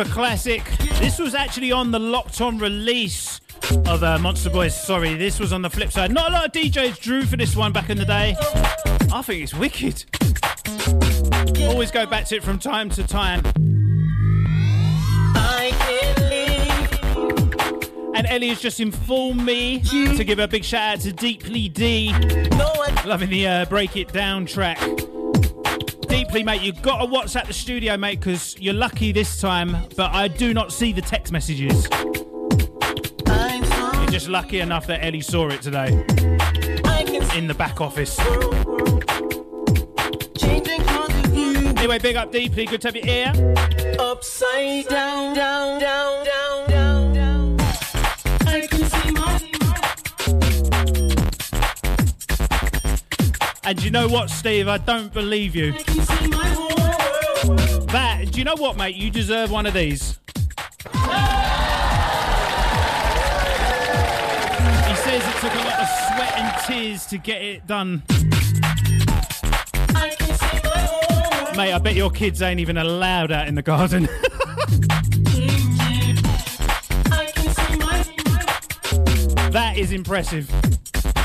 a 0.00 0.12
classic. 0.12 0.64
This 0.98 1.20
was 1.20 1.36
actually 1.36 1.70
on 1.70 1.92
the 1.92 2.00
locked 2.00 2.40
on 2.40 2.58
release 2.58 3.40
of 3.86 4.02
uh, 4.02 4.18
Monster 4.18 4.50
Boys. 4.50 4.74
Sorry, 4.74 5.14
this 5.14 5.38
was 5.38 5.52
on 5.52 5.62
the 5.62 5.70
flip 5.70 5.92
side. 5.92 6.10
Not 6.10 6.30
a 6.30 6.34
lot 6.34 6.46
of 6.46 6.52
DJs 6.52 7.00
drew 7.00 7.22
for 7.22 7.36
this 7.36 7.54
one 7.54 7.72
back 7.72 7.90
in 7.90 7.98
the 7.98 8.04
day. 8.04 8.34
I 9.12 9.22
think 9.22 9.44
it's 9.44 9.54
wicked. 9.54 10.04
Always 11.68 11.92
go 11.92 12.06
back 12.06 12.24
to 12.26 12.36
it 12.36 12.42
from 12.42 12.58
time 12.58 12.90
to 12.90 13.06
time. 13.06 13.42
And 18.16 18.26
Ellie 18.26 18.48
has 18.48 18.60
just 18.60 18.80
informed 18.80 19.44
me 19.44 19.80
to 19.80 20.24
give 20.24 20.40
a 20.40 20.48
big 20.48 20.64
shout 20.64 20.94
out 20.94 21.00
to 21.02 21.12
Deeply 21.12 21.68
D. 21.68 22.12
Loving 23.04 23.30
the 23.30 23.46
uh, 23.46 23.64
Break 23.66 23.96
It 23.96 24.12
Down 24.12 24.46
track. 24.46 24.78
Mate, 26.42 26.62
you've 26.62 26.82
got 26.82 26.98
to 26.98 27.06
WhatsApp 27.06 27.46
the 27.46 27.52
studio, 27.52 27.96
mate, 27.96 28.18
because 28.18 28.56
you're 28.58 28.74
lucky 28.74 29.12
this 29.12 29.40
time, 29.40 29.86
but 29.96 30.10
I 30.10 30.26
do 30.26 30.52
not 30.52 30.72
see 30.72 30.92
the 30.92 31.00
text 31.00 31.32
messages. 31.32 31.86
You're 33.26 34.06
just 34.10 34.28
lucky 34.28 34.58
enough 34.58 34.86
that 34.88 35.04
Ellie 35.04 35.20
saw 35.20 35.48
it 35.48 35.62
today. 35.62 35.88
In 37.36 37.46
the 37.46 37.54
back 37.56 37.80
office. 37.80 38.18
Anyway, 41.78 41.98
big 41.98 42.16
up 42.16 42.32
Deeply, 42.32 42.66
good 42.66 42.80
to 42.80 42.88
have 42.88 42.96
you 42.96 43.02
here. 43.02 43.32
Upside 43.98 44.88
down, 44.88 45.34
down, 45.34 45.80
down, 45.80 46.24
down, 46.24 46.53
know 53.94 54.08
what, 54.08 54.28
Steve? 54.28 54.66
I 54.66 54.78
don't 54.78 55.14
believe 55.14 55.54
you. 55.54 55.70
That, 57.92 58.26
do 58.32 58.40
you 58.40 58.44
know 58.44 58.56
what, 58.56 58.76
mate? 58.76 58.96
You 58.96 59.08
deserve 59.08 59.52
one 59.52 59.66
of 59.66 59.74
these. 59.74 60.18
He 60.90 60.98
says 64.96 65.22
it 65.22 65.36
took 65.40 65.54
a 65.54 65.62
lot 65.62 65.78
of 65.78 65.86
sweat 66.08 66.32
and 66.36 66.64
tears 66.66 67.06
to 67.06 67.18
get 67.18 67.40
it 67.40 67.68
done. 67.68 68.02
Mate, 71.56 71.72
I 71.72 71.78
bet 71.80 71.94
your 71.94 72.10
kids 72.10 72.42
ain't 72.42 72.58
even 72.58 72.76
allowed 72.76 73.30
out 73.30 73.46
in 73.46 73.54
the 73.54 73.62
garden. 73.62 74.02
that 79.52 79.74
is 79.76 79.92
impressive. 79.92 80.50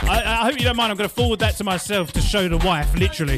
I, 0.10 0.23
I 0.23 0.45
hope 0.45 0.57
you 0.57 0.65
don't 0.65 0.76
mind. 0.76 0.91
I'm 0.91 0.98
going 0.98 1.07
to 1.07 1.15
forward 1.15 1.38
that 1.40 1.56
to 1.57 1.64
myself 1.64 2.11
to 2.14 2.19
show 2.19 2.49
the 2.49 2.57
wife, 2.57 2.91
literally. 2.98 3.38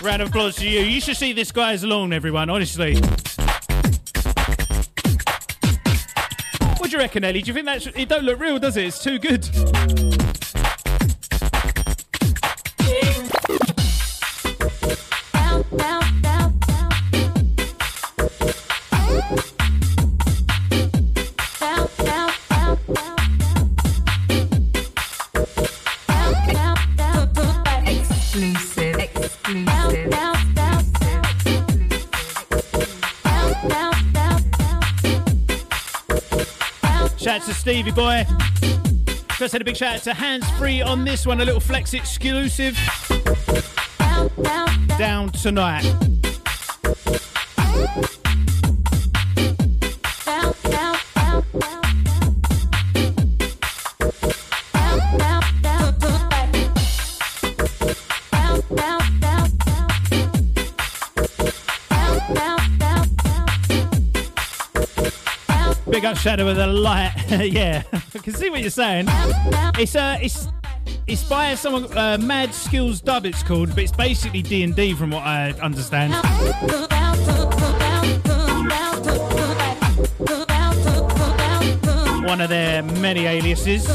Round 0.00 0.22
of 0.22 0.28
applause 0.28 0.54
to 0.56 0.68
you. 0.68 0.80
You 0.80 1.00
should 1.00 1.16
see 1.16 1.32
this 1.32 1.50
guy's 1.50 1.82
lawn, 1.82 2.12
everyone, 2.12 2.50
honestly. 2.50 2.94
What 6.78 6.90
do 6.90 6.90
you 6.90 6.98
reckon, 6.98 7.24
Ellie? 7.24 7.42
Do 7.42 7.48
you 7.48 7.54
think 7.54 7.66
that's. 7.66 7.86
It 7.86 8.08
don't 8.08 8.22
look 8.22 8.38
real, 8.38 8.60
does 8.60 8.76
it? 8.76 8.86
It's 8.86 9.02
too 9.02 9.18
good. 9.18 9.42
Stevie 37.82 37.96
Boy. 37.96 38.24
First, 39.30 39.52
had 39.54 39.60
a 39.60 39.64
big 39.64 39.76
shout 39.76 39.96
out 39.96 40.02
to 40.02 40.14
Hands 40.14 40.48
Free 40.50 40.80
on 40.82 41.04
this 41.04 41.26
one, 41.26 41.40
a 41.40 41.44
little 41.44 41.58
flex 41.58 41.94
exclusive. 41.94 42.78
Down 44.98 45.32
tonight. 45.32 46.11
Big 65.92 66.06
up 66.06 66.16
Shadow 66.16 66.46
with 66.46 66.58
a 66.58 66.66
light. 66.66 67.12
yeah, 67.52 67.82
I 67.92 68.18
can 68.18 68.32
see 68.32 68.48
what 68.48 68.62
you're 68.62 68.70
saying. 68.70 69.04
It's 69.78 69.94
uh, 69.94 70.16
it's 70.22 70.48
it's 71.06 71.22
by 71.24 71.54
someone 71.54 71.84
uh, 71.98 72.16
Mad 72.16 72.54
Skills 72.54 73.02
Dub. 73.02 73.26
It's 73.26 73.42
called, 73.42 73.68
but 73.74 73.80
it's 73.80 73.92
basically 73.92 74.40
D 74.40 74.62
and 74.62 74.74
D 74.74 74.94
from 74.94 75.10
what 75.10 75.22
I 75.22 75.50
understand. 75.60 76.14
One 82.24 82.40
of 82.40 82.48
their 82.48 82.82
many 82.82 83.26
aliases. 83.26 83.86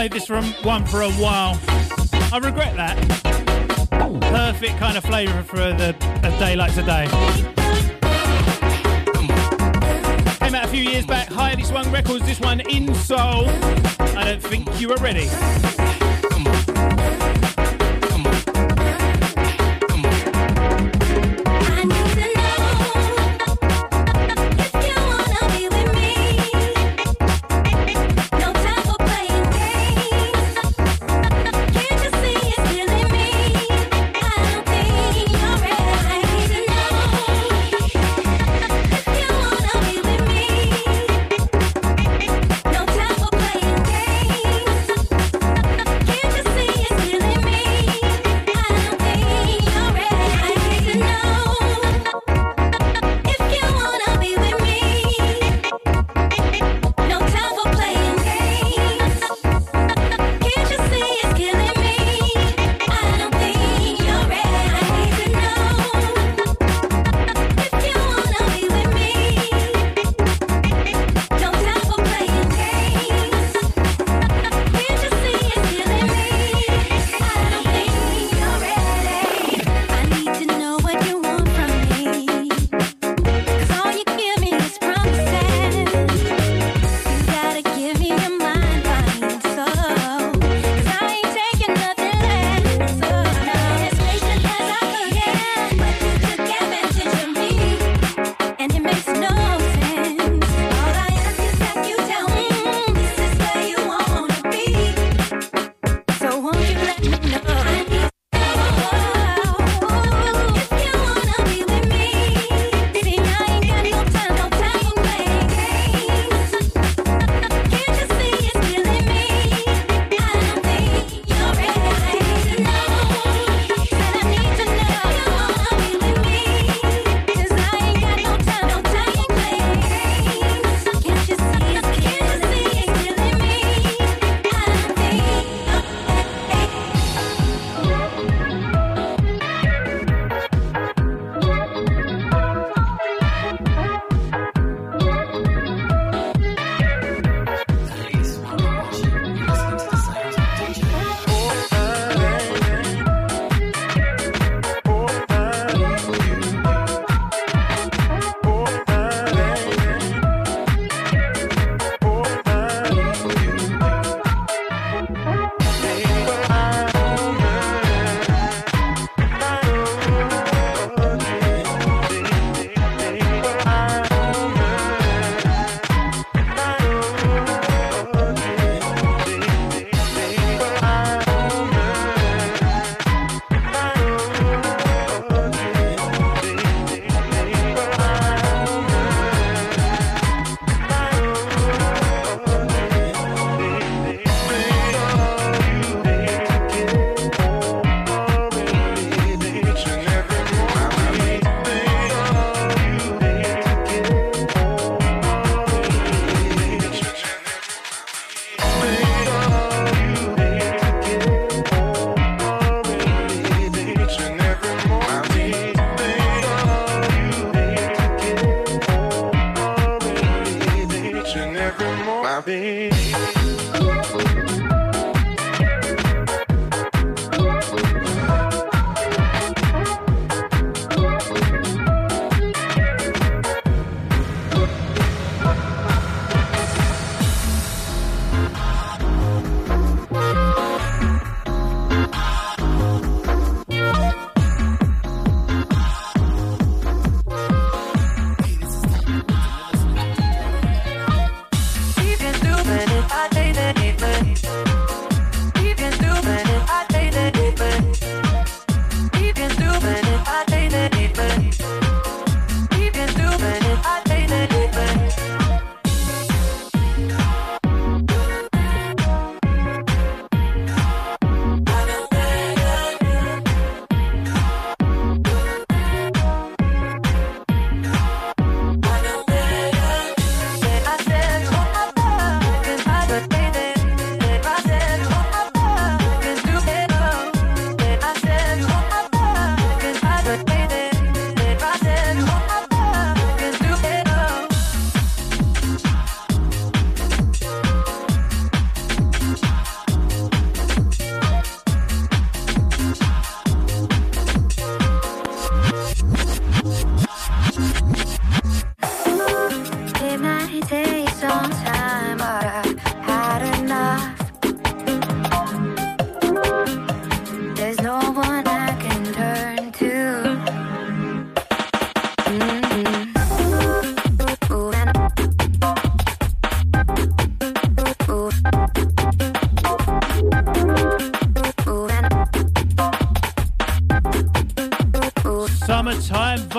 Played 0.00 0.12
this 0.12 0.30
one 0.30 0.86
for 0.86 1.02
a 1.02 1.10
while. 1.10 1.60
I 2.32 2.40
regret 2.42 2.74
that. 2.74 2.96
Perfect 4.32 4.78
kind 4.78 4.96
of 4.96 5.04
flavour 5.04 5.42
for 5.42 5.58
the, 5.58 5.94
a 6.22 6.38
day 6.38 6.56
like 6.56 6.72
today. 6.72 7.06
Came 10.38 10.54
out 10.54 10.64
a 10.64 10.68
few 10.68 10.82
years 10.82 11.04
back, 11.04 11.28
Highly 11.28 11.64
Sprung 11.64 11.92
records. 11.92 12.24
This 12.24 12.40
one 12.40 12.60
Insole. 12.60 13.46
I 14.16 14.24
don't 14.24 14.42
think 14.42 14.80
you 14.80 14.90
are 14.90 15.02
ready. 15.02 15.28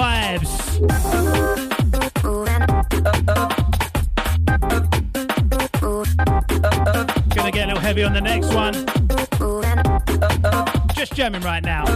Vibes. 0.01 0.51
Gonna 7.35 7.51
get 7.51 7.65
a 7.65 7.67
little 7.67 7.79
heavy 7.79 8.03
on 8.03 8.13
the 8.13 8.21
next 8.21 8.51
one. 8.53 8.73
Just 10.95 11.13
jamming 11.13 11.41
right 11.41 11.63
now. 11.63 11.90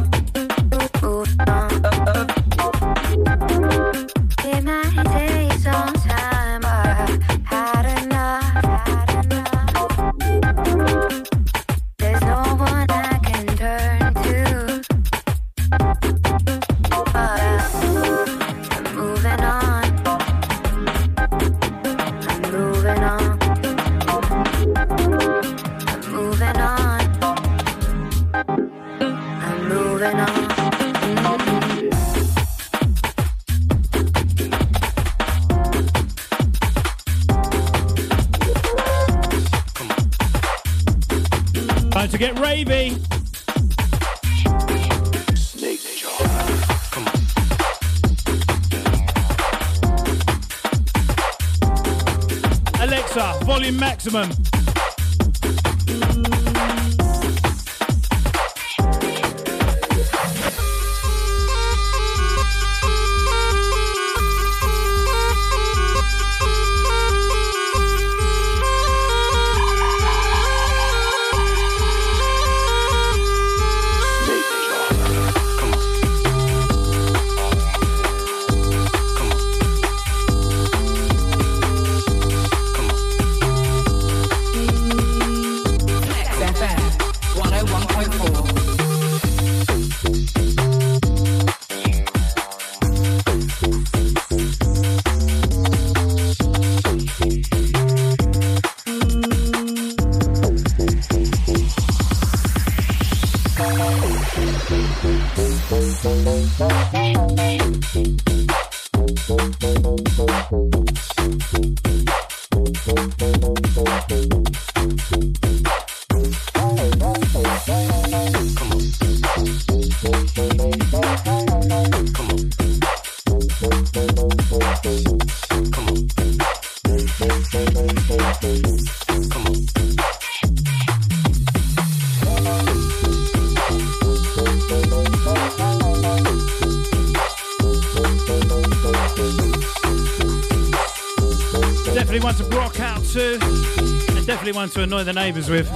One 144.65 144.71
to 144.71 144.81
annoy 144.81 145.03
the 145.03 145.13
neighbours 145.13 145.47
with. 145.47 145.67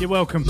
You're 0.00 0.08
welcome. 0.08 0.44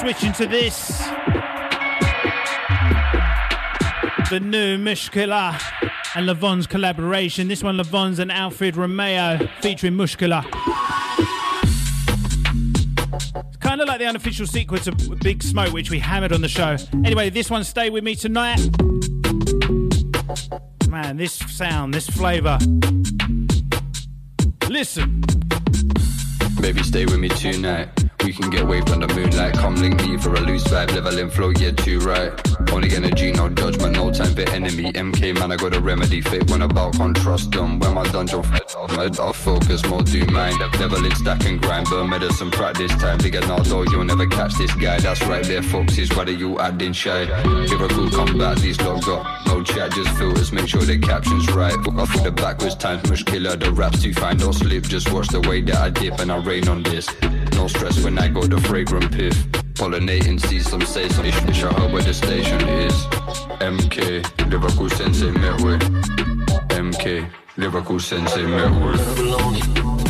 Switching 0.00 0.32
to 0.32 0.46
this. 0.46 0.98
The 4.30 4.40
new 4.40 4.78
Mushkila 4.78 5.60
and 6.14 6.26
Lavon's 6.26 6.66
collaboration. 6.66 7.48
This 7.48 7.62
one, 7.62 7.76
Lavon's 7.76 8.18
and 8.18 8.32
Alfred 8.32 8.76
Romeo 8.76 9.46
featuring 9.60 9.92
Mushkila. 9.92 10.85
Unofficial 14.06 14.46
sequel 14.46 14.78
to 14.78 14.92
Big 15.22 15.42
Smoke, 15.42 15.72
which 15.72 15.90
we 15.90 15.98
hammered 15.98 16.32
on 16.32 16.40
the 16.40 16.48
show. 16.48 16.76
Anyway, 17.04 17.30
this 17.30 17.50
one, 17.50 17.64
Stay 17.64 17.90
With 17.90 18.04
Me 18.04 18.14
Tonight. 18.14 18.60
Man, 20.88 21.16
this 21.16 21.34
sound, 21.34 21.92
this 21.92 22.08
flavour. 22.08 22.58
Listen. 24.68 25.22
Baby, 26.60 26.82
stay 26.82 27.04
with 27.04 27.18
me 27.18 27.28
tonight. 27.28 27.88
We 28.24 28.32
can 28.32 28.50
get 28.50 28.66
waved 28.66 28.90
under 28.90 29.06
moonlight. 29.14 29.54
Come 29.54 29.76
link 29.76 30.02
me 30.02 30.16
for 30.16 30.34
a 30.34 30.40
loose 30.40 30.64
vibe, 30.64 30.92
level 30.94 31.18
in 31.18 31.30
flow, 31.30 31.50
yeah, 31.50 31.70
too 31.70 32.00
right. 32.00 32.32
Only 32.72 32.96
energy, 32.96 33.30
no 33.32 33.48
judgment, 33.50 33.94
no 33.94 34.10
time 34.10 34.34
for 34.34 34.48
enemy. 34.50 34.90
MK 34.92 35.38
man, 35.38 35.52
I 35.52 35.56
got 35.56 35.76
a 35.76 35.80
remedy. 35.80 36.20
Fake 36.22 36.48
when 36.48 36.62
about 36.62 36.94
can't 36.94 37.16
trust 37.16 37.52
them. 37.52 37.78
When 37.78 37.94
my 37.94 38.04
dungeon 38.10 38.42
mad 38.96 39.18
off 39.20 39.36
focus, 39.36 39.84
more 39.86 40.02
do 40.02 40.24
mind. 40.26 40.58
Level 40.80 41.04
in 41.04 41.14
stack 41.14 41.44
and 41.44 41.60
grind, 41.60 41.86
but 41.90 42.04
medicine 42.06 42.50
practice 42.50 42.90
time. 42.92 43.18
Now, 43.46 43.58
though, 43.58 43.82
you'll 43.82 44.04
never 44.04 44.26
catch 44.26 44.54
this 44.54 44.74
guy. 44.74 44.98
That's 44.98 45.22
right 45.26 45.44
there, 45.44 45.62
folks. 45.62 45.98
Is 45.98 46.10
why 46.16 46.24
you 46.24 46.58
acting 46.58 46.92
shy. 46.92 47.24
Lyrical 47.44 48.10
combat, 48.10 48.58
these 48.58 48.80
lot 48.80 49.04
got 49.04 49.46
no 49.46 49.62
chat, 49.62 49.92
just 49.92 50.10
filters. 50.16 50.52
Make 50.52 50.68
sure 50.68 50.82
the 50.82 50.98
caption's 50.98 51.50
right. 51.52 51.74
Off 51.74 52.14
with 52.14 52.24
the 52.24 52.32
backwards 52.32 52.74
times, 52.74 53.02
Mushkila. 53.02 53.60
The 53.60 53.72
raps 53.72 54.02
too 54.02 54.14
fine, 54.14 54.38
don't 54.38 54.52
slip. 54.52 54.84
Just 54.84 55.12
watch 55.12 55.28
the 55.28 55.40
way 55.40 55.60
that 55.62 55.76
I 55.76 55.90
dip 55.90 56.18
and 56.18 56.32
I 56.32 56.38
rain 56.38 56.68
on 56.68 56.82
this. 56.82 57.08
No 57.52 57.68
stress 57.68 58.02
when 58.02 58.18
I 58.18 58.28
go 58.28 58.42
the 58.42 58.60
fragrant 58.62 59.12
piff. 59.12 59.34
Pollinating, 59.74 60.40
see 60.40 60.60
some 60.60 60.80
say 60.80 61.08
some 61.08 61.26
ish. 61.26 61.40
Wish 61.42 61.62
I 61.62 61.92
where 61.92 62.02
the 62.02 62.14
station 62.14 62.60
is. 62.68 62.94
MK, 63.60 64.50
Liverpool 64.50 64.88
Sensei 64.90 65.30
met 65.32 65.60
with. 65.60 65.82
MK, 66.70 67.28
Liverpool 67.56 68.00
Sensei 68.00 68.44
met 68.46 70.05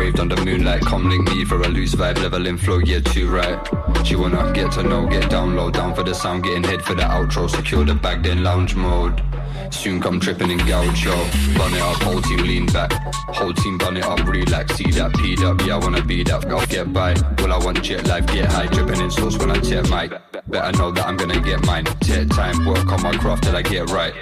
waved 0.00 0.18
under 0.18 0.42
moonlight. 0.44 0.80
Come 0.80 1.10
link 1.10 1.28
me 1.28 1.44
for 1.44 1.60
a 1.60 1.68
loose 1.68 1.94
vibe, 1.94 2.22
level 2.22 2.46
in 2.46 2.56
flow, 2.56 2.78
yeah, 2.78 3.00
too 3.00 3.28
right. 3.28 3.58
She 4.06 4.16
wanna 4.16 4.50
get 4.54 4.72
to 4.72 4.82
know, 4.82 5.06
get 5.06 5.28
down 5.28 5.54
low, 5.56 5.70
down 5.70 5.94
for 5.94 6.02
the 6.02 6.14
sound, 6.14 6.44
getting 6.44 6.64
head 6.64 6.82
for 6.82 6.94
the 6.94 7.02
outro. 7.02 7.50
Secure 7.50 7.84
the 7.84 7.94
bag, 7.94 8.22
then 8.22 8.42
lounge 8.42 8.74
mode. 8.74 9.22
Soon 9.70 10.00
come 10.00 10.18
tripping 10.18 10.50
in 10.50 10.58
gaucho. 10.66 11.14
Bun 11.58 11.74
it 11.74 11.82
up, 11.82 12.02
whole 12.02 12.22
team 12.22 12.42
lean 12.50 12.66
back. 12.66 12.90
Whole 13.38 13.52
team 13.52 13.76
bun 13.76 13.98
it 13.98 14.04
up, 14.04 14.24
relax. 14.26 14.74
See 14.76 14.90
that 14.92 15.12
peed 15.12 15.42
up, 15.42 15.60
yeah, 15.66 15.76
I 15.76 15.78
wanna 15.78 16.02
be 16.02 16.24
that. 16.24 16.46
I'll 16.46 16.66
get 16.66 16.92
by. 16.94 17.14
Well, 17.38 17.52
I 17.52 17.58
want 17.62 17.82
jet 17.82 18.06
life, 18.06 18.26
get 18.26 18.46
high. 18.46 18.68
Dripping 18.68 19.00
in 19.00 19.10
sauce 19.10 19.36
when 19.38 19.50
I 19.50 19.58
tip 19.60 19.90
mic. 19.90 20.10
Better 20.48 20.78
know 20.78 20.90
that 20.92 21.06
I'm 21.06 21.18
gonna 21.18 21.40
get 21.40 21.64
mine. 21.66 21.84
Take 22.00 22.30
time, 22.30 22.64
work 22.64 22.90
on 22.90 23.02
my 23.02 23.14
craft 23.18 23.44
till 23.44 23.54
I 23.54 23.62
get 23.62 23.90
right. 23.90 24.14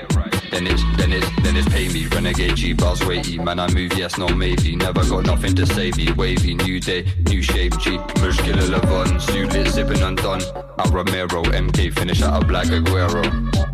Then 0.51 0.67
it's, 0.67 0.83
then 0.97 1.13
it's, 1.13 1.27
then 1.43 1.57
it's 1.57 1.69
pay 1.69 1.89
me. 1.89 2.07
Renegade 2.07 2.57
G 2.57 2.73
bars 2.73 3.05
weighty. 3.05 3.39
Man, 3.39 3.59
I 3.59 3.73
move, 3.73 3.93
yes, 3.97 4.19
no, 4.19 4.29
maybe. 4.29 4.77
Never 4.77 5.05
got 5.05 5.27
nothing 5.27 5.55
to 5.57 5.67
save 5.67 5.97
me. 5.97 6.13
Wavy, 6.13 6.55
new 6.55 6.81
day, 6.81 7.07
new 7.29 7.43
shape 7.43 7.79
G. 7.79 7.99
Killer 8.17 8.69
Levon. 8.75 9.21
Suit 9.21 9.53
sipping 9.69 10.03
undone. 10.03 10.43
Al 10.79 10.91
Romero, 10.91 11.43
MK, 11.43 11.93
finish 11.95 12.23
out 12.23 12.43
a 12.43 12.47
black 12.47 12.67
Aguero. 12.67 13.23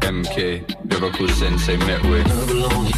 MK, 0.00 0.90
Liverpool 0.90 1.28
Sensei 1.28 1.76
met 1.78 2.02
with. 2.04 2.26
Never 2.26 2.54
lonely. 2.54 2.92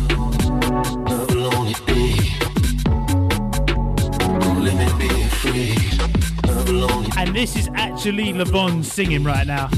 Don't. 6.66 7.16
And 7.16 7.34
this 7.34 7.56
is 7.56 7.68
actually 7.74 8.32
Levon 8.32 8.84
singing 8.84 9.24
right 9.24 9.46
now. 9.46 9.68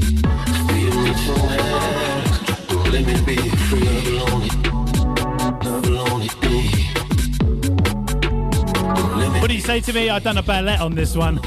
What 9.41 9.49
do 9.49 9.55
you 9.55 9.61
say 9.61 9.81
to 9.81 9.93
me? 9.93 10.09
I've 10.09 10.23
done 10.23 10.39
a 10.39 10.43
ballet 10.43 10.79
on 10.79 10.95
this 10.95 11.15
one. 11.15 11.37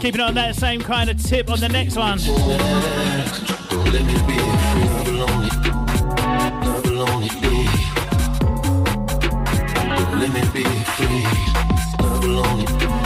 Keeping 0.00 0.20
on 0.20 0.34
that 0.34 0.56
same 0.56 0.82
kind 0.82 1.08
of 1.08 1.22
tip 1.22 1.50
on 1.50 1.58
the 1.58 1.70
next 1.70 1.96
one. 1.96 2.18
Let 3.92 4.04
me 4.04 4.14
be 10.52 10.64
free. 10.96 11.22
Never 12.00 12.28
lonely. 12.28 13.05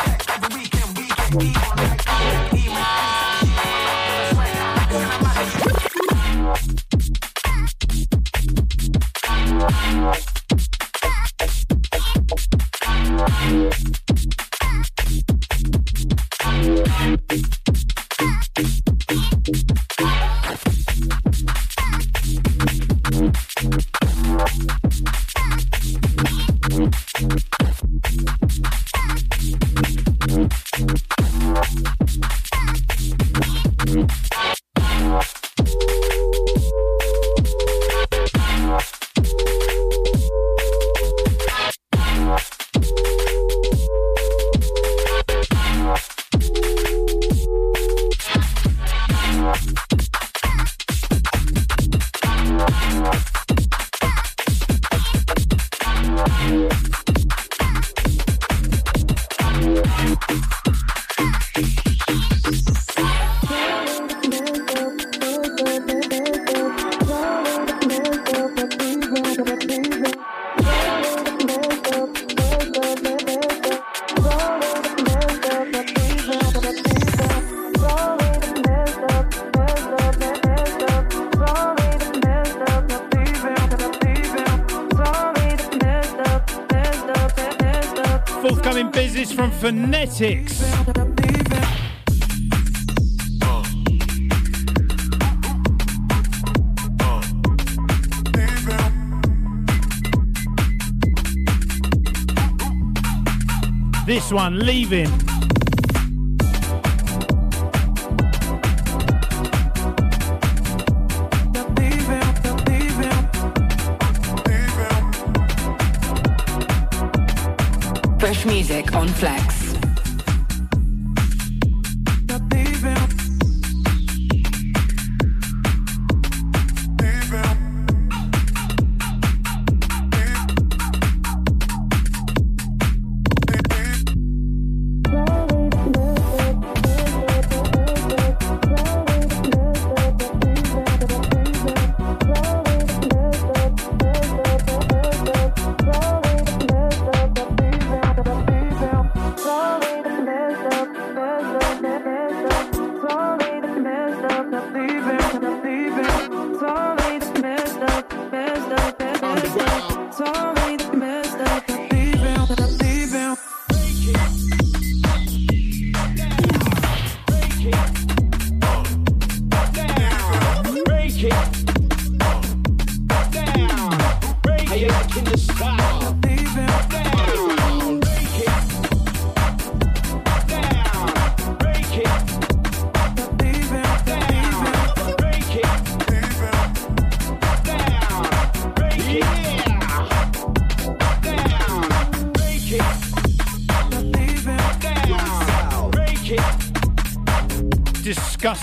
Like 1.33 1.45
me, 1.45 1.53
like 1.53 2.53
me, 2.53 2.67
like 2.67 3.45
me. 5.75 5.80
politics. 90.21 90.50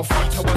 off. 0.00 0.49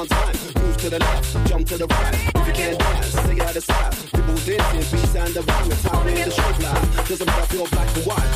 On 0.00 0.06
time. 0.06 0.34
Move 0.56 0.76
to 0.78 0.88
the 0.88 0.98
left, 0.98 1.46
jump 1.46 1.68
to 1.68 1.76
the 1.76 1.86
right. 1.86 2.14
If 2.14 2.46
you 2.46 2.54
can't 2.54 2.78
dance, 2.78 3.06
stay 3.08 3.38
out 3.38 3.54
of 3.54 3.62
sight. 3.62 3.92
People 4.08 4.34
dancing, 4.48 4.96
beats 4.96 5.14
and 5.14 5.34
the 5.34 5.42
rhyme. 5.42 5.70
It's 5.70 5.82
how 5.82 6.00
in 6.08 6.14
the 6.14 6.30
show 6.30 6.52
line. 6.64 7.04
Doesn't 7.04 7.26
matter 7.26 7.44
if 7.44 7.52
you're 7.52 7.68
black 7.68 7.96
or 7.98 8.04
white. 8.08 8.32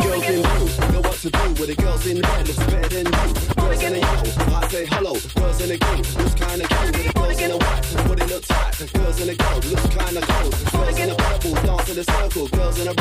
Girls 0.00 0.24
in 0.24 0.40
blue 0.40 0.92
know 0.92 1.00
what 1.04 1.18
to 1.20 1.28
do 1.28 1.48
with 1.52 1.68
the 1.68 1.76
girls 1.76 2.06
in 2.06 2.22
red. 2.22 2.48
Looks 2.48 2.64
better 2.64 2.88
than 2.88 3.06
you. 3.12 3.28
Girls 3.60 3.82
in 3.82 3.92
the 3.92 4.00
yellow, 4.00 4.56
I 4.56 4.68
say 4.68 4.86
hello. 4.86 5.12
Girls 5.36 5.60
in 5.60 5.68
the 5.68 5.76
green, 5.84 6.04
looks 6.16 6.34
kinda 6.40 6.64
cool. 6.64 6.86
With 6.96 7.04
the 7.04 7.12
girls 7.12 7.40
in 7.44 7.50
the 7.52 7.58
white, 7.58 8.08
what 8.08 8.18
it 8.22 8.28
looks 8.32 8.48
tight. 8.48 8.92
Girls 8.96 9.20
in 9.20 9.26
the 9.28 9.36
gold, 9.36 9.64
looks 9.68 9.88
kinda 9.92 10.22
cold. 10.32 10.52
Girls 10.72 10.98
in 10.98 11.08
the 11.12 11.16
purple, 11.28 11.54
dance 11.60 11.88
in 11.92 11.98
a 11.98 12.04
circle. 12.08 12.48
Girls 12.48 12.78
in 12.80 12.86
the 12.88 12.96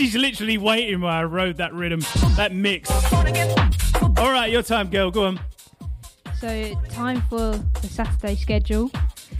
She's 0.00 0.16
literally 0.16 0.56
waiting 0.56 1.02
while 1.02 1.12
I 1.12 1.24
rode 1.24 1.58
that 1.58 1.74
rhythm, 1.74 2.00
that 2.34 2.54
mix. 2.54 2.88
All 4.16 4.32
right, 4.32 4.50
your 4.50 4.62
time, 4.62 4.88
girl. 4.88 5.10
Go 5.10 5.26
on. 5.26 5.40
So, 6.38 6.74
time 6.88 7.20
for 7.28 7.52
the 7.82 7.86
Saturday 7.86 8.34
schedule. 8.34 8.90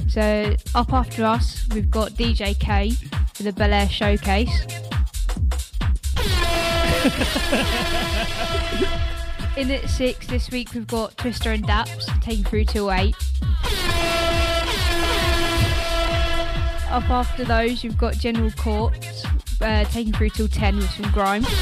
So, 0.07 0.55
up 0.75 0.93
after 0.93 1.25
us, 1.25 1.67
we've 1.73 1.91
got 1.91 2.11
DJ 2.11 2.61
K 2.61 2.91
for 3.33 3.43
the 3.43 3.55
Bel 3.55 3.73
Air 3.73 3.89
Showcase. 3.89 4.51
In 9.57 9.71
at 9.71 9.89
six 9.89 10.27
this 10.27 10.51
week, 10.51 10.75
we've 10.75 10.87
got 10.87 11.17
Twister 11.17 11.53
and 11.53 11.67
Daps 11.67 12.05
taking 12.21 12.45
through 12.45 12.67
till 12.67 12.93
eight. 12.93 13.17
Up 16.91 17.09
after 17.09 17.47
those, 17.47 17.83
you've 17.83 17.97
got 17.97 18.19
General 18.19 18.51
Courts 18.51 19.10
uh, 19.61 19.85
taking 19.85 20.13
through 20.13 20.31
till 20.31 20.49
ten 20.49 20.77
with 20.77 20.91
some 20.91 21.11
grime. 21.13 21.45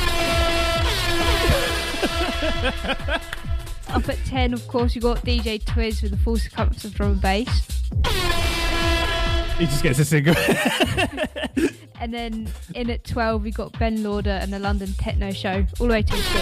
Up 3.89 4.07
at 4.07 4.19
10, 4.27 4.53
of 4.53 4.69
course, 4.69 4.95
you 4.95 5.01
got 5.01 5.25
DJ 5.25 5.63
Twiz 5.63 6.03
with 6.03 6.11
the 6.11 6.19
full 6.19 6.37
circumference 6.37 6.85
of 6.85 6.93
drum 6.95 7.13
and 7.13 7.21
bass. 7.23 7.67
He 9.59 9.65
just 9.65 9.83
gets 9.83 9.99
a 9.99 10.05
single. 10.05 10.35
And 12.01 12.15
then 12.15 12.49
in 12.75 12.91
at 12.91 13.05
12, 13.05 13.43
we 13.43 13.51
got 13.51 13.77
Ben 13.79 14.03
Lauder 14.05 14.31
and 14.31 14.53
the 14.53 14.59
London 14.61 14.93
Techno 14.99 15.33
Show, 15.33 15.67
all 15.81 15.89
the 15.89 15.93
way 15.95 16.03
till 16.03 16.17
6. 16.17 16.33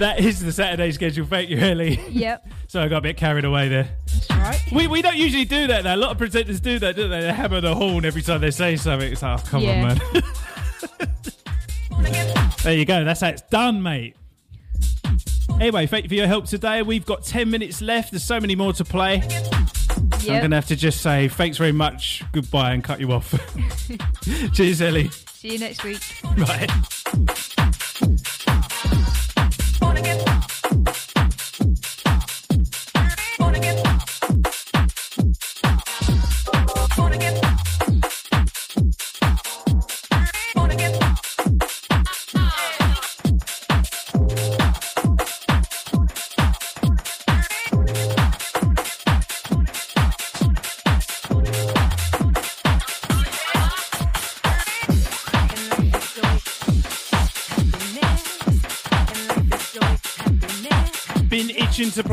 that 0.00 0.16
is 0.18 0.40
the 0.40 0.50
Saturday 0.52 0.90
schedule. 0.90 1.26
Thank 1.26 1.48
you, 1.48 1.58
Ellie. 1.58 2.00
Yep. 2.10 2.44
So 2.70 2.80
I 2.80 2.86
got 2.86 2.98
a 2.98 3.00
bit 3.00 3.16
carried 3.16 3.44
away 3.44 3.68
there. 3.68 3.88
That's 4.06 4.30
right. 4.30 4.62
We, 4.70 4.86
we 4.86 5.02
don't 5.02 5.16
usually 5.16 5.44
do 5.44 5.66
that 5.66 5.82
though. 5.82 5.96
A 5.96 5.96
lot 5.96 6.12
of 6.12 6.18
presenters 6.18 6.62
do 6.62 6.78
that, 6.78 6.94
don't 6.94 7.10
they? 7.10 7.20
They 7.22 7.32
hammer 7.32 7.60
the 7.60 7.74
horn 7.74 8.04
every 8.04 8.22
time 8.22 8.40
they 8.40 8.52
say 8.52 8.76
something. 8.76 9.10
It's 9.10 9.22
like, 9.22 9.40
oh, 9.40 9.44
come 9.48 9.62
Yeah. 9.62 9.72
on, 9.90 9.98
man. 11.00 12.44
there 12.62 12.74
you 12.74 12.84
go. 12.84 13.04
That's 13.04 13.22
how 13.22 13.26
it's 13.30 13.42
done, 13.42 13.82
mate. 13.82 14.14
Anyway, 15.60 15.88
thank 15.88 16.04
you 16.04 16.08
for 16.08 16.14
your 16.14 16.28
help 16.28 16.46
today. 16.46 16.82
We've 16.82 17.04
got 17.04 17.24
10 17.24 17.50
minutes 17.50 17.82
left. 17.82 18.12
There's 18.12 18.22
so 18.22 18.38
many 18.38 18.54
more 18.54 18.72
to 18.74 18.84
play. 18.84 19.20
I'm 19.96 20.08
going 20.26 20.50
to 20.50 20.56
have 20.56 20.66
to 20.68 20.76
just 20.76 21.00
say 21.02 21.26
thanks 21.26 21.56
very 21.58 21.72
much, 21.72 22.22
goodbye, 22.30 22.70
and 22.70 22.84
cut 22.84 23.00
you 23.00 23.10
off. 23.10 23.34
Cheers, 24.54 24.80
Ellie. 24.80 25.08
See 25.08 25.54
you 25.54 25.58
next 25.58 25.82
week. 25.82 26.00
Right. 26.36 26.70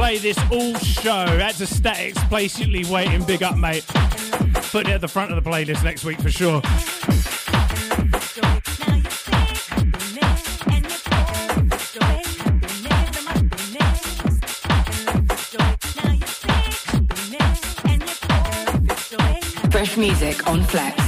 Play 0.07 0.17
this 0.19 0.39
all 0.49 0.73
show. 0.75 1.25
That's 1.25 1.59
a 1.59 1.67
statics 1.67 2.17
patiently 2.29 2.85
waiting. 2.85 3.25
Big 3.25 3.43
up, 3.43 3.57
mate. 3.57 3.85
Putting 4.71 4.91
it 4.91 4.95
at 4.95 5.01
the 5.01 5.07
front 5.09 5.33
of 5.33 5.43
the 5.43 5.49
playlist 5.49 5.83
next 5.83 6.05
week 6.05 6.21
for 6.21 6.31
sure. 6.31 6.61
Fresh 19.69 19.97
music 19.97 20.47
on 20.47 20.63
Flex. 20.63 21.06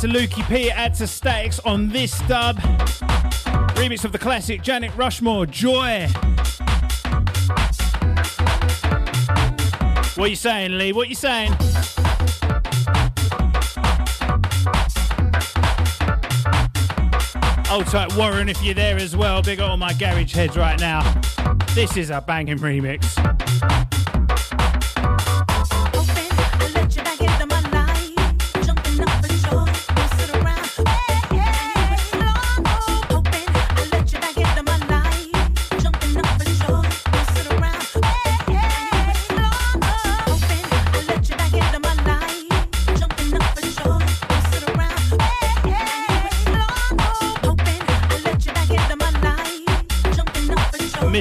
To 0.00 0.06
Lukey 0.06 0.48
P. 0.48 0.70
Add 0.70 0.94
to 0.94 1.06
statics 1.06 1.60
on 1.60 1.90
this 1.90 2.20
dub. 2.20 2.56
Remix 3.76 4.02
of 4.02 4.12
the 4.12 4.18
classic 4.18 4.62
Janet 4.62 4.96
Rushmore, 4.96 5.44
Joy. 5.44 6.06
What 10.14 10.24
are 10.24 10.26
you 10.26 10.36
saying, 10.36 10.78
Lee? 10.78 10.94
What 10.94 11.06
are 11.06 11.10
you 11.10 11.14
saying? 11.14 11.52
Old 17.70 17.86
tight, 17.86 18.16
Warren, 18.16 18.48
if 18.48 18.62
you're 18.62 18.74
there 18.74 18.96
as 18.96 19.14
well. 19.14 19.42
Big 19.42 19.60
up 19.60 19.78
my 19.78 19.92
garage 19.92 20.34
heads 20.34 20.56
right 20.56 20.80
now. 20.80 21.02
This 21.74 21.98
is 21.98 22.08
a 22.08 22.22
banging 22.22 22.58
remix. 22.58 23.39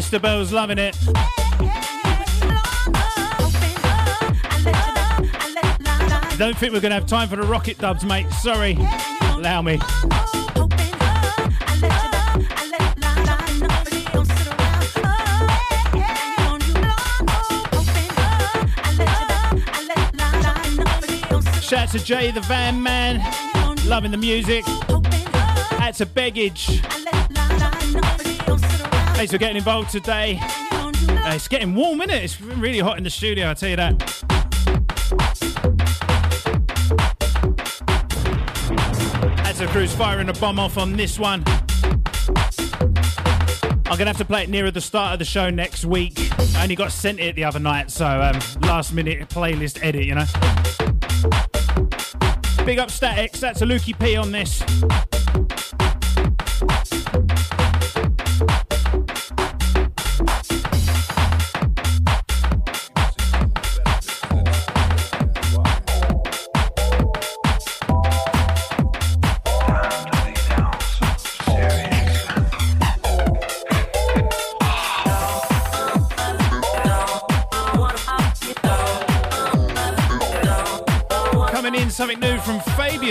Mr. 0.09 0.19
Bell's 0.19 0.51
loving 0.51 0.79
it. 0.79 0.97
Don't 6.39 6.57
think 6.57 6.73
we're 6.73 6.79
going 6.79 6.89
to 6.89 6.95
have 6.95 7.05
time 7.05 7.29
for 7.29 7.35
the 7.35 7.43
rocket 7.43 7.77
dubs, 7.77 8.03
mate. 8.03 8.27
Sorry. 8.31 8.75
Allow 9.35 9.61
me. 9.61 9.77
Shout 21.61 21.83
out 21.83 21.89
to 21.89 22.03
Jay 22.03 22.31
the 22.31 22.41
Van 22.47 22.81
Man. 22.81 23.21
Loving 23.85 24.09
the 24.09 24.17
music. 24.17 24.67
Out 25.79 25.93
to 25.97 26.07
Beggage. 26.07 26.81
Thanks 29.19 29.33
for 29.33 29.37
getting 29.37 29.57
involved 29.57 29.89
today. 29.89 30.39
Uh, 30.41 31.33
it's 31.33 31.49
getting 31.49 31.75
warm, 31.75 31.99
isn't 31.99 32.09
it? 32.09 32.23
It's 32.23 32.39
really 32.39 32.79
hot 32.79 32.97
in 32.97 33.03
the 33.03 33.09
studio, 33.09 33.47
I'll 33.47 33.55
tell 33.55 33.67
you 33.67 33.75
that. 33.75 33.99
That's 39.43 39.59
a 39.59 39.67
cruise 39.67 39.93
firing 39.93 40.29
a 40.29 40.33
bomb 40.35 40.57
off 40.57 40.77
on 40.77 40.93
this 40.95 41.19
one. 41.19 41.43
I'm 43.87 43.97
gonna 43.97 44.05
have 44.05 44.17
to 44.19 44.23
play 44.23 44.43
it 44.43 44.49
nearer 44.49 44.71
the 44.71 44.79
start 44.79 45.11
of 45.11 45.19
the 45.19 45.25
show 45.25 45.49
next 45.49 45.83
week. 45.83 46.17
I 46.55 46.63
only 46.63 46.77
got 46.77 46.93
sent 46.93 47.19
it 47.19 47.35
the 47.35 47.43
other 47.43 47.59
night, 47.59 47.91
so 47.91 48.05
um, 48.07 48.39
last 48.61 48.93
minute 48.93 49.27
playlist 49.27 49.83
edit, 49.83 50.05
you 50.05 50.15
know. 50.15 50.23
Big 52.65 52.79
up 52.79 52.89
Statics, 52.89 53.41
that's 53.41 53.61
a 53.61 53.65
Lukey 53.65 53.99
P 53.99 54.15
on 54.15 54.31
this. 54.31 54.63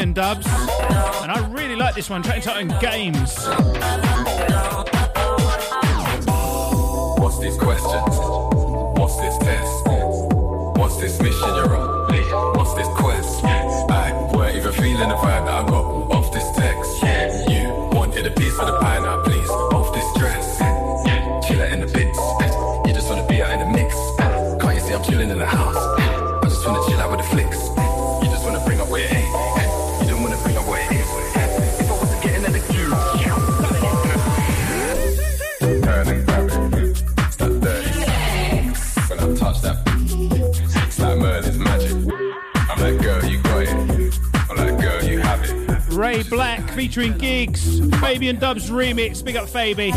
Fabian 0.09 0.13
Dubs, 0.13 0.47
and 1.23 1.31
I 1.31 1.47
really 1.51 1.77
like 1.77 1.95
this 1.95 2.09
one. 2.09 2.23
Track 2.23 2.37
entitled 2.37 2.81
Games. 2.81 3.37
What's 7.19 7.39
these 7.41 7.57
questions? 7.57 8.17
What's 8.99 9.17
this 9.17 9.37
test? 9.39 9.87
What's 10.79 10.97
this 10.99 11.21
mission 11.21 11.55
you're 11.55 11.77
on? 11.77 11.99
What's 12.57 12.75
this 12.75 12.89
quest? 12.97 13.45
I 13.45 14.13
weren't 14.35 14.57
even 14.57 14.73
feeling 14.73 15.09
the 15.09 15.15
vibe 15.17 15.47
that 15.47 15.55
I 15.55 15.69
got 15.69 15.85
off 16.13 16.33
this 16.33 16.51
text. 16.57 17.03
You 17.51 17.69
wanted 17.97 18.27
a 18.27 18.31
piece 18.31 18.59
of 18.59 18.67
the 18.67 18.79
pie 18.79 19.01
featuring 46.79 47.19
Gigs, 47.19 47.81
Fabian 47.99 48.37
Dubs 48.37 48.71
remix. 48.71 49.25
Big 49.25 49.35
up 49.35 49.49
Fabi. 49.49 49.91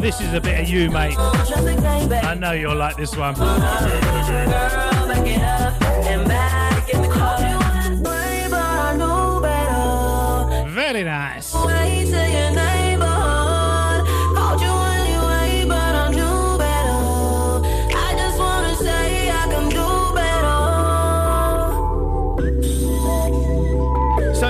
This 0.00 0.20
is 0.20 0.32
a 0.32 0.40
bit 0.40 0.60
of 0.60 0.68
you, 0.68 0.90
mate. 0.90 1.16
I 1.18 2.34
know 2.38 2.52
you'll 2.52 2.76
like 2.76 2.96
this 2.96 3.16
one. 3.16 3.34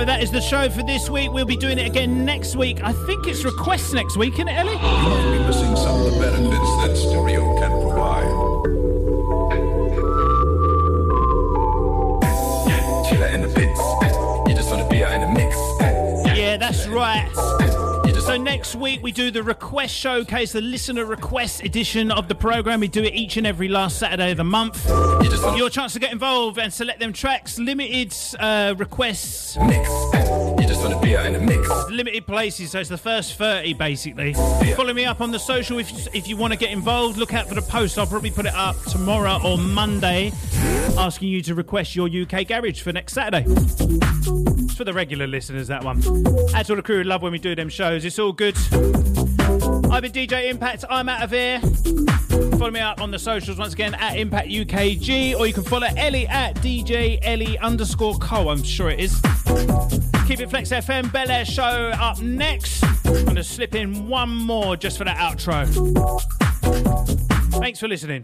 That 0.09 0.23
is 0.23 0.31
the 0.31 0.41
show 0.41 0.67
for 0.71 0.81
this 0.81 1.07
week. 1.07 1.31
We'll 1.31 1.45
be 1.45 1.55
doing 1.55 1.77
it 1.77 1.85
again 1.85 2.25
next 2.25 2.55
week. 2.55 2.81
I 2.83 2.93
think 2.93 3.27
it's 3.27 3.45
requests 3.45 3.93
next 3.93 4.17
week, 4.17 4.33
isn't 4.33 4.47
it, 4.47 4.57
Ellie? 4.57 4.71
You 4.71 4.79
must 4.79 5.31
be 5.31 5.37
missing 5.37 5.75
some 5.75 5.99
of 5.99 6.11
the 6.11 6.19
benefits 6.19 6.71
that 6.81 6.97
stereo 6.97 7.55
can 7.59 7.69
provide. 7.79 8.25
Chill 13.07 13.23
out 13.23 13.33
in 13.35 13.41
the 13.41 13.49
bits. 13.53 14.49
You 14.49 14.55
just 14.55 14.71
wanna 14.71 14.89
be 14.89 15.03
out 15.03 15.11
in 15.11 15.21
the 15.21 15.27
mix. 15.27 15.55
Yeah, 16.35 16.57
that's 16.57 16.87
right. 16.87 17.29
Next 18.59 18.75
week 18.75 19.01
we 19.01 19.13
do 19.13 19.31
the 19.31 19.41
request 19.41 19.95
showcase, 19.95 20.51
the 20.51 20.59
listener 20.59 21.05
request 21.05 21.63
edition 21.63 22.11
of 22.11 22.27
the 22.27 22.35
program. 22.35 22.81
We 22.81 22.89
do 22.89 23.01
it 23.01 23.15
each 23.15 23.37
and 23.37 23.47
every 23.47 23.69
last 23.69 23.97
Saturday 23.97 24.31
of 24.31 24.37
the 24.37 24.43
month. 24.43 24.85
Your 25.55 25.69
chance 25.69 25.93
to 25.93 25.99
get 25.99 26.11
involved 26.11 26.59
and 26.59 26.71
select 26.73 26.99
them 26.99 27.13
tracks, 27.13 27.57
limited 27.57 28.13
uh, 28.37 28.75
requests. 28.77 29.55
You 29.55 30.67
just 30.67 30.83
wanna 30.83 30.99
be 30.99 31.15
out 31.15 31.27
in 31.27 31.33
the 31.33 31.39
mix. 31.39 31.69
Limited 31.89 32.27
places, 32.27 32.71
so 32.71 32.81
it's 32.81 32.89
the 32.89 32.97
first 32.97 33.35
30 33.35 33.75
basically. 33.75 34.33
Follow 34.33 34.93
me 34.93 35.05
up 35.05 35.21
on 35.21 35.31
the 35.31 35.39
social 35.39 35.79
if 35.79 35.89
you, 35.93 35.99
if 36.13 36.27
you 36.27 36.35
want 36.35 36.51
to 36.51 36.59
get 36.59 36.71
involved. 36.71 37.15
Look 37.17 37.33
out 37.33 37.47
for 37.47 37.55
the 37.55 37.61
post. 37.61 37.97
I'll 37.97 38.07
probably 38.07 38.29
put 38.29 38.45
it 38.45 38.55
up 38.55 38.75
tomorrow 38.83 39.39
or 39.41 39.57
Monday 39.57 40.33
asking 40.97 41.29
you 41.29 41.41
to 41.43 41.55
request 41.55 41.95
your 41.95 42.09
UK 42.09 42.45
garage 42.45 42.81
for 42.81 42.91
next 42.91 43.13
Saturday. 43.13 43.45
For 44.79 44.85
the 44.85 44.93
regular 44.93 45.27
listeners, 45.27 45.67
that 45.67 45.83
one. 45.83 45.99
That's 46.53 46.69
all 46.69 46.77
the 46.77 46.81
crew 46.81 47.03
love 47.03 47.21
when 47.21 47.33
we 47.33 47.37
do 47.37 47.53
them 47.53 47.67
shows. 47.67 48.05
It's 48.05 48.17
all 48.17 48.31
good. 48.31 48.55
I've 49.91 50.03
been 50.03 50.13
DJ 50.13 50.49
Impact. 50.49 50.85
I'm 50.89 51.09
out 51.09 51.21
of 51.21 51.31
here. 51.31 51.59
Follow 52.51 52.71
me 52.71 52.79
up 52.79 53.01
on 53.01 53.11
the 53.11 53.19
socials 53.19 53.57
once 53.57 53.73
again 53.73 53.93
at 53.95 54.15
Impact 54.15 54.47
UKG, 54.47 55.37
or 55.37 55.47
you 55.47 55.53
can 55.53 55.63
follow 55.63 55.87
Ellie 55.97 56.29
at 56.29 56.55
DJ 56.61 57.19
Ellie 57.23 57.57
underscore 57.57 58.17
co. 58.19 58.47
I'm 58.47 58.63
sure 58.63 58.89
it 58.89 59.01
is. 59.01 59.19
Keep 60.27 60.39
it 60.39 60.49
Flex 60.49 60.69
FM 60.69 61.11
Bel 61.11 61.29
Air 61.29 61.43
show 61.43 61.91
up 61.99 62.21
next. 62.21 62.81
I'm 63.03 63.25
going 63.25 63.35
to 63.35 63.43
slip 63.43 63.75
in 63.75 64.07
one 64.07 64.29
more 64.29 64.77
just 64.77 64.97
for 64.97 65.03
that 65.03 65.17
outro. 65.17 65.67
Thanks 67.59 67.81
for 67.81 67.89
listening. 67.89 68.23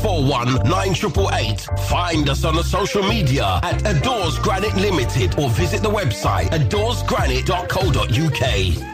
641 0.00 0.70
9888. 0.70 1.68
Find 1.88 2.28
us 2.30 2.44
on 2.44 2.56
the 2.56 2.62
social 2.62 3.02
media 3.02 3.60
at 3.62 3.86
Adores 3.86 4.38
Granite 4.38 4.74
Limited 4.76 5.38
or 5.38 5.50
visit 5.50 5.82
the 5.82 5.90
website 5.90 6.48
adoresgranite.co.uk. 6.50 8.89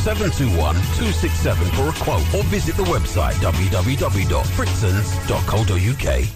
948 0.05 0.11
721 0.55 0.75
267 0.97 1.69
for 1.77 1.89
a 1.89 1.93
quote 2.03 2.25
or 2.33 2.43
visit 2.49 2.75
the 2.75 2.83
website 2.83 3.35
www.fritzons.co.uk. 3.35 6.27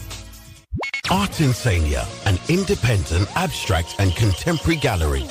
Art 1.11 1.31
Insania, 1.31 2.07
an 2.25 2.39
independent 2.49 3.29
abstract 3.35 3.95
and 3.99 4.15
contemporary 4.15 4.77
gallery 4.77 5.25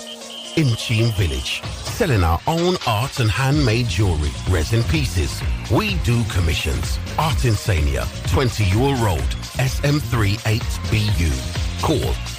in 0.57 0.77
Cheam 0.77 1.11
Village, 1.13 1.63
selling 1.65 2.23
our 2.23 2.39
own 2.47 2.77
art 2.87 3.19
and 3.19 3.29
handmade 3.31 3.89
jewelry, 3.89 4.31
resin 4.49 4.85
pieces. 4.85 5.43
We 5.71 5.97
do 6.05 6.23
commissions. 6.25 6.99
Art 7.19 7.39
Insania, 7.39 8.07
20 8.31 8.65
Ewell 8.65 8.95
Road, 9.05 9.19
SM38BU. 9.59 11.64
Call 11.85 11.99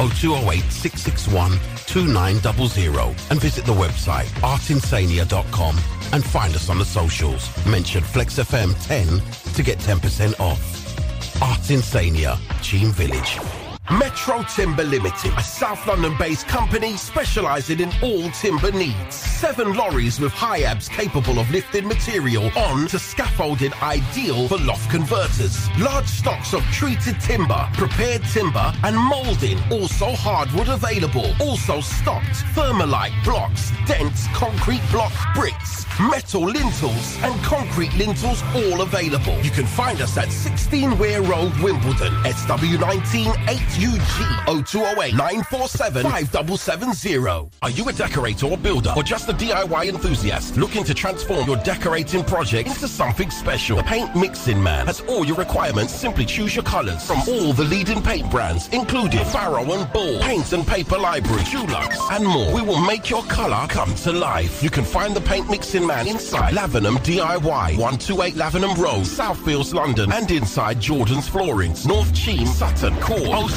0208 0.09 0.63
661 0.72 1.51
2900 1.85 3.15
and 3.30 3.39
visit 3.39 3.63
the 3.65 3.73
website 3.73 4.26
artinsania.com 4.41 5.77
and 6.13 6.26
find 6.26 6.55
us 6.55 6.67
on 6.67 6.80
the 6.80 6.85
socials. 6.85 7.47
Mention 7.67 8.01
FlexFM 8.01 8.73
10 8.88 9.53
to 9.53 9.61
get 9.61 9.77
10% 9.77 10.39
off. 10.39 11.41
Art 11.43 11.59
Insania, 11.59 12.39
Cheam 12.63 12.91
Village. 12.91 13.64
Metro 13.91 14.41
Timber 14.43 14.83
Limited, 14.83 15.31
a 15.37 15.43
South 15.43 15.85
London-based 15.85 16.47
company 16.47 16.97
specializing 16.97 17.79
in 17.79 17.91
all 18.01 18.29
timber 18.31 18.71
needs. 18.71 19.13
Seven 19.13 19.73
lorries 19.73 20.19
with 20.19 20.31
HIABs 20.31 20.89
capable 20.89 21.37
of 21.37 21.49
lifting 21.51 21.87
material 21.87 22.49
on 22.57 22.87
to 22.87 22.97
scaffolding 22.97 23.71
ideal 23.83 24.47
for 24.47 24.57
loft 24.57 24.89
converters. 24.89 25.69
Large 25.79 26.07
stocks 26.07 26.53
of 26.53 26.63
treated 26.71 27.19
timber, 27.21 27.69
prepared 27.73 28.23
timber, 28.23 28.73
and 28.83 28.97
molding. 28.97 29.59
Also 29.71 30.07
hardwood 30.13 30.69
available. 30.69 31.31
Also 31.39 31.79
stocked 31.79 32.43
thermalite 32.55 33.13
blocks, 33.23 33.71
dense 33.85 34.25
concrete 34.33 34.81
block 34.91 35.13
bricks, 35.35 35.85
metal 35.99 36.41
lintels, 36.41 37.21
and 37.21 37.35
concrete 37.43 37.93
lintels 37.93 38.41
all 38.55 38.81
available. 38.81 39.39
You 39.41 39.51
can 39.51 39.67
find 39.67 40.01
us 40.01 40.17
at 40.17 40.31
16 40.31 40.97
Weir 40.97 41.21
Road, 41.21 41.53
Wimbledon, 41.59 42.13
SW19 42.23 43.27
8UG 43.76 44.65
0208 44.65 45.14
947 45.15 46.03
5770. 46.03 47.49
Are 47.61 47.69
you 47.69 47.89
a 47.89 47.93
decorator 47.93 48.45
or 48.47 48.57
builder 48.57 48.93
or 48.95 49.03
just 49.03 49.27
a 49.27 49.34
DIY 49.34 49.89
enthusiast 49.89 50.56
looking 50.56 50.85
to 50.85 50.93
transform 50.93 51.45
your 51.45 51.57
decorating 51.57 52.23
project 52.23 52.69
into 52.69 52.88
something 52.88 53.30
special? 53.30 53.76
The 53.77 53.84
Paint 53.84 54.15
Mixing 54.15 54.64
Man 54.64 54.85
has 54.88 55.02
all 55.02 55.26
your 55.26 55.35
requirements. 55.35 55.93
Simply 55.93 56.26
choose 56.26 56.56
your 56.56 56.64
colors 56.64 57.06
from 57.06 57.19
all 57.27 57.52
the 57.52 57.65
leading 57.65 58.02
paint 58.02 58.31
brands, 58.31 58.69
including 58.69 59.26
Farrow 59.26 59.69
and 59.73 59.91
Ball, 59.91 60.22
Paints 60.22 60.53
and 60.53 60.65
Paper 60.65 60.97
Library, 60.97 61.41
Dulux, 61.41 61.97
and 62.11 62.26
more. 62.26 62.53
We 62.53 62.61
will 62.61 62.80
make 62.80 63.10
your 63.10 63.23
color 63.23 63.68
come 63.68 63.93
to 63.95 64.14
life. 64.14 64.64
You 64.64 64.69
can 64.69 64.85
find 64.85 65.14
the 65.14 65.22
Paint 65.22 65.49
Mixing 65.49 65.85
Man 65.85 66.07
inside 66.07 66.53
Lavenham 66.53 66.97
DIY, 66.99 67.41
128 67.43 68.35
Lavenham 68.35 68.77
Road, 68.77 69.03
Southfields, 69.03 69.73
London, 69.73 70.14
and 70.14 70.31
inside 70.31 70.80
Jordan's 70.80 71.27
Floorings, 71.27 71.85
North 71.85 72.14
Cheam, 72.14 72.45
Sutton. 72.45 72.95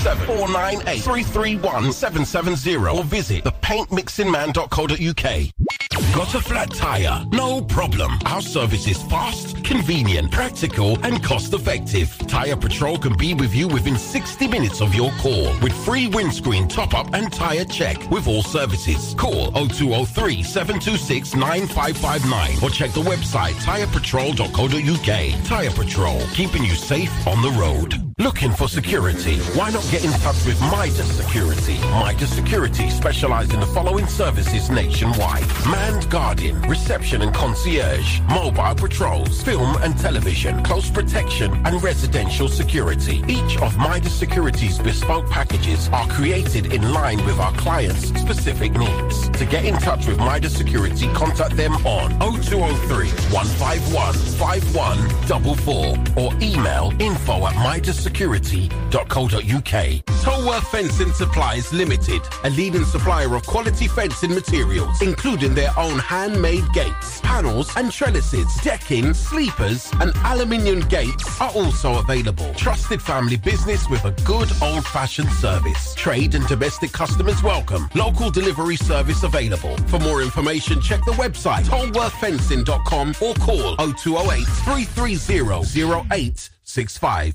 Call 0.08 0.48
07498 0.48 1.02
331 1.02 1.92
770 1.92 2.76
or 2.76 3.04
visit 3.04 3.44
thepaintmixingman.co.uk. 3.44 5.52
Got 6.14 6.34
a 6.34 6.40
flat 6.40 6.70
tire? 6.72 7.22
No 7.32 7.60
problem. 7.60 8.18
Our 8.24 8.40
service 8.40 8.86
is 8.88 9.02
fast, 9.02 9.62
convenient, 9.64 10.30
practical, 10.30 10.96
and 11.04 11.22
cost 11.22 11.52
effective. 11.52 12.16
Tire 12.26 12.56
Patrol 12.56 12.96
can 12.98 13.14
be 13.16 13.34
with 13.34 13.54
you 13.54 13.68
within 13.68 13.98
60 13.98 14.48
minutes 14.48 14.80
of 14.80 14.94
your 14.94 15.10
call 15.18 15.52
with 15.60 15.74
free 15.84 16.06
windscreen 16.08 16.68
top 16.68 16.94
up 16.94 17.12
and 17.14 17.30
tire 17.32 17.66
check 17.66 17.98
with 18.10 18.26
all 18.26 18.42
services. 18.42 19.14
Call 19.18 19.50
0203 19.52 20.42
726 20.42 21.34
9559 21.34 22.62
or 22.62 22.70
check 22.70 22.92
the 22.92 23.02
website 23.02 23.52
tirepatrol.co.uk. 23.62 25.44
Tire 25.44 25.70
Patrol, 25.70 26.20
keeping 26.32 26.64
you 26.64 26.74
safe 26.74 27.12
on 27.26 27.42
the 27.42 27.50
road. 27.50 28.07
Looking 28.20 28.50
for 28.50 28.68
security? 28.68 29.36
Why 29.54 29.70
not 29.70 29.86
get 29.92 30.04
in 30.04 30.10
touch 30.10 30.44
with 30.44 30.60
Midas 30.60 31.06
Security? 31.16 31.78
Midas 32.02 32.34
Security 32.34 32.90
specialize 32.90 33.54
in 33.54 33.60
the 33.60 33.66
following 33.66 34.08
services 34.08 34.68
nationwide. 34.70 35.46
Manned 35.70 36.10
guarding, 36.10 36.60
reception 36.62 37.22
and 37.22 37.32
concierge, 37.32 38.18
mobile 38.22 38.74
patrols, 38.74 39.40
film 39.44 39.76
and 39.82 39.96
television, 39.96 40.64
close 40.64 40.90
protection 40.90 41.64
and 41.64 41.80
residential 41.80 42.48
security. 42.48 43.22
Each 43.28 43.56
of 43.58 43.78
Midas 43.78 44.14
Security's 44.14 44.80
bespoke 44.80 45.30
packages 45.30 45.88
are 45.90 46.08
created 46.08 46.72
in 46.72 46.92
line 46.92 47.24
with 47.24 47.38
our 47.38 47.52
clients' 47.52 48.08
specific 48.20 48.72
needs. 48.72 49.28
To 49.28 49.44
get 49.44 49.64
in 49.64 49.74
touch 49.74 50.08
with 50.08 50.18
Midas 50.18 50.56
Security, 50.56 51.06
contact 51.14 51.56
them 51.56 51.74
on 51.86 52.18
0203 52.18 53.10
151 53.30 54.12
5144 54.12 56.20
or 56.20 56.32
email 56.42 56.92
info 56.98 57.46
at 57.46 57.54
midassecurity.co.uk. 58.08 60.04
Tolworth 60.22 60.68
Fencing 60.68 61.12
Supplies 61.12 61.72
Limited, 61.72 62.22
a 62.44 62.50
leading 62.50 62.84
supplier 62.84 63.34
of 63.34 63.46
quality 63.46 63.88
fencing 63.88 64.34
materials, 64.34 65.00
including 65.00 65.54
their 65.54 65.70
own 65.78 65.98
handmade 65.98 66.70
gates, 66.72 67.20
panels 67.22 67.74
and 67.76 67.92
trellises, 67.92 68.46
decking, 68.62 69.14
sleepers 69.14 69.90
and 70.00 70.12
aluminium 70.24 70.80
gates 70.88 71.40
are 71.40 71.50
also 71.50 71.98
available. 71.98 72.52
Trusted 72.54 73.00
family 73.00 73.36
business 73.36 73.88
with 73.88 74.04
a 74.04 74.10
good 74.24 74.50
old-fashioned 74.62 75.30
service. 75.32 75.94
Trade 75.94 76.34
and 76.34 76.46
domestic 76.46 76.92
customers 76.92 77.42
welcome. 77.42 77.88
Local 77.94 78.30
delivery 78.30 78.76
service 78.76 79.22
available. 79.22 79.76
For 79.88 79.98
more 80.00 80.22
information, 80.22 80.80
check 80.80 81.04
the 81.04 81.12
website 81.12 81.64
tolworthfencing.com 81.64 83.14
or 83.20 83.34
call 83.34 83.76
0208 83.76 84.44
330 84.44 86.57
0865. 86.78 87.34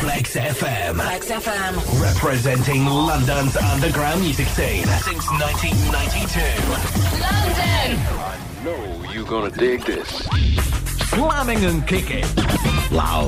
Flex 0.00 0.34
FM. 0.34 0.94
Flex 0.94 1.30
FM. 1.30 2.00
Representing 2.00 2.86
London's 2.86 3.54
underground 3.56 4.22
music 4.22 4.46
scene 4.46 4.86
since 4.86 5.28
1992. 5.28 6.40
London. 7.20 7.98
I 8.08 8.64
know 8.64 9.12
you're 9.12 9.26
gonna 9.26 9.50
dig 9.50 9.84
this. 9.84 10.08
Slamming 11.10 11.66
and 11.66 11.86
kicking. 11.86 12.24
Loud. 12.90 13.26